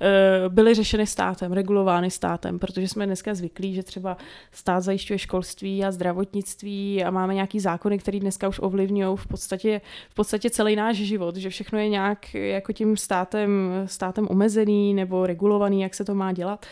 eh, 0.00 0.48
byly 0.48 0.74
řešeny 0.74 1.06
státem, 1.06 1.52
regulovány 1.52 2.10
státem, 2.10 2.58
protože 2.58 2.88
jsme 2.88 3.06
dneska 3.06 3.34
zvyklí, 3.34 3.74
že 3.74 3.82
třeba 3.82 4.16
stát 4.52 4.80
zajišťuje 4.80 5.18
školství 5.18 5.84
a 5.84 5.92
zdravotnictví 5.92 7.04
a 7.04 7.10
máme 7.10 7.34
nějaký 7.34 7.60
zákony, 7.60 7.98
které 7.98 8.20
dneska 8.20 8.48
už 8.48 8.60
ovlivňují 8.62 9.16
v 9.16 9.26
podstatě, 9.26 9.80
v 10.10 10.14
podstatě 10.14 10.50
celý 10.50 10.76
náš 10.76 10.96
život, 10.96 11.36
že 11.36 11.50
všechno 11.50 11.78
je 11.78 11.88
nějak 11.88 12.34
jako 12.34 12.72
tím 12.72 12.96
státem, 12.96 13.72
státem 13.86 14.26
omezený 14.30 14.94
nebo 14.94 15.26
regulovaný, 15.26 15.82
jak 15.82 15.94
se 15.94 16.04
to 16.04 16.14
má 16.14 16.32
dělat. 16.32 16.66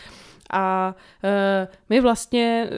A 0.52 0.94
uh, 1.24 1.74
my 1.88 2.00
vlastně 2.00 2.70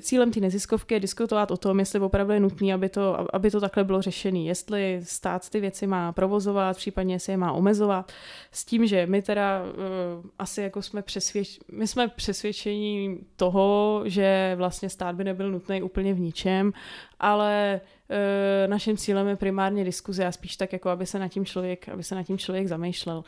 cílem 0.00 0.30
té 0.30 0.40
neziskovky 0.40 0.94
je 0.94 1.00
diskutovat 1.00 1.50
o 1.50 1.56
tom, 1.56 1.78
jestli 1.78 2.00
opravdu 2.00 2.32
je 2.32 2.40
nutné, 2.40 2.74
aby 2.74 2.88
to, 2.88 3.34
aby 3.34 3.50
to 3.50 3.60
takhle 3.60 3.84
bylo 3.84 4.02
řešené, 4.02 4.38
jestli 4.38 5.00
stát 5.02 5.50
ty 5.50 5.60
věci 5.60 5.86
má 5.86 6.12
provozovat, 6.12 6.76
případně 6.76 7.14
jestli 7.14 7.32
je 7.32 7.36
má 7.36 7.52
omezovat, 7.52 8.12
s 8.50 8.64
tím, 8.64 8.86
že 8.86 9.06
my 9.06 9.22
teda 9.22 9.62
uh, 9.62 10.30
asi 10.38 10.62
jako 10.62 10.82
jsme 10.82 11.02
přesvědč, 11.02 11.58
my 11.72 11.86
jsme 11.86 12.08
přesvědčení 12.08 13.18
toho, 13.36 14.02
že 14.04 14.54
vlastně 14.56 14.88
stát 14.88 15.14
by 15.16 15.24
nebyl 15.24 15.50
nutný 15.50 15.82
úplně 15.82 16.14
v 16.14 16.20
ničem, 16.20 16.72
ale 17.22 17.80
uh, 18.10 18.70
naším 18.70 18.96
cílem 18.96 19.28
je 19.28 19.36
primárně 19.36 19.84
diskuze 19.84 20.26
a 20.26 20.32
spíš 20.32 20.56
tak 20.56 20.72
jako, 20.72 20.90
aby 20.90 21.06
se 21.06 21.18
na 21.18 21.28
tím 21.28 21.44
člověk, 21.44 21.88
aby 21.88 22.02
se 22.02 22.14
na 22.14 22.22
tím 22.22 22.38
člověk 22.38 22.68
zamýšlel. 22.68 23.24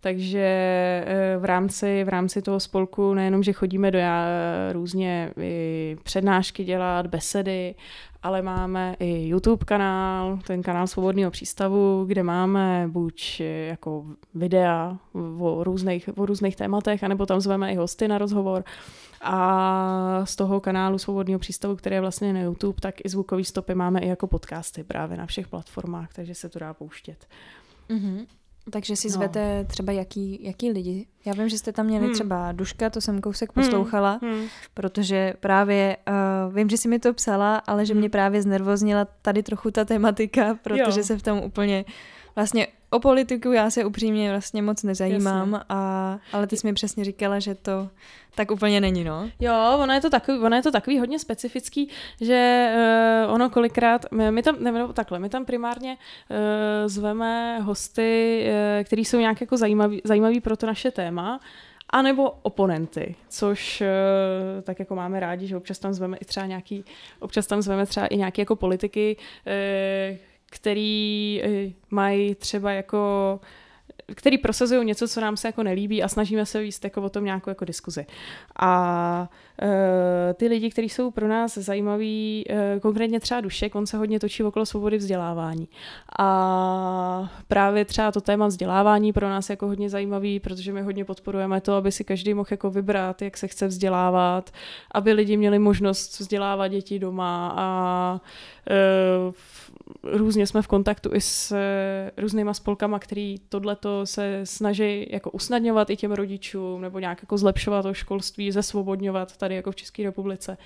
Takže 0.00 0.40
eh, 1.06 1.36
v 1.38 1.44
rámci, 1.44 2.04
v 2.04 2.08
rámci 2.08 2.42
toho 2.42 2.60
spolku 2.60 3.14
nejenom, 3.14 3.42
že 3.42 3.52
chodíme 3.52 3.90
do 3.90 3.98
já, 3.98 4.26
různě 4.72 5.32
i 5.40 5.96
přednášky 6.02 6.64
dělat, 6.64 7.06
besedy, 7.06 7.74
ale 8.22 8.42
máme 8.42 8.96
i 8.98 9.28
YouTube 9.28 9.64
kanál, 9.64 10.38
ten 10.46 10.62
kanál 10.62 10.86
Svobodného 10.86 11.30
přístavu, 11.30 12.04
kde 12.04 12.22
máme 12.22 12.88
buď 12.88 13.40
jako 13.68 14.06
videa 14.34 14.98
o 15.38 15.64
různých, 15.64 16.10
o 16.16 16.26
různých 16.26 16.56
tématech, 16.56 17.04
anebo 17.04 17.26
tam 17.26 17.40
zveme 17.40 17.72
i 17.72 17.76
hosty 17.76 18.08
na 18.08 18.18
rozhovor. 18.18 18.64
A 19.20 20.20
z 20.24 20.36
toho 20.36 20.60
kanálu 20.60 20.98
Svobodného 20.98 21.38
přístavu, 21.38 21.76
který 21.76 21.94
je 21.94 22.00
vlastně 22.00 22.32
na 22.32 22.40
YouTube, 22.40 22.80
tak 22.80 22.94
i 23.04 23.08
zvukové 23.08 23.44
stopy 23.44 23.74
máme 23.74 24.00
i 24.00 24.08
jako 24.08 24.26
podcasty 24.26 24.84
právě 24.84 25.16
na 25.16 25.26
všech 25.26 25.48
platformách, 25.48 26.12
takže 26.12 26.34
se 26.34 26.48
to 26.48 26.58
dá 26.58 26.74
pouštět. 26.74 27.26
Mm-hmm. 27.90 28.26
Takže 28.70 28.96
si 28.96 29.08
no. 29.08 29.12
zvete 29.12 29.58
no. 29.58 29.64
třeba 29.64 29.92
jaký, 29.92 30.38
jaký 30.42 30.70
lidi? 30.70 31.06
Já 31.24 31.32
vím, 31.32 31.48
že 31.48 31.58
jste 31.58 31.72
tam 31.72 31.86
měli 31.86 32.04
hmm. 32.04 32.14
třeba 32.14 32.52
Duška, 32.52 32.90
to 32.90 33.00
jsem 33.00 33.20
kousek 33.20 33.56
hmm. 33.56 33.64
poslouchala, 33.64 34.18
hmm. 34.22 34.44
protože 34.74 35.34
právě 35.40 35.96
uh, 36.48 36.54
vím, 36.54 36.68
že 36.68 36.76
si 36.76 36.88
mi 36.88 36.98
to 36.98 37.14
psala, 37.14 37.56
ale 37.56 37.86
že 37.86 37.92
hmm. 37.92 38.00
mě 38.00 38.10
právě 38.10 38.42
znervoznila 38.42 39.04
tady 39.22 39.42
trochu 39.42 39.70
ta 39.70 39.84
tematika, 39.84 40.58
protože 40.62 41.00
jo. 41.00 41.04
se 41.04 41.18
v 41.18 41.22
tom 41.22 41.38
úplně 41.38 41.84
vlastně 42.36 42.66
o 42.90 43.00
politiku 43.00 43.52
já 43.52 43.70
se 43.70 43.84
upřímně 43.84 44.30
vlastně 44.30 44.62
moc 44.62 44.82
nezajímám, 44.82 45.60
a, 45.68 46.18
ale 46.32 46.46
ty 46.46 46.56
jsi 46.56 46.66
mi 46.66 46.72
přesně 46.72 47.04
říkala, 47.04 47.38
že 47.38 47.54
to 47.54 47.88
tak 48.34 48.50
úplně 48.50 48.80
není, 48.80 49.04
no. 49.04 49.30
Jo, 49.40 49.78
ono 49.82 49.92
je 49.92 50.00
to 50.00 50.10
takový, 50.10 50.38
ono 50.38 50.56
je 50.56 50.62
to 50.62 50.70
takový 50.70 50.98
hodně 50.98 51.18
specifický, 51.18 51.88
že 52.20 52.72
uh, 53.26 53.34
ono 53.34 53.50
kolikrát, 53.50 54.06
my, 54.12 54.32
my 54.32 54.42
tam, 54.42 54.56
ne, 54.60 54.88
takhle, 54.92 55.18
my 55.18 55.28
tam 55.28 55.44
primárně 55.44 55.96
uh, 56.30 56.36
zveme 56.86 57.58
hosty, 57.58 58.44
uh, 58.46 58.84
který 58.84 59.04
jsou 59.04 59.18
nějak 59.18 59.40
jako 59.40 59.56
zajímavý, 59.56 60.00
zajímavý 60.04 60.40
pro 60.40 60.56
to 60.56 60.66
naše 60.66 60.90
téma, 60.90 61.40
a 61.90 62.02
nebo 62.02 62.30
oponenty, 62.42 63.14
což 63.28 63.82
tak 64.62 64.78
jako 64.78 64.94
máme 64.94 65.20
rádi, 65.20 65.46
že 65.46 65.56
občas 65.56 65.78
tam 65.78 65.92
zveme 65.92 66.16
i 66.16 66.24
třeba 66.24 66.46
nějaký, 66.46 66.84
občas 67.20 67.46
tam 67.46 67.62
zveme 67.62 67.86
třeba 67.86 68.06
i 68.06 68.16
nějaký 68.16 68.40
jako 68.40 68.56
politiky, 68.56 69.16
který 70.50 71.42
uh, 71.46 71.72
mají 71.90 72.34
třeba 72.34 72.72
jako 72.72 73.40
který 74.14 74.38
prosazují 74.38 74.86
něco, 74.86 75.08
co 75.08 75.20
nám 75.20 75.36
se 75.36 75.48
jako 75.48 75.62
nelíbí 75.62 76.02
a 76.02 76.08
snažíme 76.08 76.46
se 76.46 76.60
víc 76.60 76.80
jako 76.84 77.02
o 77.02 77.08
tom 77.08 77.24
nějakou 77.24 77.50
jako 77.50 77.64
diskuzi. 77.64 78.06
A 78.60 79.30
e, 79.62 80.34
ty 80.34 80.48
lidi, 80.48 80.70
kteří 80.70 80.88
jsou 80.88 81.10
pro 81.10 81.28
nás 81.28 81.58
zajímaví, 81.58 82.44
e, 82.50 82.80
konkrétně 82.80 83.20
třeba 83.20 83.40
Dušek, 83.40 83.74
on 83.74 83.86
se 83.86 83.96
hodně 83.96 84.20
točí 84.20 84.42
okolo 84.44 84.66
svobody 84.66 84.96
vzdělávání. 84.96 85.68
A 86.18 87.32
právě 87.48 87.84
třeba 87.84 88.12
to 88.12 88.20
téma 88.20 88.46
vzdělávání 88.46 89.12
pro 89.12 89.28
nás 89.28 89.48
je 89.48 89.52
jako 89.52 89.66
hodně 89.66 89.90
zajímavý, 89.90 90.40
protože 90.40 90.72
my 90.72 90.82
hodně 90.82 91.04
podporujeme 91.04 91.60
to, 91.60 91.74
aby 91.74 91.92
si 91.92 92.04
každý 92.04 92.34
mohl 92.34 92.48
jako 92.50 92.70
vybrat, 92.70 93.22
jak 93.22 93.36
se 93.36 93.48
chce 93.48 93.66
vzdělávat, 93.66 94.50
aby 94.92 95.12
lidi 95.12 95.36
měli 95.36 95.58
možnost 95.58 96.20
vzdělávat 96.20 96.68
děti 96.68 96.98
doma 96.98 97.54
a 97.56 98.20
e, 98.70 99.32
různě 100.02 100.46
jsme 100.46 100.62
v 100.62 100.66
kontaktu 100.66 101.14
i 101.14 101.20
s 101.20 101.52
eh, 101.52 102.10
různýma 102.16 102.54
spolkama, 102.54 102.98
který 102.98 103.36
tohleto 103.48 104.06
se 104.06 104.40
snaží 104.44 105.06
jako 105.10 105.30
usnadňovat 105.30 105.90
i 105.90 105.96
těm 105.96 106.12
rodičům 106.12 106.80
nebo 106.80 106.98
nějak 106.98 107.22
jako 107.22 107.38
zlepšovat 107.38 107.82
to 107.82 107.94
školství, 107.94 108.52
zesvobodňovat 108.52 109.36
tady 109.36 109.54
jako 109.54 109.72
v 109.72 109.76
České 109.76 110.02
republice. 110.02 110.58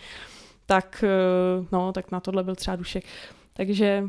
Tak, 0.66 1.04
eh, 1.06 1.66
no, 1.72 1.92
tak 1.92 2.12
na 2.12 2.20
tohle 2.20 2.44
byl 2.44 2.54
třeba 2.54 2.76
Dušek. 2.76 3.04
Takže 3.54 4.04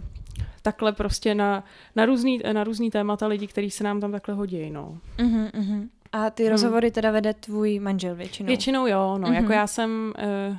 takhle 0.62 0.92
prostě 0.92 1.36
na, 1.36 1.64
na, 1.96 2.06
různý, 2.06 2.40
na 2.54 2.64
různý 2.64 2.92
témata 2.92 3.28
lidi, 3.28 3.48
kteří 3.48 3.72
se 3.72 3.84
nám 3.84 4.02
tam 4.02 4.12
takhle 4.12 4.36
hodí, 4.36 4.70
no. 4.70 4.98
Uh-huh, 5.18 5.52
uh-huh. 5.52 5.90
A 6.12 6.30
ty 6.30 6.50
rozhovory 6.50 6.88
hmm. 6.88 6.94
teda 6.94 7.12
vede 7.12 7.34
tvůj 7.34 7.80
manžel 7.80 8.16
většinou? 8.16 8.48
Většinou 8.48 8.88
jo, 8.88 9.18
no. 9.18 9.28
Uh-huh. 9.28 9.34
Jako 9.34 9.54
já 9.54 9.68
jsem, 9.68 10.14
uh, 10.50 10.58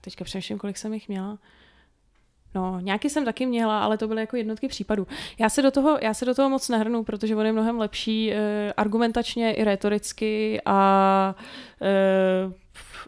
teďka 0.00 0.24
přemýšlím, 0.24 0.58
kolik 0.58 0.76
jsem 0.76 0.94
jich 0.94 1.08
měla. 1.08 1.38
No, 2.54 2.80
nějaký 2.80 3.10
jsem 3.10 3.24
taky 3.24 3.46
měla, 3.46 3.84
ale 3.84 3.98
to 3.98 4.08
byly 4.08 4.20
jako 4.20 4.36
jednotky 4.36 4.68
případů. 4.68 5.06
Já 5.38 5.48
se 5.48 5.62
do 5.62 5.70
toho, 5.70 5.98
já 6.02 6.14
se 6.14 6.24
do 6.24 6.34
toho 6.34 6.48
moc 6.48 6.68
nehrnu, 6.68 7.04
protože 7.04 7.36
on 7.36 7.46
je 7.46 7.52
mnohem 7.52 7.78
lepší 7.78 8.32
e, 8.32 8.72
argumentačně 8.76 9.52
i 9.52 9.64
retoricky 9.64 10.60
a 10.64 11.34
e, 11.82 12.52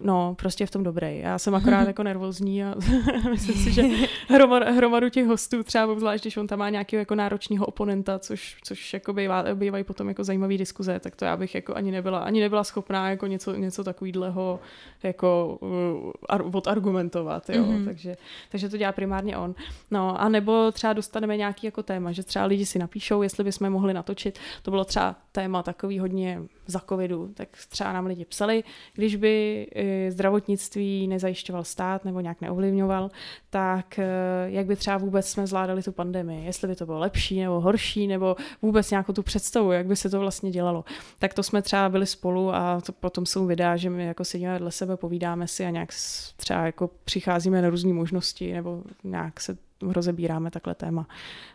no, 0.00 0.35
prostě 0.38 0.66
v 0.66 0.70
tom 0.70 0.83
dobrý. 0.83 1.18
Já 1.18 1.38
jsem 1.38 1.54
akorát 1.64 1.87
jako 1.87 2.02
nervózní 2.02 2.64
a 2.64 2.74
myslím 3.30 3.54
si, 3.54 3.72
že 3.72 3.83
hromad, 4.28 4.62
hromadu 4.62 5.09
těch 5.09 5.26
hostů, 5.26 5.62
třeba 5.62 5.87
obzvlášť, 5.87 6.24
když 6.24 6.37
on 6.37 6.46
tam 6.46 6.59
má 6.59 6.70
nějakého 6.70 6.98
jako 6.98 7.14
náročného 7.14 7.66
oponenta, 7.66 8.18
což, 8.18 8.57
což 8.64 8.92
jako 8.92 9.12
bývá, 9.12 9.44
bývají 9.54 9.85
potom 9.85 10.09
jako 10.09 10.24
zajímavý 10.24 10.59
diskuze, 10.59 11.00
tak 11.00 11.16
to 11.16 11.24
já 11.24 11.37
bych 11.37 11.54
jako 11.54 11.74
ani 11.74 11.90
nebyla, 11.90 12.18
ani 12.18 12.40
nebyla 12.40 12.64
schopná 12.64 13.11
jako 13.11 13.26
něco, 13.26 13.54
něco 13.54 13.85
takového 13.85 14.61
jako 15.02 15.59
uh, 15.61 16.57
odargumentovat, 16.57 17.50
jo. 17.50 17.64
Mm-hmm. 17.64 17.85
Takže, 17.85 18.16
takže 18.50 18.68
to 18.68 18.76
dělá 18.76 18.92
primárně 18.92 19.37
on. 19.37 19.54
No 19.90 20.20
a 20.20 20.28
nebo 20.28 20.72
třeba 20.72 20.92
dostaneme 20.92 21.37
nějaký 21.37 21.66
jako 21.66 21.83
téma, 21.83 22.12
že 22.12 22.22
třeba 22.22 22.44
lidi 22.44 22.66
si 22.66 22.78
napíšou, 22.78 23.22
jestli 23.22 23.44
bychom 23.44 23.70
mohli 23.70 23.94
natočit. 23.94 24.38
To 24.62 24.70
bylo 24.70 24.85
třeba 24.85 25.16
téma 25.33 25.62
takový 25.62 25.98
hodně 25.98 26.42
za 26.66 26.80
covidu, 26.88 27.30
tak 27.35 27.48
třeba 27.68 27.92
nám 27.92 28.07
lidi 28.07 28.24
psali, 28.24 28.64
když 28.94 29.16
by 29.16 29.66
zdravotnictví 30.09 31.09
nezajišťoval 31.09 31.64
stát 31.64 32.05
nebo 32.05 32.20
nějak 32.20 32.40
neovlivňoval, 32.40 33.11
tak 33.51 33.99
eh, 33.99 34.05
jak 34.47 34.66
by 34.66 34.77
třeba 34.77 34.99
vůbec 34.99 35.29
jsme 35.29 35.47
zvládali 35.47 35.83
tu 35.83 35.92
pandemii, 35.92 36.47
jestli 36.47 36.68
by 36.68 36.77
to 36.77 36.87
bylo 36.87 36.99
lepší 36.99 37.40
nebo 37.40 37.61
horší, 37.61 38.07
nebo 38.07 38.37
vůbec 38.62 38.90
nějakou 38.90 39.12
tu 39.12 39.23
představu, 39.23 39.73
jak 39.73 39.87
by 39.87 39.97
se 39.97 40.11
to 40.11 40.20
vlastně 40.20 40.51
dělalo. 40.51 40.85
Tak 41.18 41.35
to 41.35 41.42
jsme 41.42 41.62
třeba 41.62 41.88
byli 41.88 42.07
spolu 42.07 42.55
a 42.55 42.81
to 42.81 42.92
potom 42.92 43.27
jsou 43.27 43.47
videa, 43.47 43.77
že 43.77 43.90
my 43.90 44.05
jako 44.05 44.25
sedíme 44.25 44.53
vedle 44.53 44.70
sebe, 44.70 44.97
povídáme 44.97 45.49
si 45.49 45.66
a 45.66 45.70
nějak 45.70 45.88
třeba 46.37 46.66
jako 46.66 46.90
přicházíme 47.05 47.62
na 47.62 47.70
různé 47.70 47.92
možnosti 47.92 48.53
nebo 48.53 48.83
nějak 49.05 49.40
se 49.40 49.57
rozebíráme 49.83 50.51
takhle 50.51 50.75
téma 50.75 51.07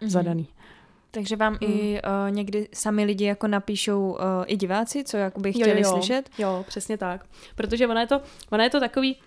mm-hmm. 0.02 0.10
zadaný. 0.10 0.48
Takže 1.12 1.36
vám 1.36 1.58
hmm. 1.62 1.72
i 1.72 2.02
uh, 2.02 2.36
někdy 2.36 2.68
sami 2.74 3.04
lidi 3.06 3.26
jako 3.26 3.48
napíšou 3.48 4.10
uh, 4.10 4.18
i 4.46 4.58
diváci, 4.58 5.04
co 5.04 5.18
jakoby 5.18 5.54
chtěli 5.54 5.82
jo, 5.82 5.88
jo, 5.88 5.92
slyšet? 5.92 6.30
Jo, 6.38 6.66
přesně 6.68 6.98
tak. 6.98 7.26
Protože 7.56 7.88
ona 7.88 8.02
je 8.02 8.08
to, 8.08 8.22
ona 8.50 8.64
je 8.64 8.70
to 8.70 8.80
takový, 8.80 9.18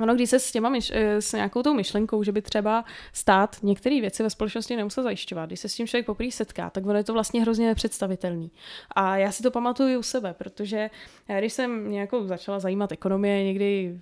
Ono, 0.00 0.14
když 0.14 0.30
se 0.30 0.38
s, 0.38 0.52
těma 0.52 0.68
myš, 0.68 0.92
eh, 0.94 1.22
s 1.22 1.32
nějakou 1.32 1.62
tou 1.62 1.74
myšlenkou, 1.74 2.22
že 2.22 2.32
by 2.32 2.42
třeba 2.42 2.84
stát 3.12 3.56
některé 3.62 4.00
věci 4.00 4.22
ve 4.22 4.30
společnosti 4.30 4.76
nemusel 4.76 5.04
zajišťovat, 5.04 5.46
když 5.46 5.60
se 5.60 5.68
s 5.68 5.74
tím 5.74 5.86
člověk 5.86 6.06
poprvé 6.06 6.30
setká, 6.30 6.70
tak 6.70 6.86
ono 6.86 6.98
je 6.98 7.04
to 7.04 7.12
vlastně 7.12 7.40
hrozně 7.42 7.66
nepředstavitelný. 7.66 8.50
A 8.90 9.16
já 9.16 9.32
si 9.32 9.42
to 9.42 9.50
pamatuju 9.50 9.98
u 9.98 10.02
sebe, 10.02 10.34
protože 10.38 10.90
já, 11.28 11.38
když 11.38 11.52
jsem 11.52 11.90
nějakou 11.90 12.26
začala 12.26 12.60
zajímat 12.60 12.92
ekonomie 12.92 13.44
někdy 13.44 14.00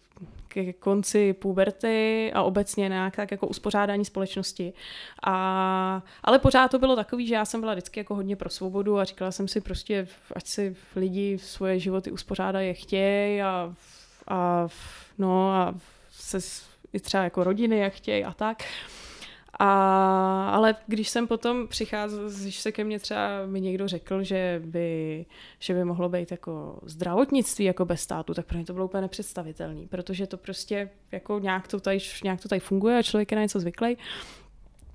ke 0.49 0.73
konci 0.73 1.33
puberty 1.33 2.31
a 2.35 2.43
obecně 2.43 2.89
nějak 2.89 3.17
tak 3.17 3.31
jako 3.31 3.47
uspořádání 3.47 4.05
společnosti. 4.05 4.73
A, 5.23 6.03
ale 6.23 6.39
pořád 6.39 6.71
to 6.71 6.79
bylo 6.79 6.97
takový, 6.97 7.27
že 7.27 7.35
já 7.35 7.45
jsem 7.45 7.61
byla 7.61 7.73
vždycky 7.73 8.01
jako 8.01 8.15
hodně 8.15 8.37
pro 8.37 8.51
svobodu 8.51 8.99
a 8.99 9.05
říkala 9.05 9.31
jsem 9.31 9.49
si 9.49 9.61
prostě, 9.61 10.09
ať 10.37 10.47
si 10.47 10.77
lidi 10.97 11.39
svoje 11.39 11.79
životy 11.79 12.11
uspořádají, 12.11 12.75
chtějí 12.75 13.43
a, 13.43 13.75
a 14.29 14.69
no 15.19 15.53
a 15.53 15.75
se 16.11 16.39
i 16.93 17.01
třeba 17.01 17.25
jako 17.25 17.45
rodiny, 17.45 17.79
jak 17.79 17.93
chtějí 17.93 18.25
a 18.25 18.33
tak. 18.33 18.63
A, 19.59 20.51
ale 20.51 20.75
když 20.87 21.09
jsem 21.09 21.27
potom 21.27 21.69
přicházel, 21.69 22.31
když 22.41 22.61
se 22.61 22.73
ke 22.73 22.85
mně 22.85 22.99
třeba 22.99 23.47
mi 23.47 23.61
někdo 23.61 23.89
řekl, 23.89 24.23
že 24.23 24.63
by, 24.65 25.27
že 25.59 25.75
by 25.75 25.85
mohlo 25.85 26.09
být 26.09 26.31
jako 26.31 26.81
zdravotnictví 26.83 27.65
jako 27.65 27.85
bez 27.85 28.01
státu, 28.01 28.35
tak 28.35 28.47
pro 28.47 28.57
mě 28.57 28.67
to 28.67 28.73
bylo 28.73 28.85
úplně 28.85 29.01
nepředstavitelné, 29.01 29.87
protože 29.89 30.27
to 30.27 30.37
prostě 30.37 30.91
jako 31.13 31.39
nějak 31.39 31.69
to 31.69 31.81
tady, 31.81 31.99
nějak 32.25 32.41
to 32.41 32.49
tady 32.49 32.61
funguje 32.61 32.99
a 32.99 33.03
člověk 33.03 33.31
je 33.31 33.37
na 33.37 33.43
něco 33.43 33.61
zvyklý. 33.61 33.97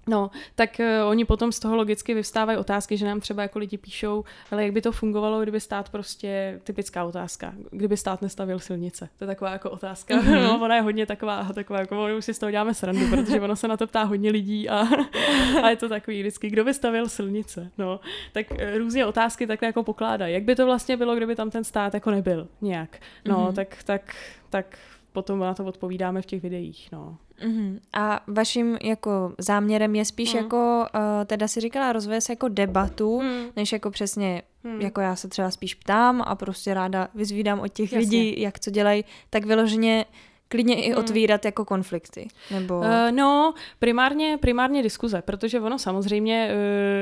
No, 0.07 0.31
tak 0.55 0.79
uh, 0.79 1.09
oni 1.09 1.25
potom 1.25 1.51
z 1.51 1.59
toho 1.59 1.75
logicky 1.75 2.13
vyvstávají 2.13 2.57
otázky, 2.57 2.97
že 2.97 3.05
nám 3.05 3.19
třeba 3.19 3.41
jako 3.41 3.59
lidi 3.59 3.77
píšou, 3.77 4.23
ale 4.51 4.63
jak 4.63 4.71
by 4.71 4.81
to 4.81 4.91
fungovalo, 4.91 5.41
kdyby 5.41 5.59
stát 5.59 5.89
prostě, 5.89 6.61
typická 6.63 7.03
otázka, 7.03 7.53
kdyby 7.71 7.97
stát 7.97 8.21
nestavil 8.21 8.59
silnice. 8.59 9.09
To 9.17 9.23
je 9.23 9.27
taková 9.27 9.51
jako 9.51 9.69
otázka, 9.69 10.15
mm-hmm. 10.15 10.43
no, 10.43 10.59
ona 10.63 10.75
je 10.75 10.81
hodně 10.81 11.05
taková, 11.05 11.49
taková 11.53 11.79
jako, 11.79 12.07
už 12.17 12.25
si 12.25 12.33
z 12.33 12.39
toho 12.39 12.51
děláme 12.51 12.73
srandu, 12.73 13.09
protože 13.09 13.41
ono 13.41 13.55
se 13.55 13.67
na 13.67 13.77
to 13.77 13.87
ptá 13.87 14.03
hodně 14.03 14.31
lidí 14.31 14.69
a, 14.69 14.87
a 15.63 15.69
je 15.69 15.75
to 15.75 15.89
takový 15.89 16.19
vždycky, 16.19 16.49
kdo 16.49 16.63
by 16.63 16.73
stavil 16.73 17.09
silnice, 17.09 17.71
no. 17.77 17.99
Tak 18.33 18.51
uh, 18.51 18.57
různě 18.77 19.05
otázky 19.05 19.47
takhle 19.47 19.65
jako 19.65 19.83
pokládají. 19.83 20.33
Jak 20.33 20.43
by 20.43 20.55
to 20.55 20.65
vlastně 20.65 20.97
bylo, 20.97 21.15
kdyby 21.15 21.35
tam 21.35 21.49
ten 21.49 21.63
stát 21.63 21.93
jako 21.93 22.11
nebyl 22.11 22.47
nějak? 22.61 22.99
No, 23.25 23.47
mm-hmm. 23.47 23.53
tak, 23.53 23.83
tak, 23.83 24.15
tak 24.49 24.77
potom 25.11 25.39
na 25.39 25.53
to 25.53 25.65
odpovídáme 25.65 26.21
v 26.21 26.25
těch 26.25 26.41
videích, 26.41 26.89
no. 26.91 27.17
Uh-huh. 27.45 27.79
A 27.93 28.23
vaším 28.27 28.77
jako 28.83 29.33
záměrem 29.37 29.95
je 29.95 30.05
spíš 30.05 30.33
uh-huh. 30.33 30.37
jako, 30.37 30.85
uh, 30.95 31.25
teda 31.25 31.47
si 31.47 31.59
říkala, 31.59 31.93
rozvést 31.93 32.29
jako 32.29 32.47
debatu, 32.47 33.19
uh-huh. 33.19 33.51
než 33.55 33.71
jako 33.71 33.91
přesně, 33.91 34.41
uh-huh. 34.65 34.81
jako 34.81 35.01
já 35.01 35.15
se 35.15 35.27
třeba 35.27 35.51
spíš 35.51 35.75
ptám 35.75 36.23
a 36.25 36.35
prostě 36.35 36.73
ráda 36.73 37.07
vyzvídám 37.15 37.59
od 37.59 37.67
těch 37.67 37.93
Jasně. 37.93 37.99
lidí, 37.99 38.41
jak 38.41 38.59
co 38.59 38.71
dělají, 38.71 39.05
tak 39.29 39.45
vyloženě 39.45 40.05
klidně 40.47 40.83
i 40.83 40.89
hmm. 40.89 40.99
otvírat 40.99 41.45
jako 41.45 41.65
konflikty, 41.65 42.27
nebo... 42.51 42.77
Uh, 42.77 43.11
no, 43.11 43.53
primárně, 43.79 44.37
primárně 44.41 44.83
diskuze, 44.83 45.21
protože 45.21 45.59
ono 45.59 45.79
samozřejmě, 45.79 46.51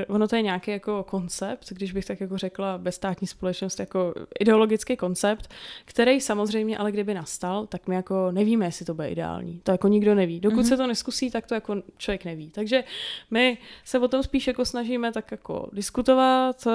uh, 0.08 0.16
ono 0.16 0.28
to 0.28 0.36
je 0.36 0.42
nějaký 0.42 0.72
jako 0.72 1.04
koncept, 1.04 1.70
když 1.70 1.92
bych 1.92 2.06
tak 2.06 2.22
jako 2.22 2.38
řekla, 2.38 2.78
bezstátní 2.78 3.28
společnost 3.28 3.80
jako 3.80 4.14
ideologický 4.40 4.98
koncept, 4.98 5.50
který 5.86 6.22
samozřejmě, 6.22 6.78
ale 6.78 6.92
kdyby 6.92 7.14
nastal, 7.14 7.68
tak 7.68 7.88
my 7.88 7.96
jako 7.96 8.32
nevíme, 8.32 8.66
jestli 8.66 8.86
to 8.86 8.94
bude 8.94 9.10
ideální. 9.10 9.60
To 9.64 9.72
jako 9.72 9.88
nikdo 9.88 10.16
neví. 10.16 10.40
Dokud 10.40 10.60
mm-hmm. 10.60 10.70
se 10.70 10.78
to 10.78 10.88
neskusí, 10.88 11.32
tak 11.32 11.48
to 11.48 11.54
jako 11.54 11.76
člověk 11.98 12.26
neví. 12.26 12.50
Takže 12.50 12.84
my 13.32 13.58
se 13.84 14.00
o 14.00 14.08
tom 14.08 14.24
spíš 14.24 14.48
jako 14.48 14.66
snažíme 14.66 15.12
tak 15.12 15.32
jako 15.32 15.70
diskutovat, 15.74 16.66
uh, 16.66 16.74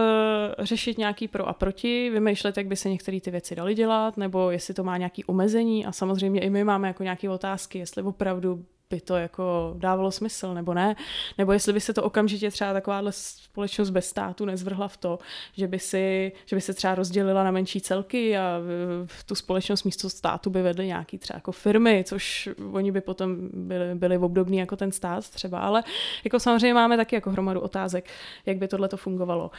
řešit 0.59 0.99
nějaký 0.99 1.29
pro 1.29 1.49
a 1.49 1.53
proti, 1.53 2.11
vymýšlet, 2.11 2.57
jak 2.57 2.67
by 2.67 2.77
se 2.77 2.89
některé 2.89 3.21
ty 3.21 3.31
věci 3.31 3.57
daly 3.57 3.75
dělat, 3.75 4.17
nebo 4.17 4.51
jestli 4.51 4.75
to 4.75 4.85
má 4.85 4.97
nějaký 4.97 5.25
omezení 5.25 5.87
a 5.87 5.93
samozřejmě 5.93 6.41
i 6.41 6.51
my 6.51 6.60
my 6.61 6.65
máme 6.65 6.89
jako 6.89 7.03
nějaké 7.03 7.31
otázky, 7.31 7.79
jestli 7.79 8.03
opravdu 8.03 8.65
by 8.91 9.01
to 9.01 9.17
jako 9.17 9.75
dávalo 9.79 10.11
smysl 10.11 10.55
nebo 10.55 10.75
ne, 10.75 10.97
nebo 11.39 11.53
jestli 11.53 11.73
by 11.73 11.81
se 11.81 11.95
to 11.95 12.03
okamžitě 12.03 12.51
třeba 12.51 12.73
takováhle 12.73 13.13
společnost 13.13 13.91
bez 13.91 14.09
státu 14.09 14.45
nezvrhla 14.45 14.89
v 14.89 14.97
to, 14.97 15.19
že 15.53 15.69
by, 15.69 15.79
si, 15.79 16.33
že 16.47 16.57
by 16.57 16.61
se 16.61 16.75
třeba 16.75 16.95
rozdělila 16.95 17.45
na 17.45 17.51
menší 17.51 17.81
celky 17.81 18.39
a 18.39 18.61
v 19.07 19.25
tu 19.25 19.35
společnost 19.35 19.85
místo 19.85 20.11
státu 20.11 20.51
by 20.51 20.63
vedly 20.63 20.87
nějaký 20.87 21.19
třeba 21.19 21.37
jako 21.37 21.53
firmy, 21.53 22.05
což 22.07 22.49
oni 22.73 22.93
by 22.93 23.01
potom 23.01 23.37
byli, 23.53 23.95
byli 23.95 24.19
obdobní 24.19 24.59
jako 24.59 24.77
ten 24.77 24.93
stát 24.93 25.29
třeba, 25.29 25.61
ale 25.61 25.85
jako 26.25 26.41
samozřejmě 26.41 26.75
máme 26.75 26.97
taky 26.97 27.15
jako 27.17 27.31
hromadu 27.31 27.61
otázek, 27.61 28.09
jak 28.47 28.57
by 28.57 28.69
tohle 28.69 28.89
to 28.89 28.97
fungovalo. 28.97 29.51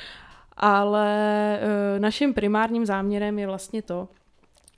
Ale 0.58 1.08
e, 1.60 2.00
naším 2.00 2.34
primárním 2.34 2.86
záměrem 2.86 3.40
je 3.40 3.48
vlastně 3.48 3.82
to, 3.82 4.08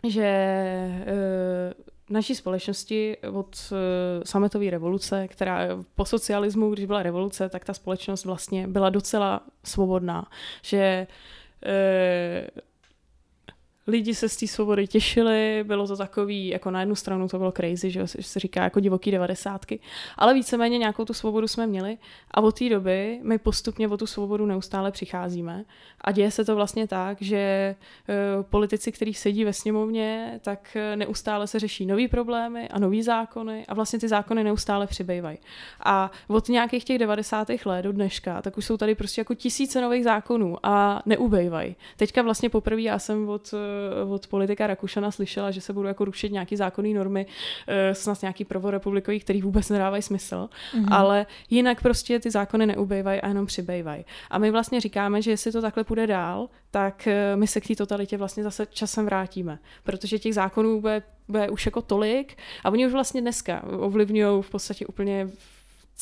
že 0.07 0.23
e, 0.23 1.92
naší 2.09 2.35
společnosti 2.35 3.17
od 3.31 3.71
uh, 3.71 3.77
sametové 4.23 4.69
revoluce, 4.69 5.27
která 5.27 5.67
po 5.95 6.05
socialismu, 6.05 6.71
když 6.71 6.85
byla 6.85 7.03
revoluce, 7.03 7.49
tak 7.49 7.65
ta 7.65 7.73
společnost 7.73 8.25
vlastně 8.25 8.67
byla 8.67 8.89
docela 8.89 9.41
svobodná. 9.63 10.27
Že 10.61 11.07
uh, 11.65 12.72
lidi 13.87 14.15
se 14.15 14.29
z 14.29 14.37
té 14.37 14.47
svobody 14.47 14.87
těšili, 14.87 15.63
bylo 15.63 15.87
to 15.87 15.97
takový, 15.97 16.47
jako 16.47 16.71
na 16.71 16.79
jednu 16.79 16.95
stranu 16.95 17.27
to 17.27 17.37
bylo 17.37 17.51
crazy, 17.51 17.91
že 17.91 18.07
se 18.07 18.39
říká 18.39 18.63
jako 18.63 18.79
divoký 18.79 19.11
devadesátky, 19.11 19.79
ale 20.17 20.33
víceméně 20.33 20.77
nějakou 20.77 21.05
tu 21.05 21.13
svobodu 21.13 21.47
jsme 21.47 21.67
měli 21.67 21.97
a 22.31 22.41
od 22.41 22.59
té 22.59 22.69
doby 22.69 23.19
my 23.23 23.37
postupně 23.37 23.87
o 23.87 23.97
tu 23.97 24.07
svobodu 24.07 24.45
neustále 24.45 24.91
přicházíme 24.91 25.65
a 26.01 26.11
děje 26.11 26.31
se 26.31 26.45
to 26.45 26.55
vlastně 26.55 26.87
tak, 26.87 27.21
že 27.21 27.75
uh, 28.37 28.43
politici, 28.43 28.91
kteří 28.91 29.13
sedí 29.13 29.45
ve 29.45 29.53
sněmovně, 29.53 30.39
tak 30.43 30.75
e, 30.75 30.95
neustále 30.95 31.47
se 31.47 31.59
řeší 31.59 31.85
nový 31.85 32.07
problémy 32.07 32.69
a 32.69 32.79
nový 32.79 33.03
zákony 33.03 33.65
a 33.67 33.73
vlastně 33.73 33.99
ty 33.99 34.07
zákony 34.07 34.43
neustále 34.43 34.87
přibývají. 34.87 35.37
A 35.85 36.11
od 36.27 36.49
nějakých 36.49 36.83
těch 36.83 36.99
90. 36.99 37.47
let 37.65 37.81
do 37.81 37.91
dneška, 37.91 38.41
tak 38.41 38.57
už 38.57 38.65
jsou 38.65 38.77
tady 38.77 38.95
prostě 38.95 39.21
jako 39.21 39.33
tisíce 39.33 39.81
nových 39.81 40.03
zákonů 40.03 40.57
a 40.63 41.01
neubejvají. 41.05 41.75
Teďka 41.97 42.21
vlastně 42.21 42.49
poprvé 42.49 42.81
já 42.81 42.99
jsem 42.99 43.29
od 43.29 43.53
Eh, 43.53 43.72
od 44.09 44.27
politika 44.27 44.67
Rakušana 44.67 45.11
slyšela, 45.11 45.51
že 45.51 45.61
se 45.61 45.73
budou 45.73 45.87
jako 45.87 46.05
rušit 46.05 46.31
nějaký 46.31 46.55
zákonné 46.55 46.89
normy, 46.89 47.25
eh, 47.67 47.95
snad 47.95 48.21
nějaký 48.21 48.45
prvorepublikový, 48.45 49.19
který 49.19 49.41
vůbec 49.41 49.69
nedávají 49.69 50.01
smysl, 50.01 50.49
mm-hmm. 50.75 50.87
ale 50.91 51.25
jinak 51.49 51.81
prostě 51.81 52.19
ty 52.19 52.31
zákony 52.31 52.65
neubejvají 52.65 53.21
a 53.21 53.27
jenom 53.27 53.45
přibývají. 53.45 54.05
A 54.29 54.37
my 54.37 54.51
vlastně 54.51 54.81
říkáme, 54.81 55.21
že 55.21 55.31
jestli 55.31 55.51
to 55.51 55.61
takhle 55.61 55.83
půjde 55.83 56.07
dál, 56.07 56.49
tak 56.71 57.07
eh, 57.07 57.35
my 57.35 57.47
se 57.47 57.61
k 57.61 57.67
té 57.67 57.75
totalitě 57.75 58.17
vlastně 58.17 58.43
zase 58.43 58.65
časem 58.65 59.05
vrátíme, 59.05 59.59
protože 59.83 60.19
těch 60.19 60.33
zákonů 60.33 60.81
bude, 60.81 61.03
bude 61.27 61.49
už 61.49 61.65
jako 61.65 61.81
tolik 61.81 62.37
a 62.63 62.69
oni 62.69 62.87
už 62.87 62.93
vlastně 62.93 63.21
dneska 63.21 63.63
ovlivňují 63.63 64.43
v 64.43 64.49
podstatě 64.49 64.85
úplně 64.85 65.29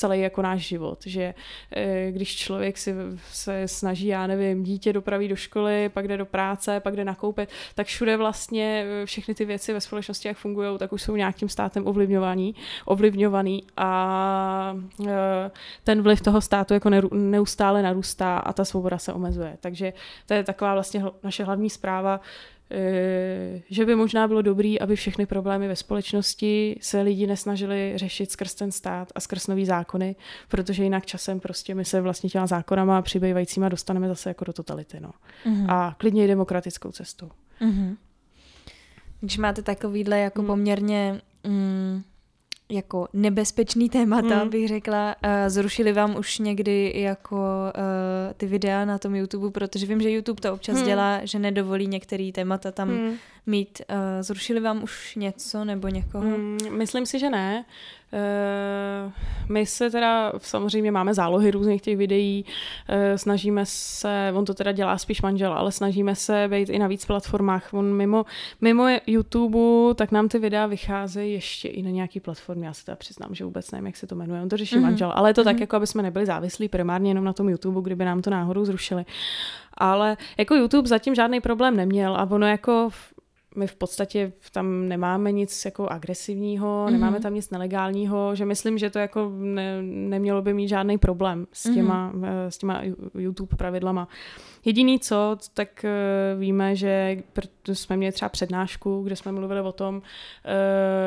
celý 0.01 0.21
jako 0.21 0.41
náš 0.41 0.61
život, 0.61 0.99
že 1.05 1.33
eh, 1.71 2.11
když 2.11 2.35
člověk 2.35 2.77
si 2.77 2.93
se 3.31 3.67
snaží, 3.67 4.07
já 4.07 4.27
nevím, 4.27 4.63
dítě 4.63 4.93
dopraví 4.93 5.27
do 5.27 5.35
školy, 5.35 5.89
pak 5.89 6.07
jde 6.07 6.17
do 6.17 6.25
práce, 6.25 6.79
pak 6.79 6.95
jde 6.95 7.05
nakoupit, 7.05 7.49
tak 7.75 7.87
všude 7.87 8.17
vlastně 8.17 8.85
eh, 8.87 9.05
všechny 9.05 9.35
ty 9.35 9.45
věci 9.45 9.73
ve 9.73 9.81
společnosti, 9.81 10.27
jak 10.27 10.37
fungují, 10.37 10.77
tak 10.77 10.93
už 10.93 11.01
jsou 11.01 11.15
nějakým 11.15 11.49
státem 11.49 11.87
ovlivňovaný, 11.87 12.55
ovlivňovaný 12.85 13.63
a 13.77 14.77
eh, 15.07 15.51
ten 15.83 16.01
vliv 16.01 16.21
toho 16.21 16.41
státu 16.41 16.73
jako 16.73 16.89
neustále 17.11 17.81
narůstá 17.81 18.37
a 18.37 18.53
ta 18.53 18.65
svoboda 18.65 18.97
se 18.97 19.13
omezuje. 19.13 19.57
Takže 19.59 19.93
to 20.25 20.33
je 20.33 20.43
taková 20.43 20.73
vlastně 20.73 21.03
naše 21.23 21.43
hlavní 21.43 21.69
zpráva, 21.69 22.21
že 23.69 23.86
by 23.86 23.95
možná 23.95 24.28
bylo 24.28 24.41
dobré, 24.41 24.76
aby 24.82 24.95
všechny 24.95 25.26
problémy 25.26 25.67
ve 25.67 25.76
společnosti 25.76 26.78
se 26.82 27.01
lidi 27.01 27.28
nesnažili 27.28 27.93
řešit 27.95 28.32
skrz 28.32 28.55
ten 28.55 28.72
stát 28.72 29.11
a 29.15 29.19
skrz 29.19 29.47
nový 29.47 29.65
zákony, 29.65 30.15
protože 30.47 30.84
jinak 30.84 31.05
časem 31.05 31.39
prostě 31.39 31.76
my 31.76 31.86
se 31.86 32.01
vlastně 32.01 32.30
těma 32.30 32.47
zákonama 32.47 32.97
a 32.97 33.01
přibývajícíma 33.01 33.69
dostaneme 33.69 34.07
zase 34.07 34.30
jako 34.30 34.45
do 34.45 34.53
totality. 34.53 34.99
No. 34.99 35.11
Mm-hmm. 35.45 35.65
A 35.69 35.95
klidně 35.97 36.26
i 36.26 36.28
demokratickou 36.28 36.91
cestou. 36.91 37.30
Mm-hmm. 37.61 37.95
Když 39.22 39.38
máte 39.38 39.61
takovýhle 39.61 40.19
jako 40.19 40.41
mm. 40.41 40.47
poměrně 40.47 41.22
mm, 41.43 42.03
jako 42.72 43.07
nebezpečný 43.13 43.89
témata, 43.89 44.43
mm. 44.43 44.49
bych 44.49 44.67
řekla. 44.67 45.15
Uh, 45.26 45.32
zrušili 45.47 45.93
vám 45.93 46.15
už 46.17 46.39
někdy 46.39 46.93
jako 46.95 47.36
uh, 47.36 48.34
ty 48.38 48.45
videa 48.45 48.86
na 48.86 48.97
tom 48.97 49.15
YouTube, 49.15 49.51
protože 49.51 49.86
vím, 49.86 50.01
že 50.01 50.11
YouTube 50.11 50.41
to 50.41 50.53
občas 50.53 50.78
mm. 50.78 50.86
dělá, 50.86 51.19
že 51.24 51.39
nedovolí 51.39 51.88
některé 51.88 52.32
témata 52.34 52.72
tam 52.72 52.89
mm. 52.89 53.13
mít. 53.45 53.82
Uh, 53.89 53.95
zrušili 54.22 54.59
vám 54.59 54.84
už 54.84 55.15
něco 55.15 55.65
nebo 55.65 55.88
někoho? 55.88 56.24
Mm, 56.24 56.57
myslím 56.78 57.05
si, 57.05 57.19
že 57.19 57.30
ne. 57.30 57.65
Uh, 58.14 59.12
my 59.49 59.66
se 59.66 59.89
teda 59.89 60.34
samozřejmě 60.38 60.91
máme 60.91 61.14
zálohy 61.14 61.51
různých 61.51 61.82
těch 61.82 61.97
videí, 61.97 62.45
uh, 62.45 62.95
snažíme 63.16 63.66
se, 63.66 64.34
on 64.36 64.45
to 64.45 64.53
teda 64.53 64.72
dělá 64.72 64.97
spíš 64.97 65.22
manžel, 65.22 65.53
ale 65.53 65.72
snažíme 65.72 66.16
se 66.16 66.47
být 66.51 66.70
i 66.70 66.80
na 66.80 66.88
víc 66.88 67.05
platformách. 67.05 67.74
On 67.74 67.93
mimo, 67.93 68.26
mimo 68.62 68.88
YouTube, 69.07 69.95
tak 69.95 70.12
nám 70.12 70.28
ty 70.28 70.39
videa 70.39 70.66
vycházejí 70.68 71.34
ještě 71.34 71.68
i 71.68 71.82
na 71.82 71.89
nějaký 71.89 72.20
platformě. 72.20 72.68
Já 72.68 72.74
se 72.74 72.86
teda 72.86 72.95
přiznám, 72.95 73.36
že 73.36 73.45
vůbec 73.45 73.72
nevím, 73.72 73.86
jak 73.86 73.97
se 73.97 74.07
to 74.07 74.16
jmenuje. 74.16 74.41
On 74.41 74.49
to 74.49 74.57
řeší 74.57 74.76
mm-hmm. 74.76 74.82
manžel, 74.82 75.12
ale 75.16 75.30
je 75.30 75.34
to 75.34 75.41
mm-hmm. 75.41 75.45
tak, 75.45 75.55
mhm. 75.55 75.62
jako 75.62 75.76
aby 75.76 75.88
jsme 75.88 76.03
nebyli 76.03 76.26
závislí 76.26 76.70
primárně 76.70 77.09
jenom 77.09 77.24
na 77.24 77.34
tom 77.34 77.49
YouTube, 77.49 77.82
kdyby 77.82 78.05
nám 78.05 78.22
to 78.22 78.30
náhodou 78.30 78.66
zrušili. 78.66 79.05
Ale 79.74 80.18
jako 80.38 80.55
YouTube 80.55 80.88
zatím 80.88 81.16
žádný 81.16 81.39
problém 81.39 81.76
neměl 81.76 82.16
a 82.16 82.32
ono 82.32 82.47
jako 82.47 82.89
my 83.55 83.67
v 83.67 83.75
podstatě 83.75 84.31
tam 84.51 84.87
nemáme 84.87 85.31
nic 85.31 85.65
jako 85.65 85.87
agresivního, 85.89 86.85
mm-hmm. 86.85 86.91
nemáme 86.91 87.19
tam 87.19 87.33
nic 87.33 87.49
nelegálního, 87.49 88.35
že 88.35 88.45
myslím, 88.45 88.77
že 88.77 88.89
to 88.89 88.99
jako 88.99 89.31
ne, 89.37 89.81
nemělo 89.81 90.41
by 90.41 90.53
mít 90.53 90.67
žádný 90.67 90.97
problém 90.97 91.47
s 91.53 91.65
mhm. 91.65 91.75
těma, 91.75 92.11
mm-hmm. 92.13 92.47
s 92.47 92.57
těma 92.57 92.81
YouTube 93.13 93.57
pravidlama. 93.57 94.07
Jediný 94.65 94.99
co, 94.99 95.37
tak 95.53 95.85
eh, 95.85 96.35
víme, 96.39 96.75
že 96.75 97.17
jsme 97.73 97.97
měli 97.97 98.11
třeba 98.11 98.29
přednášku, 98.29 99.01
kde 99.03 99.15
jsme 99.15 99.31
mluvili 99.31 99.61
o 99.61 99.71
tom, 99.71 100.01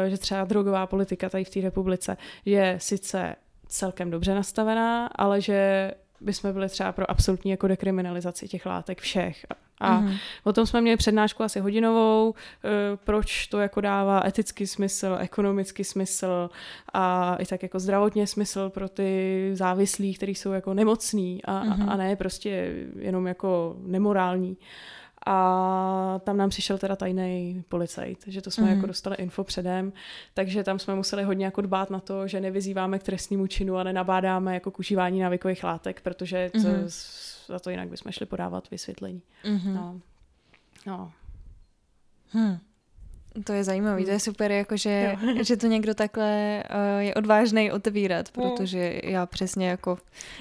eh, 0.07 0.11
že 0.11 0.19
třeba 0.19 0.45
drogová 0.45 0.87
politika 0.87 1.29
tady 1.29 1.45
v 1.45 1.51
té 1.51 1.61
republice 1.61 2.17
je 2.45 2.77
sice 2.81 3.37
celkem 3.67 4.11
dobře 4.11 4.35
nastavená, 4.35 5.07
ale 5.07 5.41
že 5.41 5.91
bychom 6.21 6.53
byli 6.53 6.69
třeba 6.69 6.93
pro 6.93 7.11
absolutní 7.11 7.51
jako 7.51 7.69
dekriminalizaci 7.69 8.49
těch 8.49 8.67
látek 8.67 9.01
všech. 9.01 9.47
A 9.81 10.01
mm-hmm. 10.01 10.19
o 10.45 10.53
tom 10.53 10.67
jsme 10.67 10.81
měli 10.81 10.97
přednášku 10.97 11.43
asi 11.43 11.61
hodinovou, 11.61 12.35
eh, 12.35 12.69
proč 13.05 13.47
to 13.47 13.61
jako 13.61 13.81
dává 13.81 14.23
etický 14.27 14.67
smysl, 14.67 15.17
ekonomický 15.21 15.85
smysl 15.85 16.51
a 16.93 17.37
i 17.37 17.47
tak 17.47 17.63
jako 17.63 17.79
zdravotně 17.79 18.27
smysl 18.27 18.71
pro 18.71 18.89
ty 18.89 19.51
závislí, 19.53 20.15
kteří 20.15 20.35
jsou 20.35 20.53
jako 20.53 20.75
nemocní 20.75 21.45
a, 21.45 21.65
mm-hmm. 21.65 21.91
a 21.91 21.97
ne 21.97 22.17
prostě 22.17 22.75
jenom 22.99 23.27
jako 23.27 23.77
nemorální. 23.87 24.57
a 25.27 26.21
tam 26.25 26.37
nám 26.37 26.51
přišel 26.51 26.79
teda 26.79 26.97
tajný 26.97 27.65
policajt, 27.69 28.19
že 28.27 28.43
to 28.43 28.51
jsme 28.51 28.65
mm. 28.65 28.71
jako 28.71 28.87
dostali 28.87 29.17
info 29.17 29.45
předem, 29.45 29.93
takže 30.35 30.65
tam 30.65 30.79
jsme 30.79 30.95
museli 30.95 31.23
hodně 31.23 31.45
jako 31.45 31.61
dbát 31.61 31.91
na 31.91 32.01
to, 32.01 32.27
že 32.29 32.41
nevyzýváme 32.41 32.99
k 32.99 33.03
trestnímu 33.03 33.47
činu 33.47 33.77
a 33.77 33.83
nenabádáme 33.83 34.55
jako 34.55 34.71
k 34.71 34.79
užívání 34.79 35.21
návykových 35.21 35.65
látek, 35.65 36.01
protože 36.01 36.51
to, 36.53 36.69
mm. 36.69 36.89
Za 37.47 37.59
to 37.59 37.71
jinak 37.71 37.89
bychom 37.89 38.13
šli 38.13 38.27
podávat 38.27 38.71
vysvětlení. 38.71 39.23
Mm. 39.45 39.75
No. 39.75 40.01
no. 40.87 41.13
Hmm. 42.29 42.59
To 43.45 43.53
je 43.53 43.65
zajímavé, 43.65 44.03
to 44.03 44.09
je 44.09 44.13
hmm. 44.13 44.21
super, 44.21 44.53
jakože, 44.53 45.17
že 45.43 45.57
to 45.57 45.67
někdo 45.67 45.95
takhle 45.95 46.63
uh, 46.71 47.01
je 47.01 47.15
odvážný 47.15 47.73
otevírat, 47.73 48.37
hmm. 48.37 48.51
protože 48.51 49.01
já 49.05 49.27
přesně 49.27 49.69
jako 49.69 49.99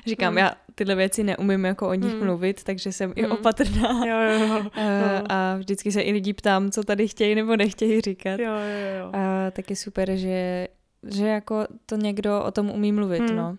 říkám, 0.08 0.34
mm. 0.34 0.38
já 0.38 0.52
tyhle 0.76 0.96
věci 0.96 1.24
neumím 1.24 1.66
jako 1.66 1.90
o 1.90 1.94
nich 1.94 2.14
mm. 2.14 2.26
mluvit, 2.26 2.64
takže 2.64 2.92
jsem 2.92 3.10
mm. 3.10 3.14
i 3.16 3.24
hmm. 3.24 3.32
opatrná. 3.32 4.06
Jo, 4.06 4.18
jo, 4.20 4.48
jo. 4.48 4.60
Uh, 4.60 4.70
a 5.30 5.56
vždycky 5.58 5.92
se 5.92 6.02
i 6.02 6.12
lidi 6.12 6.34
ptám, 6.34 6.72
co 6.72 6.84
tady 6.84 7.08
chtějí 7.08 7.36
nebo 7.36 7.56
nechtějí 7.56 8.02
říkat. 8.02 8.40
Jo, 8.40 8.52
jo, 8.54 8.98
jo. 9.00 9.08
Uh, 9.08 9.52
tak 9.52 9.70
je 9.70 9.76
super, 9.76 10.16
že, 10.16 10.68
že 11.08 11.28
jako 11.28 11.68
to 11.86 11.96
někdo 11.96 12.44
o 12.44 12.52
tom 12.52 12.70
umí 12.70 12.92
mluvit, 12.92 13.20
mm. 13.20 13.36
no. 13.36 13.58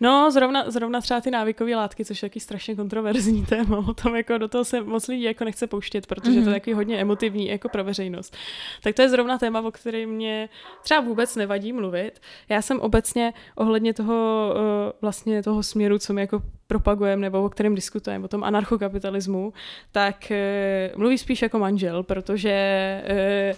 No, 0.00 0.30
zrovna, 0.30 0.70
zrovna 0.70 1.00
třeba 1.00 1.20
ty 1.20 1.30
návykové 1.30 1.76
látky, 1.76 2.04
což 2.04 2.22
je 2.22 2.28
taky 2.28 2.40
strašně 2.40 2.74
kontroverzní 2.76 3.46
téma, 3.48 3.78
o 3.88 3.94
tom 3.94 4.16
jako 4.16 4.38
do 4.38 4.48
toho 4.48 4.64
se 4.64 4.80
moc 4.80 5.08
lidí 5.08 5.22
jako 5.22 5.44
nechce 5.44 5.66
pouštět, 5.66 6.06
protože 6.06 6.30
mm-hmm. 6.30 6.34
to 6.34 6.40
je 6.40 6.44
mhm. 6.44 6.54
taky 6.54 6.72
hodně 6.72 7.00
emotivní 7.00 7.48
jako 7.48 7.68
pro 7.68 7.84
veřejnost. 7.84 8.36
Tak 8.82 8.94
to 8.94 9.02
je 9.02 9.08
zrovna 9.08 9.38
téma, 9.38 9.60
o 9.60 9.70
kterém 9.70 10.10
mě 10.10 10.48
třeba 10.82 11.00
vůbec 11.00 11.36
nevadí 11.36 11.72
mluvit. 11.72 12.20
Já 12.48 12.62
jsem 12.62 12.80
obecně 12.80 13.32
ohledně 13.54 13.94
toho 13.94 14.54
eh, 14.56 14.92
vlastně 15.00 15.42
toho 15.42 15.62
směru, 15.62 15.98
co 15.98 16.12
my 16.12 16.20
jako 16.20 16.42
propagujeme 16.66 17.22
nebo 17.22 17.44
o 17.44 17.48
kterém 17.48 17.74
diskutujeme, 17.74 18.24
o 18.24 18.28
tom 18.28 18.44
anarchokapitalismu, 18.44 19.52
tak 19.92 20.30
eh, 20.30 20.92
mluví 20.96 21.18
spíš 21.18 21.42
jako 21.42 21.58
manžel, 21.58 22.02
protože 22.02 22.50
eh, 22.50 23.54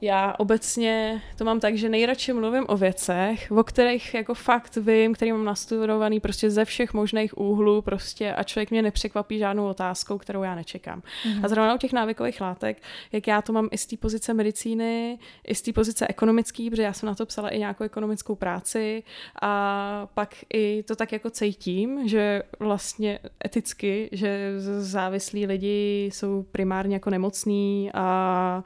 já 0.00 0.34
obecně 0.38 1.22
to 1.36 1.44
mám 1.44 1.60
tak, 1.60 1.76
že 1.76 1.88
nejradši 1.88 2.32
mluvím 2.32 2.64
o 2.68 2.76
věcech, 2.76 3.52
o 3.52 3.64
kterých 3.64 4.14
jako 4.14 4.34
fakt 4.34 4.76
vím, 4.76 5.14
který 5.14 5.32
mám 5.32 5.44
nastudovaný 5.44 6.20
prostě 6.20 6.50
ze 6.50 6.64
všech 6.64 6.94
možných 6.94 7.38
úhlů 7.38 7.82
prostě 7.82 8.32
a 8.32 8.42
člověk 8.42 8.70
mě 8.70 8.82
nepřekvapí 8.82 9.38
žádnou 9.38 9.68
otázkou, 9.68 10.18
kterou 10.18 10.42
já 10.42 10.54
nečekám. 10.54 11.00
Mm-hmm. 11.00 11.44
A 11.44 11.48
zrovna 11.48 11.74
u 11.74 11.78
těch 11.78 11.92
návykových 11.92 12.40
látek, 12.40 12.82
jak 13.12 13.26
já 13.26 13.42
to 13.42 13.52
mám 13.52 13.68
i 13.70 13.78
z 13.78 13.86
té 13.86 13.96
pozice 13.96 14.34
medicíny, 14.34 15.18
i 15.46 15.54
z 15.54 15.62
té 15.62 15.72
pozice 15.72 16.06
ekonomické, 16.08 16.70
protože 16.70 16.82
já 16.82 16.92
jsem 16.92 17.06
na 17.06 17.14
to 17.14 17.26
psala 17.26 17.48
i 17.48 17.58
nějakou 17.58 17.84
ekonomickou 17.84 18.34
práci 18.34 19.02
a 19.42 20.08
pak 20.14 20.34
i 20.54 20.82
to 20.82 20.96
tak 20.96 21.12
jako 21.12 21.30
cítím, 21.30 22.08
že 22.08 22.42
vlastně 22.60 23.18
eticky, 23.44 24.08
že 24.12 24.52
závislí 24.78 25.46
lidi 25.46 26.10
jsou 26.12 26.42
primárně 26.42 26.96
jako 26.96 27.10
nemocní 27.10 27.90
a 27.94 28.64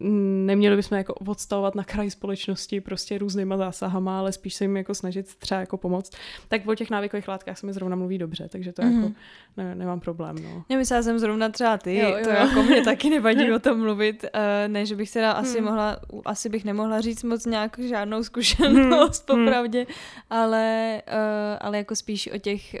neměli 0.00 0.76
bychom 0.76 0.98
jako 0.98 1.14
odstavovat 1.14 1.74
na 1.74 1.84
kraj 1.84 2.10
společnosti 2.10 2.80
prostě 2.80 3.18
různýma 3.18 3.56
zásahama, 3.56 4.18
ale 4.18 4.32
spíš 4.32 4.54
se 4.54 4.64
jim 4.64 4.76
jako 4.76 4.94
snažit 4.94 5.34
třeba 5.34 5.60
jako 5.60 5.76
pomoct. 5.76 6.12
Tak 6.48 6.66
o 6.66 6.74
těch 6.74 6.90
návykových 6.90 7.28
látkách 7.28 7.58
se 7.58 7.66
mi 7.66 7.72
zrovna 7.72 7.96
mluví 7.96 8.18
dobře, 8.18 8.48
takže 8.48 8.72
to 8.72 8.82
mm-hmm. 8.82 9.02
jako 9.02 9.12
ne, 9.56 9.74
nemám 9.74 10.00
problém. 10.00 10.36
No. 10.42 10.64
Já 10.68 10.76
myslela 10.78 11.02
jsem 11.02 11.18
zrovna 11.18 11.48
třeba 11.48 11.78
ty, 11.78 11.96
jo, 11.96 12.08
jo. 12.08 12.24
to 12.24 12.30
jako 12.30 12.62
mě 12.62 12.82
taky 12.82 13.10
nevadí 13.10 13.52
o 13.54 13.58
tom 13.58 13.80
mluvit, 13.80 14.24
uh, 14.24 14.40
ne, 14.66 14.86
že 14.86 14.96
bych 14.96 15.12
teda 15.12 15.32
asi 15.32 15.58
hmm. 15.58 15.66
mohla, 15.66 16.00
asi 16.24 16.48
bych 16.48 16.64
nemohla 16.64 17.00
říct 17.00 17.22
moc 17.22 17.46
nějak 17.46 17.78
žádnou 17.78 18.22
zkušenost, 18.22 19.28
hmm. 19.30 19.44
popravdě, 19.44 19.78
hmm. 19.78 19.96
ale, 20.30 21.02
uh, 21.08 21.58
ale 21.60 21.78
jako 21.78 21.96
spíš 21.96 22.30
o 22.34 22.38
těch 22.38 22.74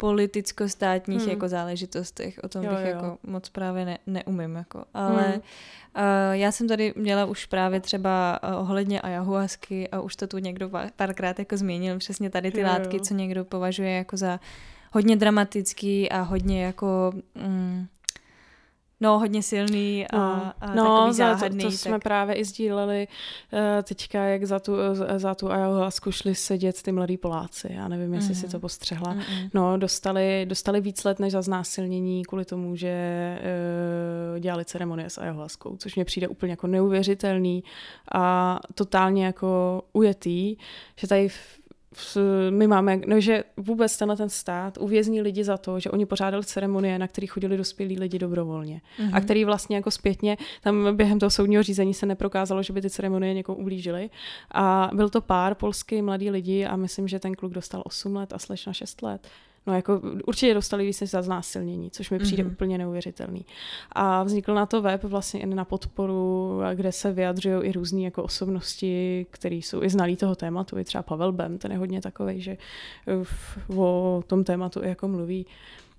politicko-státních 0.00 1.20
hmm. 1.20 1.30
jako 1.30 1.48
záležitostech. 1.48 2.40
O 2.42 2.48
tom 2.48 2.64
jo, 2.64 2.70
bych 2.70 2.80
jo. 2.80 2.86
jako 2.86 3.18
moc 3.22 3.48
právě 3.48 3.84
ne, 3.84 3.98
neumím. 4.06 4.56
Jako. 4.56 4.84
Ale 4.94 5.22
hmm. 5.22 5.34
uh, 5.34 6.32
já 6.32 6.52
jsem 6.52 6.68
tady 6.68 6.92
měla 6.96 7.24
už 7.24 7.46
právě 7.46 7.80
třeba 7.80 8.40
uh, 8.42 8.60
ohledně 8.60 9.00
ayahuasky 9.00 9.88
a 9.88 10.00
už 10.00 10.16
to 10.16 10.26
tu 10.26 10.38
někdo 10.38 10.70
párkrát 10.96 11.38
jako 11.38 11.56
zmínil, 11.56 11.98
přesně 11.98 12.30
tady 12.30 12.50
ty 12.50 12.60
jo, 12.60 12.66
látky, 12.66 12.96
jo. 12.96 13.02
co 13.02 13.14
někdo 13.14 13.44
považuje 13.44 13.90
jako 13.90 14.16
za 14.16 14.40
hodně 14.92 15.16
dramatický 15.16 16.10
a 16.10 16.20
hodně 16.20 16.64
jako... 16.64 17.12
Mm, 17.34 17.86
No, 19.00 19.18
hodně 19.18 19.42
silný 19.42 20.06
a, 20.08 20.16
no, 20.16 20.52
a 20.60 20.74
no, 20.74 20.96
takový 20.96 21.14
záhadný. 21.14 21.58
To, 21.58 21.66
to 21.66 21.70
tak... 21.70 21.80
jsme 21.80 21.98
právě 21.98 22.34
i 22.34 22.44
sdíleli 22.44 23.08
uh, 23.52 23.58
teďka, 23.82 24.24
jak 24.24 24.44
za 24.44 24.58
tu, 24.58 24.72
za 25.16 25.34
tu 25.34 25.50
ayahuasku 25.50 26.12
šli 26.12 26.34
sedět 26.34 26.82
ty 26.82 26.92
mladí 26.92 27.16
Poláci. 27.16 27.68
Já 27.70 27.88
nevím, 27.88 28.14
jestli 28.14 28.34
mm. 28.34 28.40
si 28.40 28.46
to 28.46 28.56
mhm. 28.56 28.60
postřehla. 28.60 29.14
Mm. 29.14 29.22
No, 29.54 29.78
dostali, 29.78 30.46
dostali 30.48 30.80
víc 30.80 31.04
let 31.04 31.18
než 31.18 31.32
za 31.32 31.42
znásilnění 31.42 32.24
kvůli 32.24 32.44
tomu, 32.44 32.76
že 32.76 33.38
uh, 34.34 34.38
dělali 34.38 34.64
ceremonie 34.64 35.10
s 35.10 35.18
ayahuaskou, 35.18 35.76
což 35.76 35.94
mě 35.94 36.04
přijde 36.04 36.28
úplně 36.28 36.52
jako 36.52 36.66
neuvěřitelný 36.66 37.64
a 38.12 38.58
totálně 38.74 39.24
jako 39.24 39.82
ujetý, 39.92 40.56
že 40.96 41.08
tady 41.08 41.28
v 41.28 41.59
my 42.50 42.66
máme, 42.66 43.00
no, 43.06 43.20
že 43.20 43.44
vůbec 43.56 43.98
tenhle 43.98 44.16
ten 44.16 44.28
stát 44.28 44.78
uvězní 44.80 45.22
lidi 45.22 45.44
za 45.44 45.56
to, 45.56 45.80
že 45.80 45.90
oni 45.90 46.06
pořádali 46.06 46.44
ceremonie, 46.44 46.98
na 46.98 47.08
které 47.08 47.26
chodili 47.26 47.56
dospělí 47.56 47.98
lidi 47.98 48.18
dobrovolně. 48.18 48.80
Mm-hmm. 48.98 49.08
A 49.12 49.16
mhm. 49.16 49.24
který 49.24 49.44
vlastně 49.44 49.76
jako 49.76 49.90
zpětně, 49.90 50.36
tam 50.62 50.96
během 50.96 51.18
toho 51.18 51.30
soudního 51.30 51.62
řízení 51.62 51.94
se 51.94 52.06
neprokázalo, 52.06 52.62
že 52.62 52.72
by 52.72 52.82
ty 52.82 52.90
ceremonie 52.90 53.34
někomu 53.34 53.58
ublížily. 53.58 54.10
A 54.50 54.90
byl 54.94 55.08
to 55.08 55.20
pár 55.20 55.54
polský 55.54 56.02
mladý 56.02 56.30
lidi 56.30 56.64
a 56.64 56.76
myslím, 56.76 57.08
že 57.08 57.18
ten 57.18 57.34
kluk 57.34 57.52
dostal 57.52 57.82
8 57.86 58.16
let 58.16 58.32
a 58.32 58.38
slečna 58.38 58.72
6 58.72 59.02
let. 59.02 59.28
No 59.66 59.74
jako 59.74 60.00
určitě 60.26 60.54
dostali 60.54 60.86
víc 60.86 61.00
než 61.00 61.10
za 61.10 61.22
znásilnění, 61.22 61.90
což 61.90 62.10
mi 62.10 62.18
přijde 62.18 62.44
mm-hmm. 62.44 62.52
úplně 62.52 62.78
neuvěřitelný. 62.78 63.44
A 63.92 64.22
vznikl 64.22 64.54
na 64.54 64.66
to 64.66 64.82
web 64.82 65.04
vlastně 65.04 65.40
i 65.40 65.46
na 65.46 65.64
podporu, 65.64 66.60
kde 66.74 66.92
se 66.92 67.12
vyjadřují 67.12 67.62
i 67.62 67.72
různé 67.72 68.00
jako 68.00 68.22
osobnosti, 68.22 69.26
které 69.30 69.54
jsou 69.54 69.82
i 69.82 69.90
znalí 69.90 70.16
toho 70.16 70.34
tématu, 70.34 70.78
i 70.78 70.84
třeba 70.84 71.02
Pavel 71.02 71.32
Bem, 71.32 71.58
ten 71.58 71.72
je 71.72 71.78
hodně 71.78 72.00
takový, 72.00 72.40
že 72.40 72.56
o 73.76 74.22
tom 74.26 74.44
tématu 74.44 74.84
jako 74.84 75.08
mluví 75.08 75.46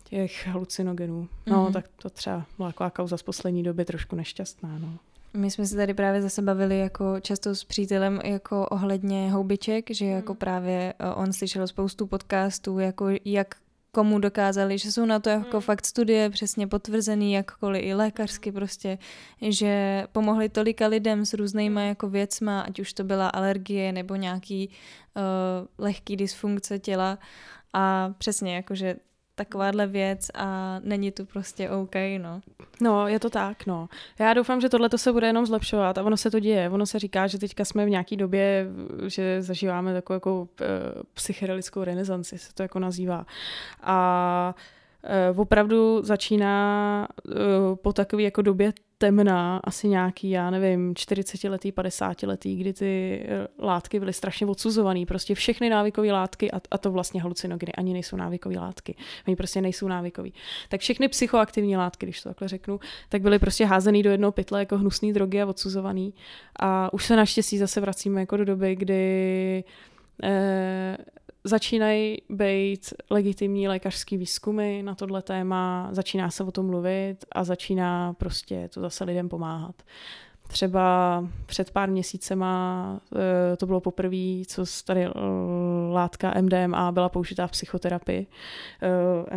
těch 0.03 0.47
halucinogenů. 0.47 1.27
No, 1.47 1.65
mm-hmm. 1.65 1.73
tak 1.73 1.85
to 2.01 2.09
třeba 2.09 2.45
byla 2.57 2.69
taková 2.69 2.89
kauza 2.89 3.17
z 3.17 3.23
poslední 3.23 3.63
doby 3.63 3.85
trošku 3.85 4.15
nešťastná, 4.15 4.77
no. 4.79 4.97
My 5.33 5.51
jsme 5.51 5.65
se 5.65 5.75
tady 5.75 5.93
právě 5.93 6.21
zase 6.21 6.41
bavili 6.41 6.79
jako 6.79 7.19
často 7.19 7.55
s 7.55 7.63
přítelem 7.63 8.19
jako 8.23 8.67
ohledně 8.67 9.31
houbiček, 9.31 9.91
že 9.91 10.05
jako 10.05 10.33
hmm. 10.33 10.37
právě 10.37 10.93
eh, 10.99 11.09
on 11.13 11.33
slyšel 11.33 11.67
spoustu 11.67 12.07
podcastů, 12.07 12.79
jako 12.79 13.07
jak 13.25 13.55
komu 13.91 14.19
dokázali, 14.19 14.77
že 14.77 14.91
jsou 14.91 15.05
na 15.05 15.19
to 15.19 15.29
jako 15.29 15.57
hmm. 15.57 15.61
fakt 15.61 15.85
studie 15.85 16.29
přesně 16.29 16.67
potvrzený, 16.67 17.33
jakkoliv 17.33 17.83
i 17.85 17.93
lékařsky 17.93 18.51
prostě, 18.51 18.97
že 19.41 20.03
pomohli 20.11 20.49
tolika 20.49 20.87
lidem 20.87 21.25
s 21.25 21.33
různýma 21.33 21.81
jako 21.81 22.09
věcma, 22.09 22.61
ať 22.61 22.79
už 22.79 22.93
to 22.93 23.03
byla 23.03 23.27
alergie 23.27 23.91
nebo 23.91 24.15
nějaký 24.15 24.69
uh, 24.69 25.67
lehký 25.77 26.15
dysfunkce 26.15 26.79
těla 26.79 27.19
a 27.73 28.13
přesně 28.17 28.55
jakože 28.55 28.95
takováhle 29.35 29.87
věc 29.87 30.27
a 30.33 30.79
není 30.83 31.11
tu 31.11 31.25
prostě 31.25 31.69
OK, 31.69 31.95
no. 32.17 32.41
No, 32.81 33.07
je 33.07 33.19
to 33.19 33.29
tak, 33.29 33.65
no. 33.65 33.89
Já 34.19 34.33
doufám, 34.33 34.61
že 34.61 34.69
tohle 34.69 34.89
se 34.95 35.11
bude 35.11 35.27
jenom 35.27 35.45
zlepšovat 35.45 35.97
a 35.97 36.03
ono 36.03 36.17
se 36.17 36.31
to 36.31 36.39
děje. 36.39 36.69
Ono 36.69 36.85
se 36.85 36.99
říká, 36.99 37.27
že 37.27 37.39
teďka 37.39 37.65
jsme 37.65 37.85
v 37.85 37.89
nějaký 37.89 38.17
době, 38.17 38.67
že 39.07 39.41
zažíváme 39.41 39.93
takovou 39.93 40.15
jako 40.15 40.41
uh, 40.41 40.47
psychedelickou 41.13 41.83
renesanci, 41.83 42.37
se 42.37 42.53
to 42.53 42.63
jako 42.63 42.79
nazývá. 42.79 43.25
A 43.81 44.55
uh, 45.31 45.39
opravdu 45.39 46.01
začíná 46.03 47.07
uh, 47.25 47.35
po 47.75 47.93
takové 47.93 48.21
jako 48.21 48.41
době 48.41 48.73
temná, 49.01 49.61
asi 49.63 49.87
nějaký, 49.87 50.29
já 50.29 50.49
nevím, 50.49 50.93
40-letý, 50.93 51.71
50-letý, 51.71 52.55
kdy 52.55 52.73
ty 52.73 53.23
eh, 53.25 53.47
látky 53.59 53.99
byly 53.99 54.13
strašně 54.13 54.47
odsuzované. 54.47 55.05
Prostě 55.05 55.35
všechny 55.35 55.69
návykové 55.69 56.11
látky, 56.11 56.51
a, 56.51 56.61
a 56.71 56.77
to 56.77 56.91
vlastně 56.91 57.21
halucinogeny 57.21 57.71
ani 57.73 57.93
nejsou 57.93 58.15
návykové 58.15 58.55
látky. 58.55 58.95
Oni 59.27 59.35
prostě 59.35 59.61
nejsou 59.61 59.87
návykové. 59.87 60.29
Tak 60.69 60.81
všechny 60.81 61.07
psychoaktivní 61.07 61.77
látky, 61.77 62.05
když 62.05 62.21
to 62.21 62.29
takhle 62.29 62.47
řeknu, 62.47 62.79
tak 63.09 63.21
byly 63.21 63.39
prostě 63.39 63.65
házený 63.65 64.03
do 64.03 64.09
jednoho 64.09 64.31
pytle 64.31 64.59
jako 64.59 64.77
hnusné 64.77 65.13
drogy 65.13 65.41
a 65.41 65.45
odsuzovaný. 65.45 66.13
A 66.59 66.93
už 66.93 67.05
se 67.05 67.15
naštěstí 67.15 67.57
zase 67.57 67.81
vracíme 67.81 68.19
jako 68.19 68.37
do 68.37 68.45
doby, 68.45 68.75
kdy 68.75 69.63
eh, 70.23 70.97
začínají 71.43 72.17
být 72.29 72.93
legitimní 73.09 73.67
lékařský 73.67 74.17
výzkumy 74.17 74.83
na 74.83 74.95
tohle 74.95 75.21
téma, 75.21 75.89
začíná 75.91 76.31
se 76.31 76.43
o 76.43 76.51
tom 76.51 76.65
mluvit 76.65 77.25
a 77.31 77.43
začíná 77.43 78.13
prostě 78.13 78.69
to 78.73 78.81
zase 78.81 79.03
lidem 79.03 79.29
pomáhat. 79.29 79.83
Třeba 80.51 81.23
před 81.45 81.71
pár 81.71 81.89
měsícema 81.89 82.99
eh, 83.15 83.57
to 83.57 83.65
bylo 83.65 83.79
poprvé, 83.79 84.45
co 84.47 84.65
tady 84.85 85.07
látka 85.91 86.33
MDMA 86.41 86.91
byla 86.91 87.09
použitá 87.09 87.47
v 87.47 87.51
psychoterapii. 87.51 88.27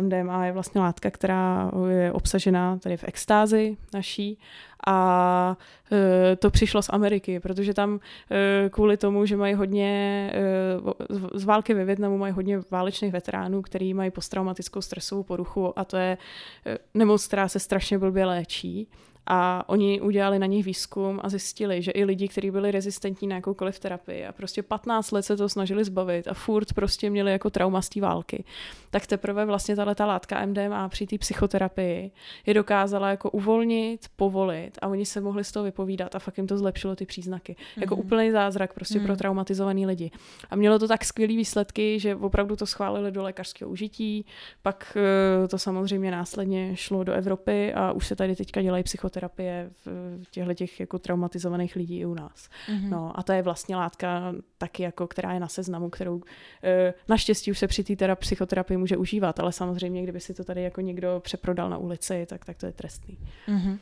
MDMA 0.01 0.45
je 0.45 0.51
vlastně 0.51 0.81
látka, 0.81 1.11
která 1.11 1.71
je 1.89 2.11
obsažená 2.11 2.77
tady 2.77 2.97
v 2.97 3.03
extázi 3.03 3.77
naší 3.93 4.37
a 4.87 5.57
to 6.39 6.49
přišlo 6.51 6.81
z 6.81 6.89
Ameriky, 6.89 7.39
protože 7.39 7.73
tam 7.73 7.99
kvůli 8.69 8.97
tomu, 8.97 9.25
že 9.25 9.37
mají 9.37 9.53
hodně 9.53 10.31
z 11.33 11.43
války 11.43 11.73
ve 11.73 11.85
Větnamu 11.85 12.17
mají 12.17 12.33
hodně 12.33 12.59
válečných 12.71 13.11
veteránů, 13.11 13.61
který 13.61 13.93
mají 13.93 14.11
posttraumatickou 14.11 14.81
stresovou 14.81 15.23
poruchu 15.23 15.79
a 15.79 15.85
to 15.85 15.97
je 15.97 16.17
nemoc, 16.93 17.27
která 17.27 17.47
se 17.47 17.59
strašně 17.59 17.97
blbě 17.97 18.25
léčí 18.25 18.87
a 19.27 19.69
oni 19.69 20.01
udělali 20.01 20.39
na 20.39 20.45
nich 20.45 20.65
výzkum 20.65 21.19
a 21.23 21.29
zjistili, 21.29 21.81
že 21.81 21.91
i 21.91 22.05
lidi, 22.05 22.27
kteří 22.27 22.51
byli 22.51 22.71
rezistentní 22.71 23.27
na 23.27 23.35
jakoukoliv 23.35 23.79
terapii 23.79 24.25
a 24.25 24.31
prostě 24.31 24.63
15 24.63 25.11
let 25.11 25.23
se 25.23 25.37
to 25.37 25.49
snažili 25.49 25.83
zbavit 25.83 26.27
a 26.27 26.33
furt 26.33 26.73
prostě 26.73 27.09
měli 27.09 27.31
jako 27.31 27.49
trauma 27.49 27.81
z 27.81 27.89
té 27.89 28.01
války, 28.01 28.43
tak 28.91 29.07
teprve 29.07 29.45
vlastně 29.45 29.75
tahle 29.75 29.95
ta 29.95 30.05
látka 30.05 30.45
MDMA 30.45 30.89
při 30.89 31.07
té 31.07 31.17
psychoterapii 31.17 32.11
je 32.45 32.53
dokázala 32.53 33.09
jako 33.09 33.29
uvolnit, 33.29 34.05
povolit 34.15 34.71
a 34.81 34.87
oni 34.87 35.05
se 35.05 35.21
mohli 35.21 35.43
z 35.43 35.51
toho 35.51 35.63
vypovídat 35.63 36.15
a 36.15 36.19
fakt 36.19 36.37
jim 36.37 36.47
to 36.47 36.57
zlepšilo 36.57 36.95
ty 36.95 37.05
příznaky. 37.05 37.53
Mm-hmm. 37.53 37.81
Jako 37.81 37.95
mhm. 37.95 38.05
úplný 38.05 38.31
zázrak 38.31 38.73
prostě 38.73 38.99
mm-hmm. 38.99 39.03
pro 39.03 39.11
mhm. 39.13 39.17
traumatizovaný 39.17 39.85
lidi. 39.85 40.11
A 40.49 40.55
mělo 40.55 40.79
to 40.79 40.87
tak 40.87 41.05
skvělý 41.05 41.37
výsledky, 41.37 41.99
že 41.99 42.15
opravdu 42.15 42.55
to 42.55 42.65
schválili 42.65 43.11
do 43.11 43.23
lékařského 43.23 43.71
užití, 43.71 44.25
pak 44.61 44.97
eh, 45.43 45.47
to 45.47 45.57
samozřejmě 45.57 46.11
následně 46.11 46.75
šlo 46.75 47.03
do 47.03 47.13
Evropy 47.13 47.73
a 47.73 47.91
už 47.91 48.07
se 48.07 48.15
tady 48.15 48.35
teďka 48.35 48.61
dělají 48.61 48.83
psychoterapie 48.83 49.14
psychoterapie 49.15 49.69
v 49.85 50.29
těchto 50.29 50.53
těch 50.53 50.79
jako 50.79 50.99
traumatizovaných 50.99 51.75
lidí 51.75 51.99
i 51.99 52.05
u 52.05 52.13
nás. 52.13 52.49
Mm-hmm. 52.67 52.89
No 52.89 53.19
a 53.19 53.23
to 53.23 53.33
je 53.33 53.41
vlastně 53.41 53.75
látka 53.75 54.33
taky 54.57 54.83
jako, 54.83 55.07
která 55.07 55.33
je 55.33 55.39
na 55.39 55.47
seznamu, 55.47 55.89
kterou 55.89 56.21
e, 56.63 56.93
naštěstí 57.07 57.51
už 57.51 57.59
se 57.59 57.67
při 57.67 57.83
té 57.83 57.95
teda 57.95 58.15
psychoterapii 58.15 58.77
může 58.77 58.97
užívat, 58.97 59.39
ale 59.39 59.51
samozřejmě, 59.51 60.03
kdyby 60.03 60.19
si 60.19 60.33
to 60.33 60.43
tady 60.43 60.61
jako 60.61 60.81
někdo 60.81 61.19
přeprodal 61.23 61.69
na 61.69 61.77
ulici, 61.77 62.25
tak, 62.25 62.45
tak 62.45 62.57
to 62.57 62.65
je 62.65 62.71
trestný. 62.71 63.17
Mm-hmm. 63.47 63.77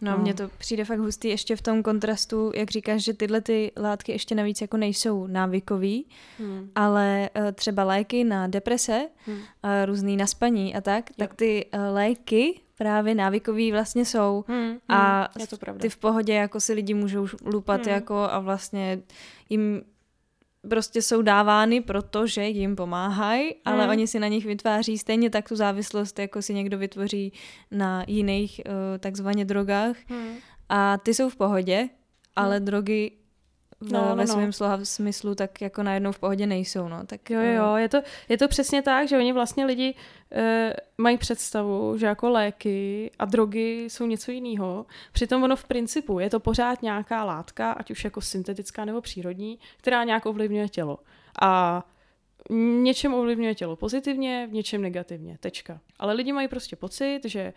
No, 0.00 0.12
no, 0.12 0.18
mně 0.18 0.34
to 0.34 0.48
přijde 0.58 0.84
fakt 0.84 0.98
hustý 0.98 1.28
ještě 1.28 1.56
v 1.56 1.62
tom 1.62 1.82
kontrastu, 1.82 2.52
jak 2.54 2.70
říkáš, 2.70 3.04
že 3.04 3.14
tyhle 3.14 3.40
ty 3.40 3.72
látky 3.76 4.12
ještě 4.12 4.34
navíc 4.34 4.60
jako 4.60 4.76
nejsou 4.76 5.26
návykový, 5.26 6.06
hmm. 6.38 6.70
ale 6.74 7.30
uh, 7.36 7.52
třeba 7.52 7.84
léky 7.84 8.24
na 8.24 8.46
deprese, 8.46 9.08
hmm. 9.26 9.36
uh, 9.36 9.42
různý 9.84 10.16
na 10.16 10.26
spaní 10.26 10.74
a 10.74 10.80
tak, 10.80 11.10
jo. 11.10 11.14
tak 11.18 11.34
ty 11.34 11.66
uh, 11.74 11.80
léky 11.94 12.60
právě 12.78 13.14
návykový 13.14 13.72
vlastně 13.72 14.04
jsou 14.04 14.44
hmm, 14.48 14.68
hmm, 14.68 14.78
a 14.88 15.28
je 15.38 15.46
to 15.46 15.56
ty 15.78 15.88
v 15.88 15.96
pohodě 15.96 16.34
jako 16.34 16.60
si 16.60 16.72
lidi 16.72 16.94
můžou 16.94 17.26
lupat 17.44 17.86
hmm. 17.86 17.94
jako 17.94 18.16
a 18.16 18.38
vlastně 18.38 19.02
jim 19.48 19.82
prostě 20.68 21.02
jsou 21.02 21.22
dávány, 21.22 21.80
protože 21.80 22.44
jim 22.44 22.76
pomáhají, 22.76 23.54
ale 23.64 23.82
hmm. 23.82 23.90
oni 23.90 24.06
si 24.06 24.18
na 24.18 24.28
nich 24.28 24.46
vytváří 24.46 24.98
stejně 24.98 25.30
tak 25.30 25.48
tu 25.48 25.56
závislost, 25.56 26.18
jako 26.18 26.42
si 26.42 26.54
někdo 26.54 26.78
vytvoří 26.78 27.32
na 27.70 28.04
jiných 28.06 28.60
uh, 28.66 28.72
takzvaně 28.98 29.44
drogách. 29.44 29.96
Hmm. 30.06 30.34
A 30.68 30.98
ty 30.98 31.14
jsou 31.14 31.28
v 31.28 31.36
pohodě, 31.36 31.88
ale 32.36 32.56
hmm. 32.56 32.64
drogy 32.64 33.12
no, 33.80 34.08
no, 34.08 34.16
ve 34.16 34.22
no. 34.22 34.32
svém 34.32 34.52
slova 34.52 34.84
smyslu 34.84 35.34
tak 35.34 35.60
jako 35.60 35.82
najednou 35.82 36.12
v 36.12 36.18
pohodě 36.18 36.46
nejsou. 36.46 36.88
No. 36.88 37.06
Tak, 37.06 37.30
jo, 37.30 37.40
jo, 37.40 37.52
jo, 37.52 37.76
je 37.76 37.88
to, 37.88 38.02
je 38.28 38.38
to 38.38 38.48
přesně 38.48 38.82
tak, 38.82 39.08
že 39.08 39.16
oni 39.16 39.32
vlastně 39.32 39.64
lidi 39.64 39.94
e, 40.32 40.72
mají 40.98 41.18
představu, 41.18 41.98
že 41.98 42.06
jako 42.06 42.30
léky 42.30 43.10
a 43.18 43.24
drogy 43.24 43.84
jsou 43.84 44.06
něco 44.06 44.30
jiného. 44.30 44.86
Přitom 45.12 45.42
ono 45.42 45.56
v 45.56 45.64
principu 45.64 46.18
je 46.18 46.30
to 46.30 46.40
pořád 46.40 46.82
nějaká 46.82 47.24
látka, 47.24 47.72
ať 47.72 47.90
už 47.90 48.04
jako 48.04 48.20
syntetická 48.20 48.84
nebo 48.84 49.00
přírodní, 49.00 49.58
která 49.76 50.04
nějak 50.04 50.26
ovlivňuje 50.26 50.68
tělo. 50.68 50.98
A 51.42 51.82
něčem 52.82 53.14
ovlivňuje 53.14 53.54
tělo 53.54 53.76
pozitivně, 53.76 54.46
v 54.50 54.52
něčem 54.52 54.82
negativně. 54.82 55.38
Tečka. 55.40 55.80
Ale 55.98 56.12
lidi 56.14 56.32
mají 56.32 56.48
prostě 56.48 56.76
pocit, 56.76 57.20
že 57.24 57.40
Eh, 57.42 57.52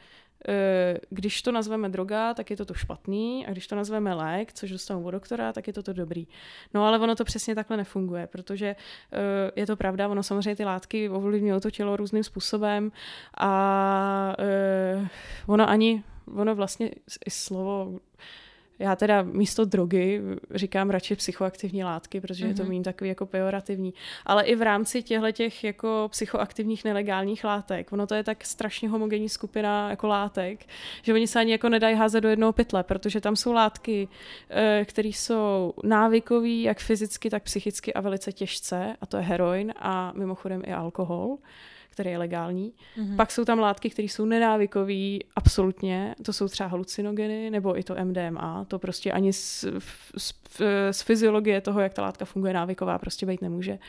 když 1.10 1.42
to 1.42 1.52
nazveme 1.52 1.90
droga, 1.90 2.34
tak 2.34 2.50
je 2.50 2.58
to 2.58 2.66
to 2.66 2.74
špatný 2.74 3.46
a 3.48 3.52
když 3.52 3.68
to 3.68 3.76
nazveme 3.76 4.14
lék, 4.14 4.54
což 4.54 4.72
dostanu 4.72 5.06
od 5.06 5.12
doktora, 5.12 5.54
tak 5.54 5.68
je 5.68 5.74
to 5.74 5.84
to 5.84 5.94
dobrý. 5.94 6.28
No 6.74 6.86
ale 6.86 7.00
ono 7.00 7.16
to 7.16 7.24
přesně 7.24 7.56
takhle 7.56 7.78
nefunguje, 7.78 8.28
protože 8.28 8.76
eh, 8.76 9.52
je 9.56 9.66
to 9.66 9.76
pravda, 9.76 10.08
ono 10.08 10.24
samozřejmě 10.24 10.56
ty 10.56 10.66
látky 10.66 11.10
ovlivňují 11.10 11.62
to 11.62 11.72
tělo 11.72 11.96
různým 11.96 12.24
způsobem 12.24 12.92
a 13.38 14.36
eh, 14.40 15.08
ono 15.48 15.70
ani, 15.70 16.04
ono 16.36 16.56
vlastně 16.56 16.92
i 17.26 17.32
slovo 17.32 18.00
já 18.80 18.96
teda 18.96 19.22
místo 19.22 19.66
drogy 19.66 20.22
říkám 20.52 20.90
radši 20.90 21.16
psychoaktivní 21.16 21.84
látky, 21.84 22.22
protože 22.22 22.46
mm-hmm. 22.46 22.48
je 22.48 22.54
to 22.54 22.64
méně 22.64 22.80
mhm. 22.80 22.84
takový 22.84 23.08
jako 23.08 23.26
pejorativní. 23.26 23.94
Ale 24.26 24.44
i 24.44 24.56
v 24.56 24.62
rámci 24.62 25.04
těchto 25.04 25.32
těch 25.32 25.64
jako 25.64 26.08
psychoaktivních 26.12 26.84
nelegálních 26.84 27.44
látek, 27.44 27.92
ono 27.92 28.08
to 28.08 28.16
je 28.16 28.24
tak 28.24 28.46
strašně 28.46 28.90
homogenní 28.90 29.30
skupina 29.30 29.90
jako 29.90 30.08
látek, 30.08 30.66
že 31.02 31.14
oni 31.14 31.28
se 31.28 31.40
ani 31.40 31.52
jako 31.52 31.70
nedají 31.70 31.96
házet 31.96 32.22
do 32.22 32.30
jednoho 32.30 32.54
pytle, 32.54 32.84
protože 32.84 33.22
tam 33.22 33.36
jsou 33.36 33.54
látky, 33.54 34.08
eh, 34.50 34.86
které 34.86 35.10
jsou 35.10 35.74
návykové, 35.84 36.50
jak 36.50 36.80
fyzicky, 36.80 37.30
tak 37.30 37.44
psychicky 37.44 37.94
a 37.94 38.02
velice 38.02 38.32
těžce, 38.32 38.96
a 39.02 39.06
to 39.06 39.18
je 39.18 39.24
heroin 39.24 39.74
a 39.78 40.14
mimochodem 40.16 40.62
i 40.66 40.74
alkohol 40.74 41.38
který 41.94 42.10
je 42.10 42.18
legální. 42.18 42.74
Mm-hmm. 42.98 43.16
Pak 43.16 43.32
jsou 43.32 43.46
tam 43.46 43.60
látky, 43.60 43.90
které 43.90 44.06
jsou 44.06 44.26
nenávykové, 44.26 45.18
absolutně. 45.36 46.16
To 46.26 46.34
jsou 46.34 46.48
třeba 46.48 46.70
halucinogeny 46.70 47.50
nebo 47.50 47.80
i 47.80 47.84
to 47.84 47.96
MDMA. 48.04 48.66
To 48.68 48.80
prostě 48.80 49.12
ani 49.12 49.34
z, 49.34 49.66
z, 50.18 50.34
z 50.92 51.02
fyziologie 51.02 51.62
toho, 51.62 51.82
jak 51.82 51.94
ta 51.94 52.02
látka 52.02 52.26
funguje 52.26 52.54
návyková, 52.54 53.00
prostě 53.00 53.26
být 53.26 53.42
nemůže. 53.42 53.80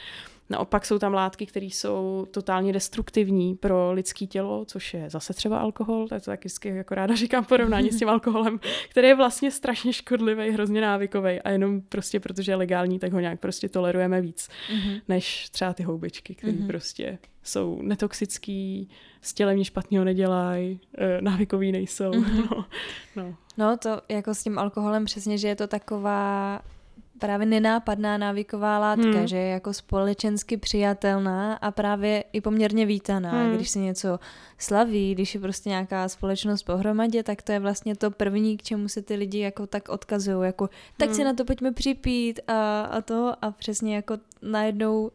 Naopak 0.51 0.87
jsou 0.87 0.99
tam 0.99 1.15
látky, 1.15 1.47
které 1.47 1.67
jsou 1.67 2.27
totálně 2.31 2.73
destruktivní 2.73 3.55
pro 3.55 3.93
lidské 3.93 4.27
tělo, 4.27 4.65
což 4.65 4.95
je 4.95 5.11
zase 5.11 5.35
třeba 5.35 5.59
alkohol, 5.59 6.09
tak 6.09 6.25
to 6.25 6.31
taky 6.31 6.49
jako 6.65 6.95
ráda 6.95 7.15
říkám 7.15 7.45
porovnání 7.45 7.93
s 7.93 7.99
tím 7.99 8.09
alkoholem, 8.09 8.61
který 8.89 9.09
je 9.09 9.15
vlastně 9.15 9.51
strašně 9.51 9.93
škodlivý, 9.93 10.51
hrozně 10.51 10.81
návykový 10.81 11.41
a 11.41 11.51
jenom 11.51 11.81
prostě 11.81 12.21
protože 12.21 12.53
je 12.53 12.57
legální, 12.57 12.99
tak 12.99 13.13
ho 13.13 13.21
nějak 13.21 13.41
prostě 13.41 13.69
tolerujeme 13.69 14.21
víc, 14.21 14.49
mm-hmm. 14.49 15.01
než 15.09 15.49
třeba 15.51 15.73
ty 15.73 15.83
houbičky, 15.83 16.35
které 16.35 16.53
mm-hmm. 16.53 16.67
prostě 16.67 17.19
jsou 17.43 17.83
netoxický, 17.83 18.89
s 19.21 19.35
tělem 19.35 19.57
nic 19.57 19.67
špatného 19.67 20.05
nedělají, 20.05 20.81
eh, 20.99 21.21
návykový 21.21 21.73
nejsou. 21.73 22.11
Mm-hmm. 22.11 22.65
No, 23.17 23.25
no. 23.25 23.37
no 23.57 23.77
to 23.77 24.01
jako 24.09 24.35
s 24.35 24.43
tím 24.43 24.59
alkoholem 24.59 25.05
přesně, 25.05 25.39
že 25.39 25.49
je 25.49 25.57
to 25.57 25.67
taková 25.67 26.61
právě 27.19 27.47
nenápadná 27.47 28.19
návyková 28.19 28.79
látka, 28.79 29.03
hmm. 29.03 29.27
že 29.27 29.37
je 29.37 29.49
jako 29.49 29.73
společensky 29.73 30.57
přijatelná 30.57 31.55
a 31.55 31.71
právě 31.71 32.25
i 32.33 32.41
poměrně 32.41 32.87
vítaná. 32.87 33.31
Hmm. 33.31 33.55
Když 33.55 33.71
se 33.71 33.79
něco 33.79 34.19
slaví, 34.59 35.15
když 35.15 35.35
je 35.35 35.41
prostě 35.41 35.69
nějaká 35.69 36.09
společnost 36.09 36.63
pohromadě, 36.63 37.23
tak 37.23 37.43
to 37.43 37.53
je 37.53 37.61
vlastně 37.61 37.97
to 37.97 38.11
první, 38.11 38.57
k 38.57 38.63
čemu 38.63 38.89
se 38.89 39.03
ty 39.03 39.15
lidi 39.15 39.39
jako 39.39 39.67
tak 39.67 39.89
odkazují, 39.89 40.47
jako 40.47 40.71
tak 40.97 41.09
hmm. 41.09 41.17
si 41.17 41.25
na 41.25 41.35
to 41.35 41.45
pojďme 41.45 41.73
připít 41.73 42.41
a, 42.49 42.83
a 42.83 43.01
to 43.01 43.35
a 43.43 43.51
přesně 43.51 43.97
jako 43.97 44.19
najednou 44.43 45.11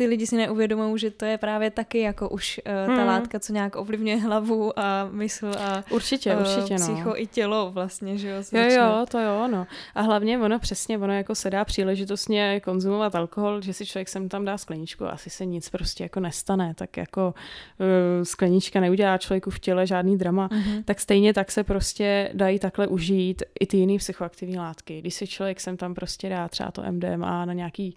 ty 0.00 0.06
lidi 0.06 0.26
si 0.26 0.36
neuvědomují, 0.36 0.98
že 0.98 1.10
to 1.10 1.24
je 1.24 1.38
právě 1.38 1.70
taky 1.70 2.00
jako 2.00 2.28
už 2.28 2.60
uh, 2.66 2.72
ta 2.96 3.02
hmm. 3.02 3.06
látka, 3.06 3.40
co 3.40 3.52
nějak 3.52 3.76
ovlivňuje 3.76 4.16
hlavu 4.16 4.78
a 4.78 5.08
mysl 5.10 5.52
a 5.58 5.84
určitě, 5.90 6.36
uh, 6.36 6.40
určitě, 6.40 6.74
no. 6.78 6.80
psycho 6.80 7.16
i 7.16 7.26
tělo 7.26 7.70
vlastně, 7.70 8.18
že 8.18 8.28
jo. 8.28 8.42
Jo, 8.52 8.70
jo, 8.70 9.06
to 9.10 9.18
jo, 9.18 9.48
no. 9.48 9.66
A 9.94 10.00
hlavně 10.00 10.38
ono 10.38 10.58
přesně, 10.58 10.98
ono 10.98 11.12
jako 11.12 11.34
se 11.34 11.50
dá 11.50 11.64
příležitostně 11.64 12.60
konzumovat 12.60 13.14
alkohol, 13.14 13.60
že 13.60 13.72
si 13.72 13.86
člověk 13.86 14.08
sem 14.08 14.28
tam 14.28 14.44
dá 14.44 14.58
skleničku, 14.58 15.06
asi 15.06 15.30
se 15.30 15.46
nic 15.46 15.70
prostě 15.70 16.02
jako 16.02 16.20
nestane, 16.20 16.74
tak 16.74 16.96
jako 16.96 17.34
uh, 17.78 18.24
sklenička 18.24 18.80
neudělá 18.80 19.18
člověku 19.18 19.50
v 19.50 19.58
těle 19.58 19.86
žádný 19.86 20.18
drama, 20.18 20.48
uh-huh. 20.48 20.84
tak 20.84 21.00
stejně 21.00 21.34
tak 21.34 21.50
se 21.50 21.64
prostě 21.64 22.30
dají 22.34 22.58
takhle 22.58 22.86
užít 22.86 23.42
i 23.60 23.66
ty 23.66 23.76
jiné 23.76 23.98
psychoaktivní 23.98 24.58
látky. 24.58 25.00
Když 25.00 25.14
si 25.14 25.26
člověk 25.26 25.60
sem 25.60 25.76
tam 25.76 25.94
prostě 25.94 26.28
dá 26.28 26.48
třeba 26.48 26.70
to 26.70 26.82
MDMA 26.90 27.44
na 27.44 27.52
nějaký, 27.52 27.96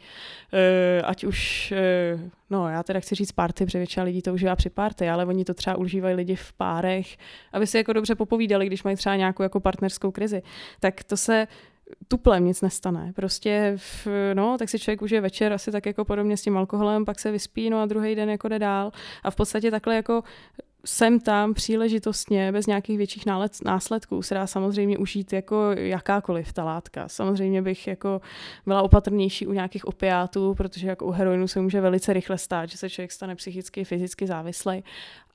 uh, 0.54 1.10
ať 1.10 1.24
už 1.24 1.74
uh, 1.76 1.93
no 2.50 2.70
já 2.70 2.84
teda 2.84 3.00
chci 3.00 3.16
říct 3.16 3.32
party, 3.32 3.66
protože 3.66 3.78
většina 3.78 4.04
lidí 4.04 4.22
to 4.22 4.34
užívá 4.34 4.56
při 4.56 4.70
party, 4.70 5.10
ale 5.10 5.26
oni 5.26 5.46
to 5.46 5.54
třeba 5.54 5.76
užívají 5.78 6.16
lidi 6.16 6.36
v 6.36 6.54
párech, 6.54 7.18
aby 7.54 7.68
si 7.68 7.78
jako 7.78 7.94
dobře 7.94 8.16
popovídali, 8.16 8.66
když 8.66 8.84
mají 8.84 8.96
třeba 8.96 9.16
nějakou 9.16 9.44
jako 9.44 9.60
partnerskou 9.60 10.12
krizi. 10.12 10.41
Tak 10.80 11.04
to 11.04 11.18
se 11.18 11.48
tuplem 12.08 12.46
nic 12.46 12.62
nestane. 12.62 13.14
Prostě, 13.16 13.74
v, 13.78 14.08
no, 14.34 14.58
tak 14.58 14.70
si 14.70 14.80
člověk 14.80 15.02
užije 15.02 15.22
večer 15.22 15.54
asi 15.54 15.72
tak 15.72 15.86
jako 15.86 16.06
podobně 16.06 16.38
s 16.38 16.41
tím 16.41 16.58
alkoholem, 16.58 17.06
pak 17.06 17.20
se 17.20 17.32
vyspí, 17.32 17.70
no 17.70 17.82
a 17.82 17.86
druhý 17.86 18.16
den 18.16 18.30
jako 18.30 18.48
jde 18.48 18.60
dál. 18.60 18.91
A 19.24 19.32
v 19.32 19.36
podstatě 19.36 19.72
takhle 19.72 19.96
jako 19.96 20.24
sem 20.86 21.20
tam 21.20 21.54
příležitostně, 21.54 22.52
bez 22.52 22.68
nějakých 22.68 22.98
větších 22.98 23.26
následků, 23.66 24.22
se 24.22 24.36
dá 24.36 24.48
samozřejmě 24.48 24.98
užít 24.98 25.34
jako 25.34 25.72
jakákoliv 25.72 26.54
ta 26.54 26.64
látka. 26.64 27.08
Samozřejmě 27.08 27.62
bych 27.62 27.88
jako 27.88 28.22
byla 28.66 28.82
opatrnější 28.82 29.48
u 29.48 29.54
nějakých 29.54 29.86
opiátů, 29.86 30.54
protože 30.56 30.88
jako 30.88 31.06
u 31.06 31.12
heroinu 31.12 31.48
se 31.48 31.62
může 31.62 31.82
velice 31.82 32.14
rychle 32.14 32.38
stát, 32.38 32.70
že 32.70 32.78
se 32.78 32.90
člověk 32.90 33.12
stane 33.12 33.36
psychicky, 33.36 33.84
fyzicky 33.84 34.28
závislý, 34.28 34.84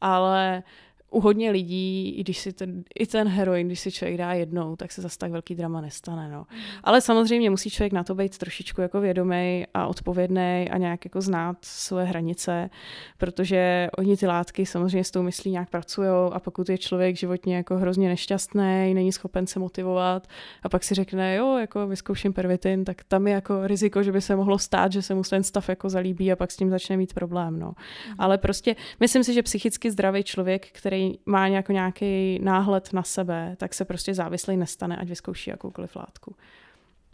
ale 0.00 0.62
u 1.10 1.20
hodně 1.20 1.50
lidí, 1.50 2.14
i 2.18 2.20
když 2.20 2.38
si 2.38 2.52
ten, 2.52 2.84
i 2.98 3.06
ten 3.06 3.28
heroin, 3.28 3.66
když 3.66 3.80
si 3.80 3.92
člověk 3.92 4.18
dá 4.18 4.32
jednou, 4.32 4.76
tak 4.76 4.92
se 4.92 5.02
zase 5.02 5.18
tak 5.18 5.30
velký 5.30 5.54
drama 5.54 5.80
nestane. 5.80 6.28
No. 6.28 6.38
Mm. 6.38 6.58
Ale 6.84 7.00
samozřejmě 7.00 7.50
musí 7.50 7.70
člověk 7.70 7.92
na 7.92 8.04
to 8.04 8.14
být 8.14 8.38
trošičku 8.38 8.80
jako 8.80 9.00
vědomý 9.00 9.64
a 9.74 9.86
odpovědný 9.86 10.68
a 10.70 10.78
nějak 10.78 11.04
jako 11.04 11.20
znát 11.20 11.56
své 11.60 12.04
hranice, 12.04 12.70
protože 13.18 13.88
oni 13.98 14.16
ty 14.16 14.26
látky 14.26 14.66
samozřejmě 14.66 15.04
s 15.04 15.10
tou 15.10 15.22
myslí 15.22 15.50
nějak 15.50 15.70
pracují 15.70 16.08
a 16.32 16.40
pokud 16.40 16.68
je 16.68 16.78
člověk 16.78 17.16
životně 17.16 17.56
jako 17.56 17.76
hrozně 17.76 18.08
nešťastný, 18.08 18.94
není 18.94 19.12
schopen 19.12 19.46
se 19.46 19.58
motivovat 19.58 20.26
a 20.62 20.68
pak 20.68 20.84
si 20.84 20.94
řekne, 20.94 21.36
jo, 21.36 21.56
jako 21.56 21.86
vyzkouším 21.86 22.32
pervitin, 22.32 22.84
tak 22.84 23.04
tam 23.04 23.26
je 23.26 23.34
jako 23.34 23.66
riziko, 23.66 24.02
že 24.02 24.12
by 24.12 24.20
se 24.20 24.36
mohlo 24.36 24.58
stát, 24.58 24.92
že 24.92 25.02
se 25.02 25.14
mu 25.14 25.22
ten 25.22 25.42
stav 25.42 25.68
jako 25.68 25.88
zalíbí 25.88 26.32
a 26.32 26.36
pak 26.36 26.50
s 26.50 26.56
tím 26.56 26.70
začne 26.70 26.96
mít 26.96 27.14
problém. 27.14 27.58
No. 27.58 27.66
Mm. 27.66 28.14
Ale 28.18 28.38
prostě 28.38 28.76
myslím 29.00 29.24
si, 29.24 29.34
že 29.34 29.42
psychicky 29.42 29.90
zdravý 29.90 30.22
člověk, 30.22 30.66
který 30.72 30.97
má 31.26 31.48
nějak, 31.48 31.68
nějaký 31.68 32.38
náhled 32.42 32.92
na 32.92 33.02
sebe, 33.02 33.56
tak 33.56 33.74
se 33.74 33.84
prostě 33.84 34.14
závislý 34.14 34.56
nestane, 34.56 34.96
ať 34.96 35.08
vyzkouší 35.08 35.50
jakoukoliv 35.50 35.96
látku. 35.96 36.34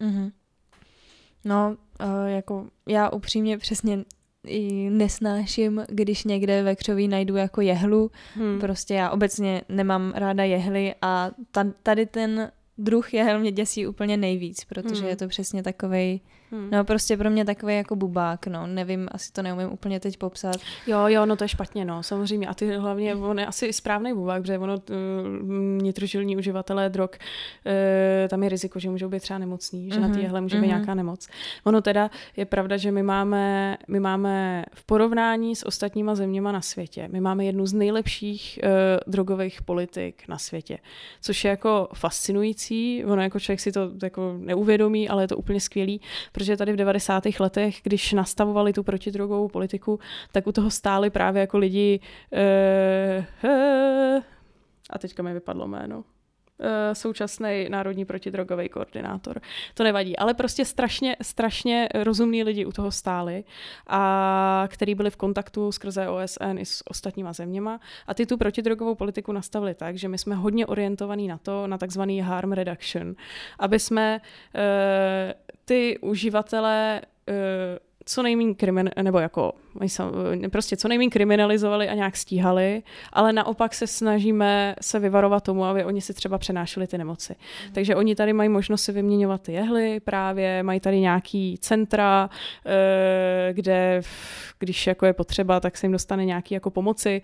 Mm-hmm. 0.01 0.33
No, 1.45 1.77
uh, 2.01 2.29
jako 2.29 2.67
já 2.89 3.09
upřímně 3.09 3.59
přesně 3.59 4.05
i 4.47 4.91
nesnáším, 4.91 5.85
když 5.89 6.25
někde 6.25 6.63
ve 6.63 6.77
křoví 6.77 7.09
najdu 7.09 7.37
jako 7.37 7.61
jehlu. 7.61 8.11
Hmm. 8.35 8.61
Prostě 8.61 8.95
já 8.95 9.11
obecně 9.11 9.63
nemám 9.69 10.13
ráda 10.17 10.45
jehly 10.45 10.95
a 11.03 11.31
tady 11.83 12.07
ten 12.07 12.51
druh 12.79 13.15
jehel 13.15 13.39
mě 13.39 13.53
děsí 13.53 13.87
úplně 13.87 14.17
nejvíc, 14.17 14.65
protože 14.65 15.01
hmm. 15.01 15.09
je 15.09 15.17
to 15.17 15.29
přesně 15.29 15.63
takovej 15.63 16.21
Hmm. 16.55 16.71
No 16.71 16.85
prostě 16.85 17.17
pro 17.17 17.31
mě 17.31 17.45
takový 17.45 17.77
jako 17.77 17.97
bubák, 17.97 18.47
no, 18.47 18.67
nevím, 18.67 19.09
asi 19.13 19.33
to 19.33 19.43
neumím 19.43 19.73
úplně 19.73 20.01
teď 20.01 20.17
popsat. 20.17 20.57
Jo, 20.87 20.99
jo, 21.07 21.27
no 21.27 21.37
to 21.37 21.45
je 21.45 21.49
špatně, 21.49 21.85
no, 21.85 22.03
samozřejmě. 22.03 22.47
A 22.47 22.55
ty 22.55 22.77
hlavně, 22.77 23.15
on 23.15 23.39
je 23.39 23.47
asi 23.47 23.73
správný 23.73 24.15
bubák, 24.15 24.43
protože 24.43 24.59
ono 24.59 24.75
uh, 24.75 25.83
nitrožilní 25.83 26.37
uživatelé 26.37 26.89
drog, 26.89 27.11
uh, 27.13 28.29
tam 28.29 28.43
je 28.43 28.49
riziko, 28.49 28.79
že 28.79 28.91
můžou 28.91 29.09
být 29.09 29.21
třeba 29.21 29.39
nemocní, 29.39 29.91
že 29.91 30.01
mm-hmm. 30.01 30.09
na 30.09 30.15
téhle 30.15 30.41
může 30.41 30.57
být 30.57 30.63
mm-hmm. 30.63 30.67
nějaká 30.67 30.95
nemoc. 30.95 31.29
Ono 31.65 31.83
teda 31.83 32.11
je 32.37 32.45
pravda, 32.45 32.77
že 32.77 32.91
my 32.93 33.03
máme, 33.03 33.77
my 33.89 34.01
máme 34.01 34.65
v 34.75 34.85
porovnání 34.85 35.57
s 35.57 35.67
ostatníma 35.67 36.15
zeměma 36.15 36.53
na 36.53 36.61
světě, 36.61 37.09
my 37.13 37.21
máme 37.21 37.45
jednu 37.45 37.67
z 37.67 37.73
nejlepších 37.73 38.59
uh, 38.63 38.71
drogových 39.13 39.63
politik 39.63 40.23
na 40.29 40.39
světě, 40.39 40.79
což 41.21 41.45
je 41.45 41.51
jako 41.51 41.89
fascinující, 41.95 42.64
ono 43.07 43.23
jako 43.23 43.41
člověk 43.41 43.61
si 43.61 43.73
to 43.73 43.91
jako 44.03 44.35
neuvědomí, 44.39 45.09
ale 45.09 45.23
je 45.23 45.29
to 45.29 45.37
úplně 45.37 45.61
skvělý, 45.61 46.01
protože 46.33 46.57
tady 46.57 46.73
v 46.73 46.77
90. 46.77 47.25
letech, 47.41 47.81
když 47.83 48.13
nastavovali 48.13 48.73
tu 48.73 48.83
protidrogovou 48.83 49.49
politiku, 49.49 50.01
tak 50.33 50.47
u 50.47 50.53
toho 50.53 50.71
stáli 50.71 51.11
právě 51.11 51.41
jako 51.41 51.59
lidi 51.59 52.01
uh, 52.33 53.51
uh, 53.51 54.23
a 54.91 54.99
teďka 54.99 55.23
mi 55.23 55.35
vypadlo 55.35 55.67
jméno 55.67 56.05
eh, 56.09 56.14
současný 56.93 57.67
národní 57.69 58.05
protidrogový 58.05 58.69
koordinátor. 58.69 59.41
To 59.75 59.85
nevadí, 59.85 60.17
ale 60.17 60.35
prostě 60.35 60.65
strašně, 60.65 61.17
strašně 61.23 61.89
rozumní 61.95 62.45
lidi 62.45 62.65
u 62.65 62.73
toho 62.73 62.91
stáli 62.91 63.45
a 63.87 64.65
který 64.69 64.95
byli 64.95 65.11
v 65.11 65.17
kontaktu 65.17 65.73
skrze 65.73 66.09
OSN 66.09 66.59
i 66.59 66.67
s 66.67 66.83
ostatníma 66.91 67.33
zeměma 67.33 67.81
a 68.07 68.15
ty 68.15 68.27
tu 68.27 68.37
protidrogovou 68.37 68.95
politiku 68.95 69.33
nastavili 69.33 69.75
tak, 69.75 69.99
že 69.99 70.09
my 70.09 70.19
jsme 70.19 70.35
hodně 70.35 70.67
orientovaní 70.67 71.29
na 71.29 71.39
to, 71.39 71.67
na 71.67 71.79
takzvaný 71.79 72.21
harm 72.21 72.53
reduction, 72.53 73.15
aby 73.59 73.79
jsme 73.79 74.21
ty 75.65 75.99
uživatelé 75.99 77.01
uh, 77.29 77.35
co 78.05 78.23
nejméně 78.23 78.55
krimin, 78.55 78.91
nebo 79.03 79.19
jako 79.19 79.53
prostě 80.51 80.77
co 80.77 80.89
nejméně 80.89 81.11
kriminalizovali 81.11 81.89
a 81.89 81.95
nějak 81.95 82.17
stíhali, 82.17 82.83
ale 83.13 83.33
naopak 83.33 83.75
se 83.75 83.87
snažíme 83.87 84.75
se 84.81 84.99
vyvarovat 84.99 85.45
tomu, 85.45 85.65
aby 85.65 85.85
oni 85.85 86.01
si 86.01 86.15
třeba 86.15 86.39
přenášeli 86.39 86.87
ty 86.87 86.99
nemoci. 86.99 87.35
Mm. 87.67 87.73
Takže 87.73 87.97
oni 87.97 88.15
tady 88.15 88.33
mají 88.33 88.49
možnost 88.49 88.83
si 88.83 88.93
vyměňovat 88.93 89.43
ty 89.43 89.53
jehly 89.53 90.01
právě, 90.01 90.63
mají 90.63 90.81
tady 90.81 91.01
nějaký 91.01 91.59
centra, 91.61 92.31
eh, 92.67 93.53
kde 93.53 94.03
když 94.59 94.87
jako 94.87 95.07
je 95.07 95.13
potřeba, 95.13 95.61
tak 95.61 95.77
se 95.77 95.87
jim 95.87 95.93
dostane 95.93 96.25
nějaký 96.25 96.55
jako 96.55 96.71
pomoci 96.71 97.23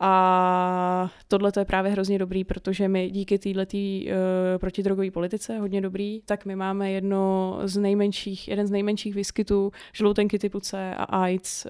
a 0.00 1.10
tohle 1.28 1.52
to 1.52 1.60
je 1.60 1.64
právě 1.64 1.92
hrozně 1.92 2.18
dobrý, 2.18 2.44
protože 2.44 2.88
my 2.88 3.10
díky 3.10 3.38
této 3.38 3.58
uh, 3.60 4.12
protidrogové 4.58 5.10
politice, 5.10 5.58
hodně 5.58 5.80
dobrý, 5.80 6.20
tak 6.26 6.44
my 6.44 6.56
máme 6.56 6.90
jedno 6.90 7.58
z 7.64 7.76
nejmenších, 7.76 8.48
jeden 8.48 8.66
z 8.66 8.70
nejmenších 8.70 9.14
výskytů 9.14 9.72
žloutenky 9.92 10.38
typu 10.38 10.60
C 10.60 10.94
a 10.94 11.04
AIDS 11.04 11.66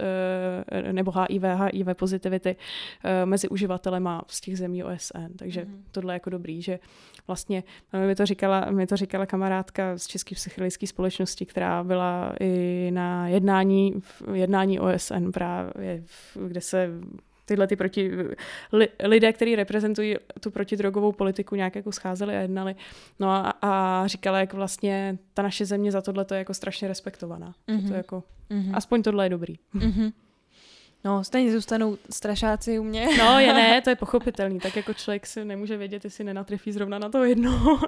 nebo 0.92 1.10
HIV, 1.10 1.42
HIV 1.42 1.86
pozitivity 1.94 2.56
uh, 2.56 3.10
mezi 3.28 3.48
uživatelema 3.48 4.22
z 4.26 4.40
těch 4.40 4.58
zemí 4.58 4.84
OSN. 4.84 5.36
Takže 5.38 5.64
mm. 5.64 5.84
tohle 5.92 6.12
je 6.12 6.16
jako 6.16 6.30
dobrý, 6.30 6.62
že 6.62 6.78
vlastně 7.26 7.64
mi 8.06 8.14
to 8.14 8.26
říkala, 8.26 8.70
mi 8.70 8.86
to 8.86 8.96
říkala 8.96 9.26
kamarádka 9.26 9.98
z 9.98 10.06
České 10.06 10.34
psychologické 10.34 10.86
společnosti, 10.86 11.46
která 11.46 11.84
byla 11.84 12.32
i 12.40 12.90
na 12.94 13.28
jednání, 13.28 14.02
jednání 14.32 14.80
OSN 14.80 15.30
právě, 15.32 16.02
kde 16.46 16.60
se 16.60 16.90
tyhle 17.48 17.66
ty 17.66 17.76
proti, 17.76 18.10
li, 18.72 18.88
lidé, 19.04 19.32
kteří 19.32 19.56
reprezentují 19.56 20.16
tu 20.40 20.50
protidrogovou 20.50 21.12
politiku, 21.12 21.54
nějak 21.54 21.76
jako 21.76 21.92
scházeli 21.92 22.36
a 22.36 22.40
jednali. 22.40 22.76
No 23.18 23.30
a, 23.30 23.54
a 23.62 24.02
říkala, 24.06 24.40
jak 24.40 24.54
vlastně 24.54 25.18
ta 25.34 25.42
naše 25.42 25.66
země 25.66 25.92
za 25.92 26.00
tohle 26.00 26.26
je 26.32 26.38
jako 26.38 26.54
strašně 26.54 26.88
respektovaná. 26.88 27.54
Mm-hmm. 27.68 27.88
To 27.88 27.94
jako, 27.94 28.22
mm-hmm. 28.50 28.70
Aspoň 28.74 29.02
tohle 29.02 29.26
je 29.26 29.30
dobrý. 29.30 29.54
Mm-hmm. 29.74 30.12
No, 31.04 31.24
stejně 31.24 31.52
zůstanou 31.52 31.96
strašáci 32.10 32.78
u 32.78 32.82
mě. 32.82 33.08
No, 33.18 33.38
je 33.38 33.54
ne, 33.54 33.80
to 33.84 33.90
je 33.90 33.96
pochopitelný. 33.96 34.60
Tak 34.60 34.76
jako 34.76 34.94
člověk 34.94 35.26
si 35.26 35.44
nemůže 35.44 35.76
vědět, 35.76 36.04
jestli 36.04 36.24
nenatrefí 36.24 36.72
zrovna 36.72 36.98
na 36.98 37.08
to 37.08 37.24
jedno. 37.24 37.80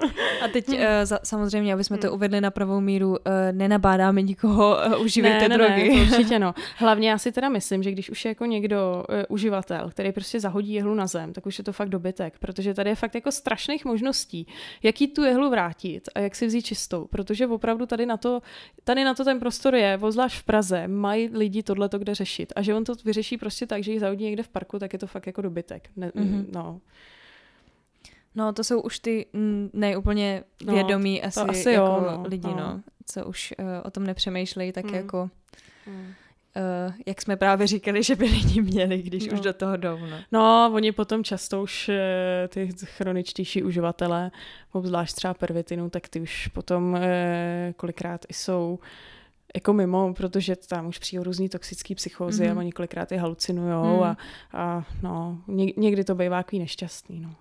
A 0.44 0.48
teď 0.48 0.68
uh, 0.68 0.76
za, 1.04 1.18
samozřejmě, 1.24 1.74
aby 1.74 1.84
jsme 1.84 1.98
to 1.98 2.06
hmm. 2.06 2.16
uvedli 2.16 2.40
na 2.40 2.50
pravou 2.50 2.80
míru, 2.80 3.10
uh, 3.10 3.16
nenabádáme 3.52 4.22
nikoho, 4.22 4.76
uh, 4.86 5.02
uživejte 5.02 5.48
ne, 5.48 5.56
drogy. 5.56 5.88
Ne, 5.88 6.00
ne, 6.00 6.06
to 6.06 6.12
určitě 6.16 6.38
no. 6.38 6.54
Hlavně 6.76 7.10
já 7.10 7.18
si 7.18 7.32
teda 7.32 7.48
myslím, 7.48 7.82
že 7.82 7.92
když 7.92 8.10
už 8.10 8.24
je 8.24 8.28
jako 8.28 8.46
někdo 8.46 9.04
uh, 9.08 9.16
uživatel, 9.28 9.90
který 9.90 10.12
prostě 10.12 10.40
zahodí 10.40 10.72
jehlu 10.72 10.94
na 10.94 11.06
zem, 11.06 11.32
tak 11.32 11.46
už 11.46 11.58
je 11.58 11.64
to 11.64 11.72
fakt 11.72 11.88
dobytek, 11.88 12.38
protože 12.38 12.74
tady 12.74 12.90
je 12.90 12.96
fakt 12.96 13.14
jako 13.14 13.32
strašných 13.32 13.84
možností, 13.84 14.46
jak 14.82 15.00
jí 15.00 15.08
tu 15.08 15.22
jehlu 15.22 15.50
vrátit 15.50 16.08
a 16.14 16.20
jak 16.20 16.36
si 16.36 16.46
vzít 16.46 16.62
čistou, 16.62 17.06
protože 17.06 17.46
opravdu 17.46 17.86
tady 17.86 18.06
na 18.06 18.16
to, 18.16 18.42
tady 18.84 19.04
na 19.04 19.14
to 19.14 19.24
ten 19.24 19.40
prostor 19.40 19.74
je, 19.74 19.98
zvlášť 20.08 20.38
v 20.38 20.42
Praze, 20.42 20.88
mají 20.88 21.28
lidi 21.32 21.62
tohleto 21.62 21.98
kde 21.98 22.14
řešit 22.14 22.52
a 22.56 22.62
že 22.62 22.74
on 22.74 22.84
to 22.84 22.99
vyřeší 23.04 23.36
prostě 23.36 23.66
tak, 23.66 23.84
že 23.84 23.92
jich 23.92 24.00
zahodí 24.00 24.24
někde 24.24 24.42
v 24.42 24.48
parku, 24.48 24.78
tak 24.78 24.92
je 24.92 24.98
to 24.98 25.06
fakt 25.06 25.26
jako 25.26 25.42
dobytek. 25.42 25.90
Ne, 25.96 26.08
mm-hmm. 26.08 26.46
No. 26.52 26.80
No, 28.34 28.52
to 28.52 28.64
jsou 28.64 28.80
už 28.80 28.98
ty 28.98 29.26
nejúplně 29.72 30.44
no, 30.64 30.74
vědomí 30.74 31.20
no, 31.22 31.26
asi, 31.26 31.40
asi 31.40 31.70
jako 31.72 31.86
jo, 31.86 32.00
no, 32.00 32.24
lidi, 32.28 32.48
no. 32.48 32.56
no, 32.56 32.80
co 33.06 33.26
už 33.26 33.54
uh, 33.58 33.66
o 33.84 33.90
tom 33.90 34.04
nepřemýšlejí, 34.04 34.72
tak 34.72 34.84
mm. 34.84 34.94
jako 34.94 35.30
mm. 35.86 36.12
Uh, 36.56 36.94
jak 37.06 37.22
jsme 37.22 37.36
právě 37.36 37.66
říkali, 37.66 38.02
že 38.02 38.16
by 38.16 38.24
lidi 38.24 38.62
měli, 38.62 39.02
když 39.02 39.26
no. 39.26 39.32
už 39.32 39.40
do 39.40 39.52
toho 39.52 39.76
jdou. 39.76 39.98
No. 39.98 40.18
no, 40.32 40.70
oni 40.74 40.92
potom 40.92 41.24
často 41.24 41.62
už 41.62 41.88
uh, 41.88 41.94
ty 42.48 42.68
chroničtější 42.84 43.62
uživatelé, 43.62 44.30
obzvlášť 44.72 45.16
třeba 45.16 45.34
pervitinu, 45.34 45.90
tak 45.90 46.08
ty 46.08 46.20
už 46.20 46.46
potom 46.46 46.92
uh, 46.92 47.00
kolikrát 47.76 48.24
i 48.28 48.34
jsou 48.34 48.78
uh, 48.82 48.88
jako 49.54 49.72
mimo, 49.72 50.14
protože 50.14 50.56
tam 50.56 50.86
už 50.86 50.98
přijdou 50.98 51.22
různý 51.22 51.48
toxický 51.48 51.94
psychózy 51.94 52.44
mm-hmm. 52.44 52.56
a 52.56 52.58
oni 52.58 52.72
kolikrát 52.72 53.12
je 53.12 53.20
halucinujou 53.20 53.96
mm. 53.96 54.02
a, 54.02 54.16
a 54.52 54.84
no, 55.02 55.38
někdy 55.76 56.04
to 56.04 56.14
bývá 56.14 56.42
takový 56.42 56.58
nešťastný. 56.58 57.20
No, 57.20 57.34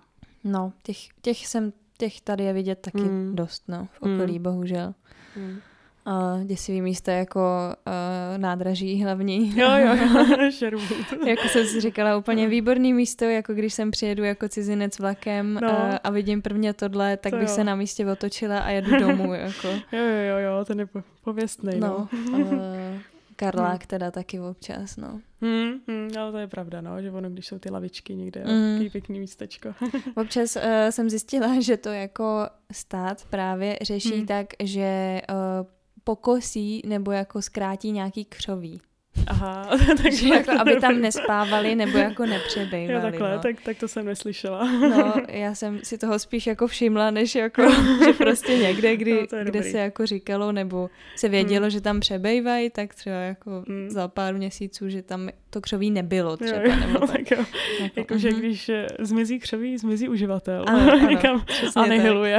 no 0.44 0.72
těch, 0.82 0.96
těch, 1.22 1.46
jsem, 1.46 1.72
těch 1.98 2.20
tady 2.20 2.44
je 2.44 2.52
vidět 2.52 2.78
taky 2.80 3.02
mm. 3.02 3.36
dost, 3.36 3.64
no, 3.68 3.88
v 3.92 4.02
okolí, 4.02 4.38
mm. 4.38 4.42
bohužel. 4.42 4.94
Mm. 5.36 5.58
Uh, 6.06 6.44
děsivý 6.44 6.82
místa 6.82 7.12
jako 7.12 7.40
uh, 7.86 8.38
nádraží 8.38 9.02
hlavní. 9.02 9.58
Jo, 9.58 9.68
jo, 9.76 9.96
jo, 9.96 10.78
Jako 11.26 11.48
jsem 11.48 11.66
si 11.66 11.80
říkala, 11.80 12.16
úplně 12.16 12.48
výborný 12.48 12.92
místo, 12.92 13.24
jako 13.24 13.54
když 13.54 13.74
jsem 13.74 13.90
přijedu 13.90 14.24
jako 14.24 14.48
cizinec 14.48 14.98
vlakem 14.98 15.54
no. 15.54 15.68
uh, 15.68 15.96
a 16.04 16.10
vidím 16.10 16.42
prvně 16.42 16.72
tohle, 16.72 17.16
tak 17.16 17.30
to 17.30 17.36
bych 17.38 17.48
jo. 17.48 17.54
se 17.54 17.64
na 17.64 17.74
místě 17.74 18.06
otočila 18.06 18.58
a 18.58 18.70
jedu 18.70 18.98
domů. 19.00 19.34
Jako. 19.40 19.68
Jo, 19.68 19.80
jo, 19.92 20.22
jo, 20.28 20.38
jo, 20.38 20.64
ten 20.64 20.80
je 20.80 20.86
pověstný. 21.24 21.80
No. 21.80 22.08
no. 22.30 22.38
Uh, 22.38 22.48
Karlák 23.36 23.80
hmm. 23.80 23.86
teda 23.86 24.10
taky 24.10 24.40
občas, 24.40 24.96
no. 24.96 25.20
Hmm, 25.40 25.72
hmm, 25.88 26.10
ale 26.18 26.32
to 26.32 26.38
je 26.38 26.46
pravda, 26.46 26.80
no, 26.80 27.02
že 27.02 27.10
ono, 27.10 27.30
když 27.30 27.46
jsou 27.46 27.58
ty 27.58 27.70
lavičky 27.70 28.14
někde, 28.14 28.40
mm. 28.40 28.72
takový 28.72 28.90
pěkný 28.90 29.20
místečko. 29.20 29.74
občas 30.16 30.56
uh, 30.56 30.62
jsem 30.90 31.10
zjistila, 31.10 31.60
že 31.60 31.76
to 31.76 31.88
jako 31.88 32.46
stát 32.72 33.24
právě 33.30 33.78
řeší 33.82 34.16
hmm. 34.16 34.26
tak, 34.26 34.46
že 34.62 35.20
uh, 35.30 35.66
pokosí 36.10 36.82
nebo 36.86 37.12
jako 37.12 37.42
zkrátí 37.42 37.92
nějaký 37.92 38.24
křoví. 38.24 38.80
Aha, 39.26 39.70
takže 40.02 40.28
jako, 40.28 40.50
aby 40.60 40.76
tam 40.80 41.00
nespávali 41.00 41.74
nebo 41.74 41.98
jako 41.98 42.26
nepřebejvali. 42.26 42.94
Jo, 42.94 43.00
takhle, 43.10 43.36
no. 43.36 43.42
tak, 43.42 43.60
tak 43.64 43.78
to 43.78 43.88
jsem 43.88 44.06
neslyšela. 44.06 44.64
No, 44.64 45.14
já 45.28 45.54
jsem 45.54 45.80
si 45.82 45.98
toho 45.98 46.18
spíš 46.18 46.46
jako 46.46 46.66
všimla, 46.66 47.10
než 47.10 47.34
jako, 47.34 47.62
že 48.04 48.12
prostě 48.12 48.58
někde, 48.58 48.96
kdy, 48.96 49.26
no, 49.32 49.44
kde 49.44 49.62
se 49.62 49.78
jako 49.78 50.06
říkalo, 50.06 50.52
nebo 50.52 50.90
se 51.16 51.28
vědělo, 51.28 51.64
hmm. 51.64 51.70
že 51.70 51.80
tam 51.80 52.00
přebejvají, 52.00 52.70
tak 52.70 52.94
třeba 52.94 53.16
jako 53.16 53.64
hmm. 53.68 53.90
za 53.90 54.08
pár 54.08 54.34
měsíců, 54.34 54.88
že 54.88 55.02
tam 55.02 55.28
to 55.50 55.60
křoví 55.60 55.90
nebylo 55.90 56.36
třeba. 56.36 56.62
Jo, 56.62 56.76
nebo 56.76 57.06
tak. 57.06 57.30
jo. 57.30 57.44
Jako, 57.80 57.94
jako 57.96 58.18
že 58.18 58.30
mhm. 58.30 58.38
když 58.38 58.68
eh, 58.68 58.86
zmizí 58.98 59.38
křoví, 59.38 59.78
zmizí 59.78 60.08
uživatel. 60.08 60.64
Ano, 60.66 60.92
ano, 60.92 61.08
Někam 61.08 61.44
anihiluje. 61.76 62.38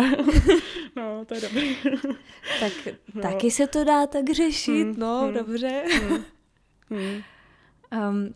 No, 0.95 1.25
to 1.25 1.35
je 1.35 1.41
dobrý. 1.41 1.75
tak 2.59 2.73
no. 3.13 3.21
taky 3.21 3.51
se 3.51 3.67
to 3.67 3.83
dá 3.83 4.07
tak 4.07 4.29
řešit, 4.29 4.83
hmm. 4.83 4.95
no, 4.97 5.21
hmm. 5.21 5.33
dobře. 5.33 5.83
Hmm. 6.01 6.23
Hmm. 6.93 7.21
Um, 8.09 8.33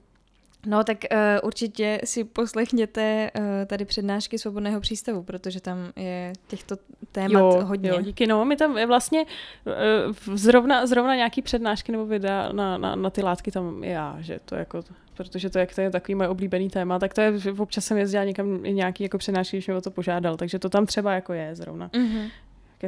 no 0.66 0.84
tak 0.84 0.98
uh, 1.12 1.48
určitě 1.48 2.02
si 2.04 2.24
poslechněte 2.24 3.32
uh, 3.40 3.44
tady 3.68 3.86
přednášky 3.86 4.40
Svobodného 4.40 4.80
přístavu, 4.82 5.24
protože 5.24 5.62
tam 5.62 5.78
je 5.96 6.34
těchto 6.48 6.76
témat 7.12 7.40
jo, 7.40 7.62
hodně. 7.66 7.90
Jo, 7.90 8.02
díky. 8.02 8.28
No, 8.28 8.46
my 8.46 8.56
tam 8.56 8.78
je 8.78 8.86
vlastně 8.86 9.26
uh, 9.66 10.36
zrovna, 10.36 10.86
zrovna 10.86 11.16
nějaký 11.16 11.42
přednášky 11.42 11.92
nebo 11.92 12.06
videa 12.06 12.52
na, 12.52 12.78
na, 12.78 12.96
na 12.96 13.10
ty 13.10 13.24
látky 13.24 13.52
tam 13.52 13.84
já, 13.84 14.18
že 14.20 14.40
to 14.46 14.56
jako 14.56 14.84
protože 15.16 15.50
to, 15.50 15.60
jak 15.60 15.76
to 15.76 15.82
je 15.82 15.92
takový 15.92 16.16
můj 16.16 16.28
oblíbený 16.28 16.70
téma, 16.70 17.00
tak 17.00 17.14
to 17.14 17.22
je, 17.22 17.34
občas 17.58 17.86
jsem 17.86 17.98
jezdila 17.98 18.24
někam 18.24 18.64
nějaký 18.64 19.04
jako 19.04 19.18
přednášky, 19.18 19.58
když 19.58 19.68
mě 19.68 19.76
o 19.76 19.82
to 19.82 19.92
požádal, 19.92 20.38
takže 20.38 20.60
to 20.60 20.70
tam 20.70 20.86
třeba 20.86 21.14
jako 21.14 21.34
je 21.34 21.56
zrovna 21.56 21.90
mm-hmm. 21.90 22.30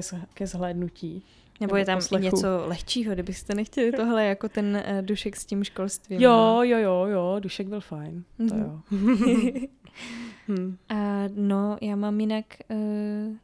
Ke, 0.02 0.22
ke 0.34 0.48
zhlédnutí. 0.48 1.24
Nebo 1.60 1.76
je 1.76 1.86
tam 1.86 1.98
poslechu. 1.98 2.24
něco 2.26 2.64
lehčího, 2.66 3.14
kdybyste 3.14 3.56
nechtěli 3.56 3.92
tohle 3.92 4.26
jako 4.26 4.50
ten 4.50 4.84
uh, 4.92 5.02
dušek 5.02 5.36
s 5.36 5.46
tím 5.46 5.64
školstvím. 5.64 6.22
Jo, 6.22 6.32
no. 6.32 6.64
jo, 6.64 6.78
jo, 6.78 7.06
jo, 7.06 7.36
dušek 7.40 7.68
byl 7.68 7.82
fajn. 7.82 8.24
Mm-hmm. 8.40 8.50
To 8.50 8.56
mhm. 8.96 9.40
jo. 9.40 9.68
hmm. 10.48 10.78
A 10.90 11.24
no, 11.36 11.78
já 11.82 11.96
mám 11.96 12.20
jinak 12.20 12.46
uh, 12.70 12.78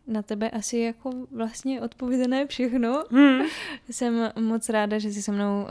na 0.08 0.22
tebe 0.22 0.50
asi 0.50 0.78
jako 0.78 1.12
vlastně 1.32 1.82
odpovězené 1.82 2.48
všechno. 2.48 3.04
Hmm. 3.12 3.42
Jsem 3.90 4.32
moc 4.40 4.70
ráda, 4.70 5.00
že 5.00 5.10
jsi 5.10 5.22
se 5.22 5.32
mnou 5.32 5.62
uh, 5.62 5.68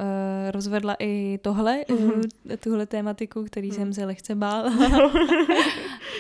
rozvedla 0.51 0.97
i 0.99 1.39
tohle, 1.43 1.85
hmm. 1.89 2.11
uh, 2.11 2.23
tuhle 2.61 2.87
tématiku, 2.87 3.45
který 3.45 3.69
hmm. 3.69 3.77
jsem 3.77 3.93
se 3.93 4.05
lehce 4.05 4.35
bál. 4.35 4.71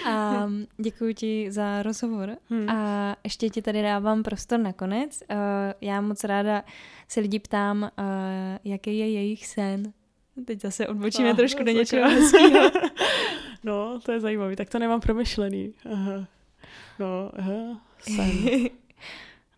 A 0.06 0.48
děkuji 0.76 1.14
ti 1.14 1.46
za 1.52 1.82
rozhovor. 1.82 2.36
Hmm. 2.50 2.68
A 2.68 3.16
ještě 3.24 3.50
ti 3.50 3.62
tady 3.62 3.82
dávám 3.82 4.22
prostor 4.22 4.60
nakonec. 4.60 5.22
Uh, 5.30 5.36
já 5.80 6.00
moc 6.00 6.24
ráda 6.24 6.64
se 7.08 7.20
lidi 7.20 7.38
ptám, 7.38 7.82
uh, 7.82 7.88
jaký 8.64 8.98
je 8.98 9.10
jejich 9.10 9.46
sen. 9.46 9.92
Teď 10.44 10.60
zase 10.60 10.88
odbočíme 10.88 11.30
ah, 11.30 11.36
trošku 11.36 11.62
do 11.62 11.72
něčeho 11.72 12.10
hezkého. 12.10 12.70
no, 13.64 14.00
to 14.00 14.12
je 14.12 14.20
zajímavé. 14.20 14.56
Tak 14.56 14.70
to 14.70 14.78
nemám 14.78 15.00
promyšlený. 15.00 15.74
Aha. 15.92 16.26
No, 16.98 17.30
aha, 17.36 17.80
sen. 18.00 18.30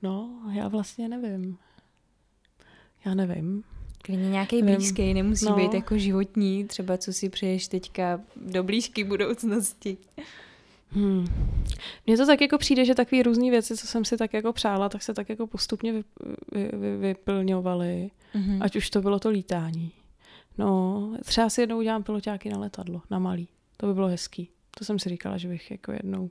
No, 0.03 0.31
já 0.53 0.69
vlastně 0.69 1.09
nevím. 1.09 1.59
Já 3.05 3.15
nevím. 3.15 3.65
Klidně 4.03 4.31
nějaký 4.31 4.63
blízký, 4.63 5.15
nemusí 5.15 5.45
no. 5.45 5.57
být 5.57 5.75
jako 5.75 5.99
životní, 5.99 6.65
třeba 6.65 6.99
co 6.99 7.13
si 7.13 7.29
přeješ 7.29 7.69
teďka 7.69 8.21
do 8.37 8.63
blízké 8.63 9.05
budoucnosti. 9.05 9.97
Hmm. 10.91 11.27
Mně 12.07 12.17
to 12.17 12.27
tak 12.27 12.41
jako 12.41 12.59
přijde, 12.59 12.85
že 12.85 12.95
takové 12.95 13.23
různé 13.23 13.51
věci, 13.51 13.77
co 13.77 13.87
jsem 13.87 14.05
si 14.05 14.17
tak 14.17 14.33
jako 14.33 14.53
přála, 14.53 14.89
tak 14.89 15.03
se 15.03 15.15
tak 15.15 15.29
jako 15.29 15.47
postupně 15.47 15.93
vy, 15.93 16.03
vy, 16.53 16.71
vy, 16.73 16.97
vyplňovaly. 16.97 18.11
Mm-hmm. 18.35 18.59
Ať 18.61 18.77
už 18.77 18.91
to 18.91 19.01
bylo 19.01 19.19
to 19.19 19.29
lítání. 19.29 19.93
No, 20.59 21.13
třeba 21.25 21.51
si 21.51 21.61
jednou 21.61 21.79
udělám 21.79 22.03
piloťáky 22.03 22.49
na 22.49 22.59
letadlo, 22.59 23.03
na 23.11 23.19
malý. 23.19 23.49
To 23.77 23.87
by 23.87 23.95
bylo 23.95 24.09
hezký. 24.09 24.49
To 24.79 24.85
jsem 24.85 24.99
si 24.99 25.09
říkala, 25.09 25.37
že 25.37 25.49
bych 25.49 25.71
jako 25.71 25.93
jednou 25.93 26.31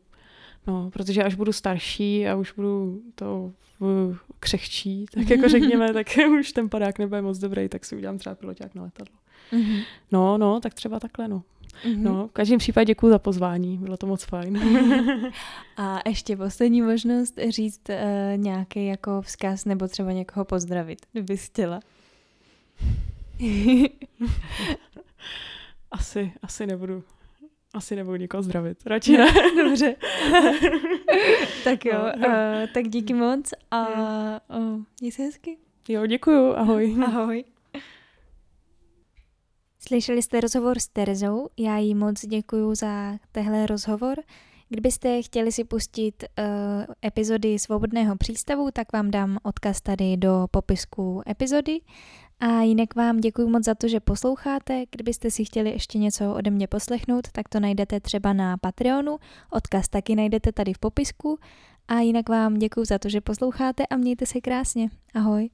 No, 0.68 0.90
protože 0.92 1.24
až 1.24 1.36
budu 1.36 1.54
starší 1.54 2.28
a 2.28 2.36
už 2.36 2.52
budu 2.52 3.02
to 3.16 3.52
křehčí, 4.40 5.06
tak 5.14 5.30
jako 5.30 5.50
řekněme, 5.50 5.94
tak 5.94 6.08
už 6.40 6.52
ten 6.52 6.70
padák 6.70 7.00
nebude 7.00 7.22
moc 7.22 7.38
dobrý, 7.38 7.70
tak 7.70 7.86
si 7.86 7.96
udělám 7.96 8.18
třeba 8.18 8.36
piloťák 8.36 8.76
na 8.76 8.84
letadlo. 8.84 9.16
Mm-hmm. 9.52 9.84
No, 10.12 10.38
no, 10.38 10.60
tak 10.60 10.74
třeba 10.74 11.00
takhle, 11.00 11.28
no. 11.28 11.44
Mm-hmm. 11.86 12.02
No, 12.02 12.28
v 12.28 12.32
každém 12.32 12.60
případě 12.60 12.86
děkuji 12.86 13.10
za 13.10 13.20
pozvání, 13.20 13.78
bylo 13.78 13.98
to 13.98 14.08
moc 14.08 14.24
fajn. 14.24 14.60
a 15.78 16.10
ještě 16.10 16.38
poslední 16.38 16.82
možnost 16.82 17.40
říct 17.50 17.90
uh, 17.90 17.96
nějaký 18.36 18.86
jako 18.86 19.22
vzkaz 19.22 19.66
nebo 19.66 19.88
třeba 19.88 20.12
někoho 20.12 20.46
pozdravit, 20.46 21.06
kdyby 21.12 21.38
chtěla. 21.38 21.80
asi, 25.92 26.34
asi 26.42 26.68
nebudu 26.68 27.04
asi 27.74 27.96
nebudu 27.96 28.18
nikoho 28.18 28.44
zdravit. 28.44 28.86
Radši 28.86 29.18
ne. 29.18 29.34
Dobře. 29.64 29.96
tak 31.64 31.86
jo, 31.86 32.12
no. 32.18 32.28
uh, 32.28 32.34
tak 32.74 32.88
díky 32.88 33.14
moc 33.14 33.54
a 33.72 33.88
uh, 34.58 34.82
měj 35.02 35.12
se 35.12 35.24
hezky. 35.24 35.58
Jo, 35.88 36.06
děkuju. 36.06 36.54
Ahoj. 36.54 36.98
Ahoj. 37.06 37.44
Slyšeli 39.88 40.22
jste 40.22 40.42
rozhovor 40.42 40.80
s 40.80 40.88
Terezou, 40.88 41.50
já 41.58 41.78
jí 41.78 41.96
moc 41.96 42.26
děkuju 42.26 42.76
za 42.76 43.18
tehle 43.32 43.66
rozhovor. 43.66 44.18
Kdybyste 44.70 45.22
chtěli 45.22 45.52
si 45.52 45.64
pustit 45.64 46.24
uh, 46.24 46.46
epizody 47.06 47.60
Svobodného 47.60 48.16
přístavu, 48.18 48.72
tak 48.74 48.94
vám 48.94 49.12
dám 49.12 49.38
odkaz 49.44 49.82
tady 49.82 50.18
do 50.18 50.48
popisku 50.52 51.22
epizody. 51.30 51.80
A 52.44 52.62
jinak 52.62 52.96
vám 52.96 53.18
děkuji 53.18 53.50
moc 53.50 53.66
za 53.66 53.76
to, 53.76 53.88
že 53.88 54.00
posloucháte. 54.00 54.84
Kdybyste 54.92 55.32
si 55.32 55.46
chtěli 55.46 55.70
ještě 55.70 55.98
něco 55.98 56.34
ode 56.34 56.52
mě 56.52 56.68
poslechnout, 56.68 57.28
tak 57.32 57.50
to 57.50 57.60
najdete 57.60 58.00
třeba 58.00 58.34
na 58.34 58.58
Patreonu. 58.58 59.18
Odkaz 59.52 59.88
taky 59.88 60.16
najdete 60.16 60.52
tady 60.52 60.74
v 60.74 60.80
popisku. 60.80 61.40
A 61.88 62.00
jinak 62.00 62.30
vám 62.30 62.54
děkuji 62.54 62.86
za 62.86 63.00
to, 63.00 63.10
že 63.10 63.22
posloucháte 63.22 63.86
a 63.86 63.98
mějte 63.98 64.26
se 64.26 64.42
krásně. 64.42 64.90
Ahoj. 65.14 65.50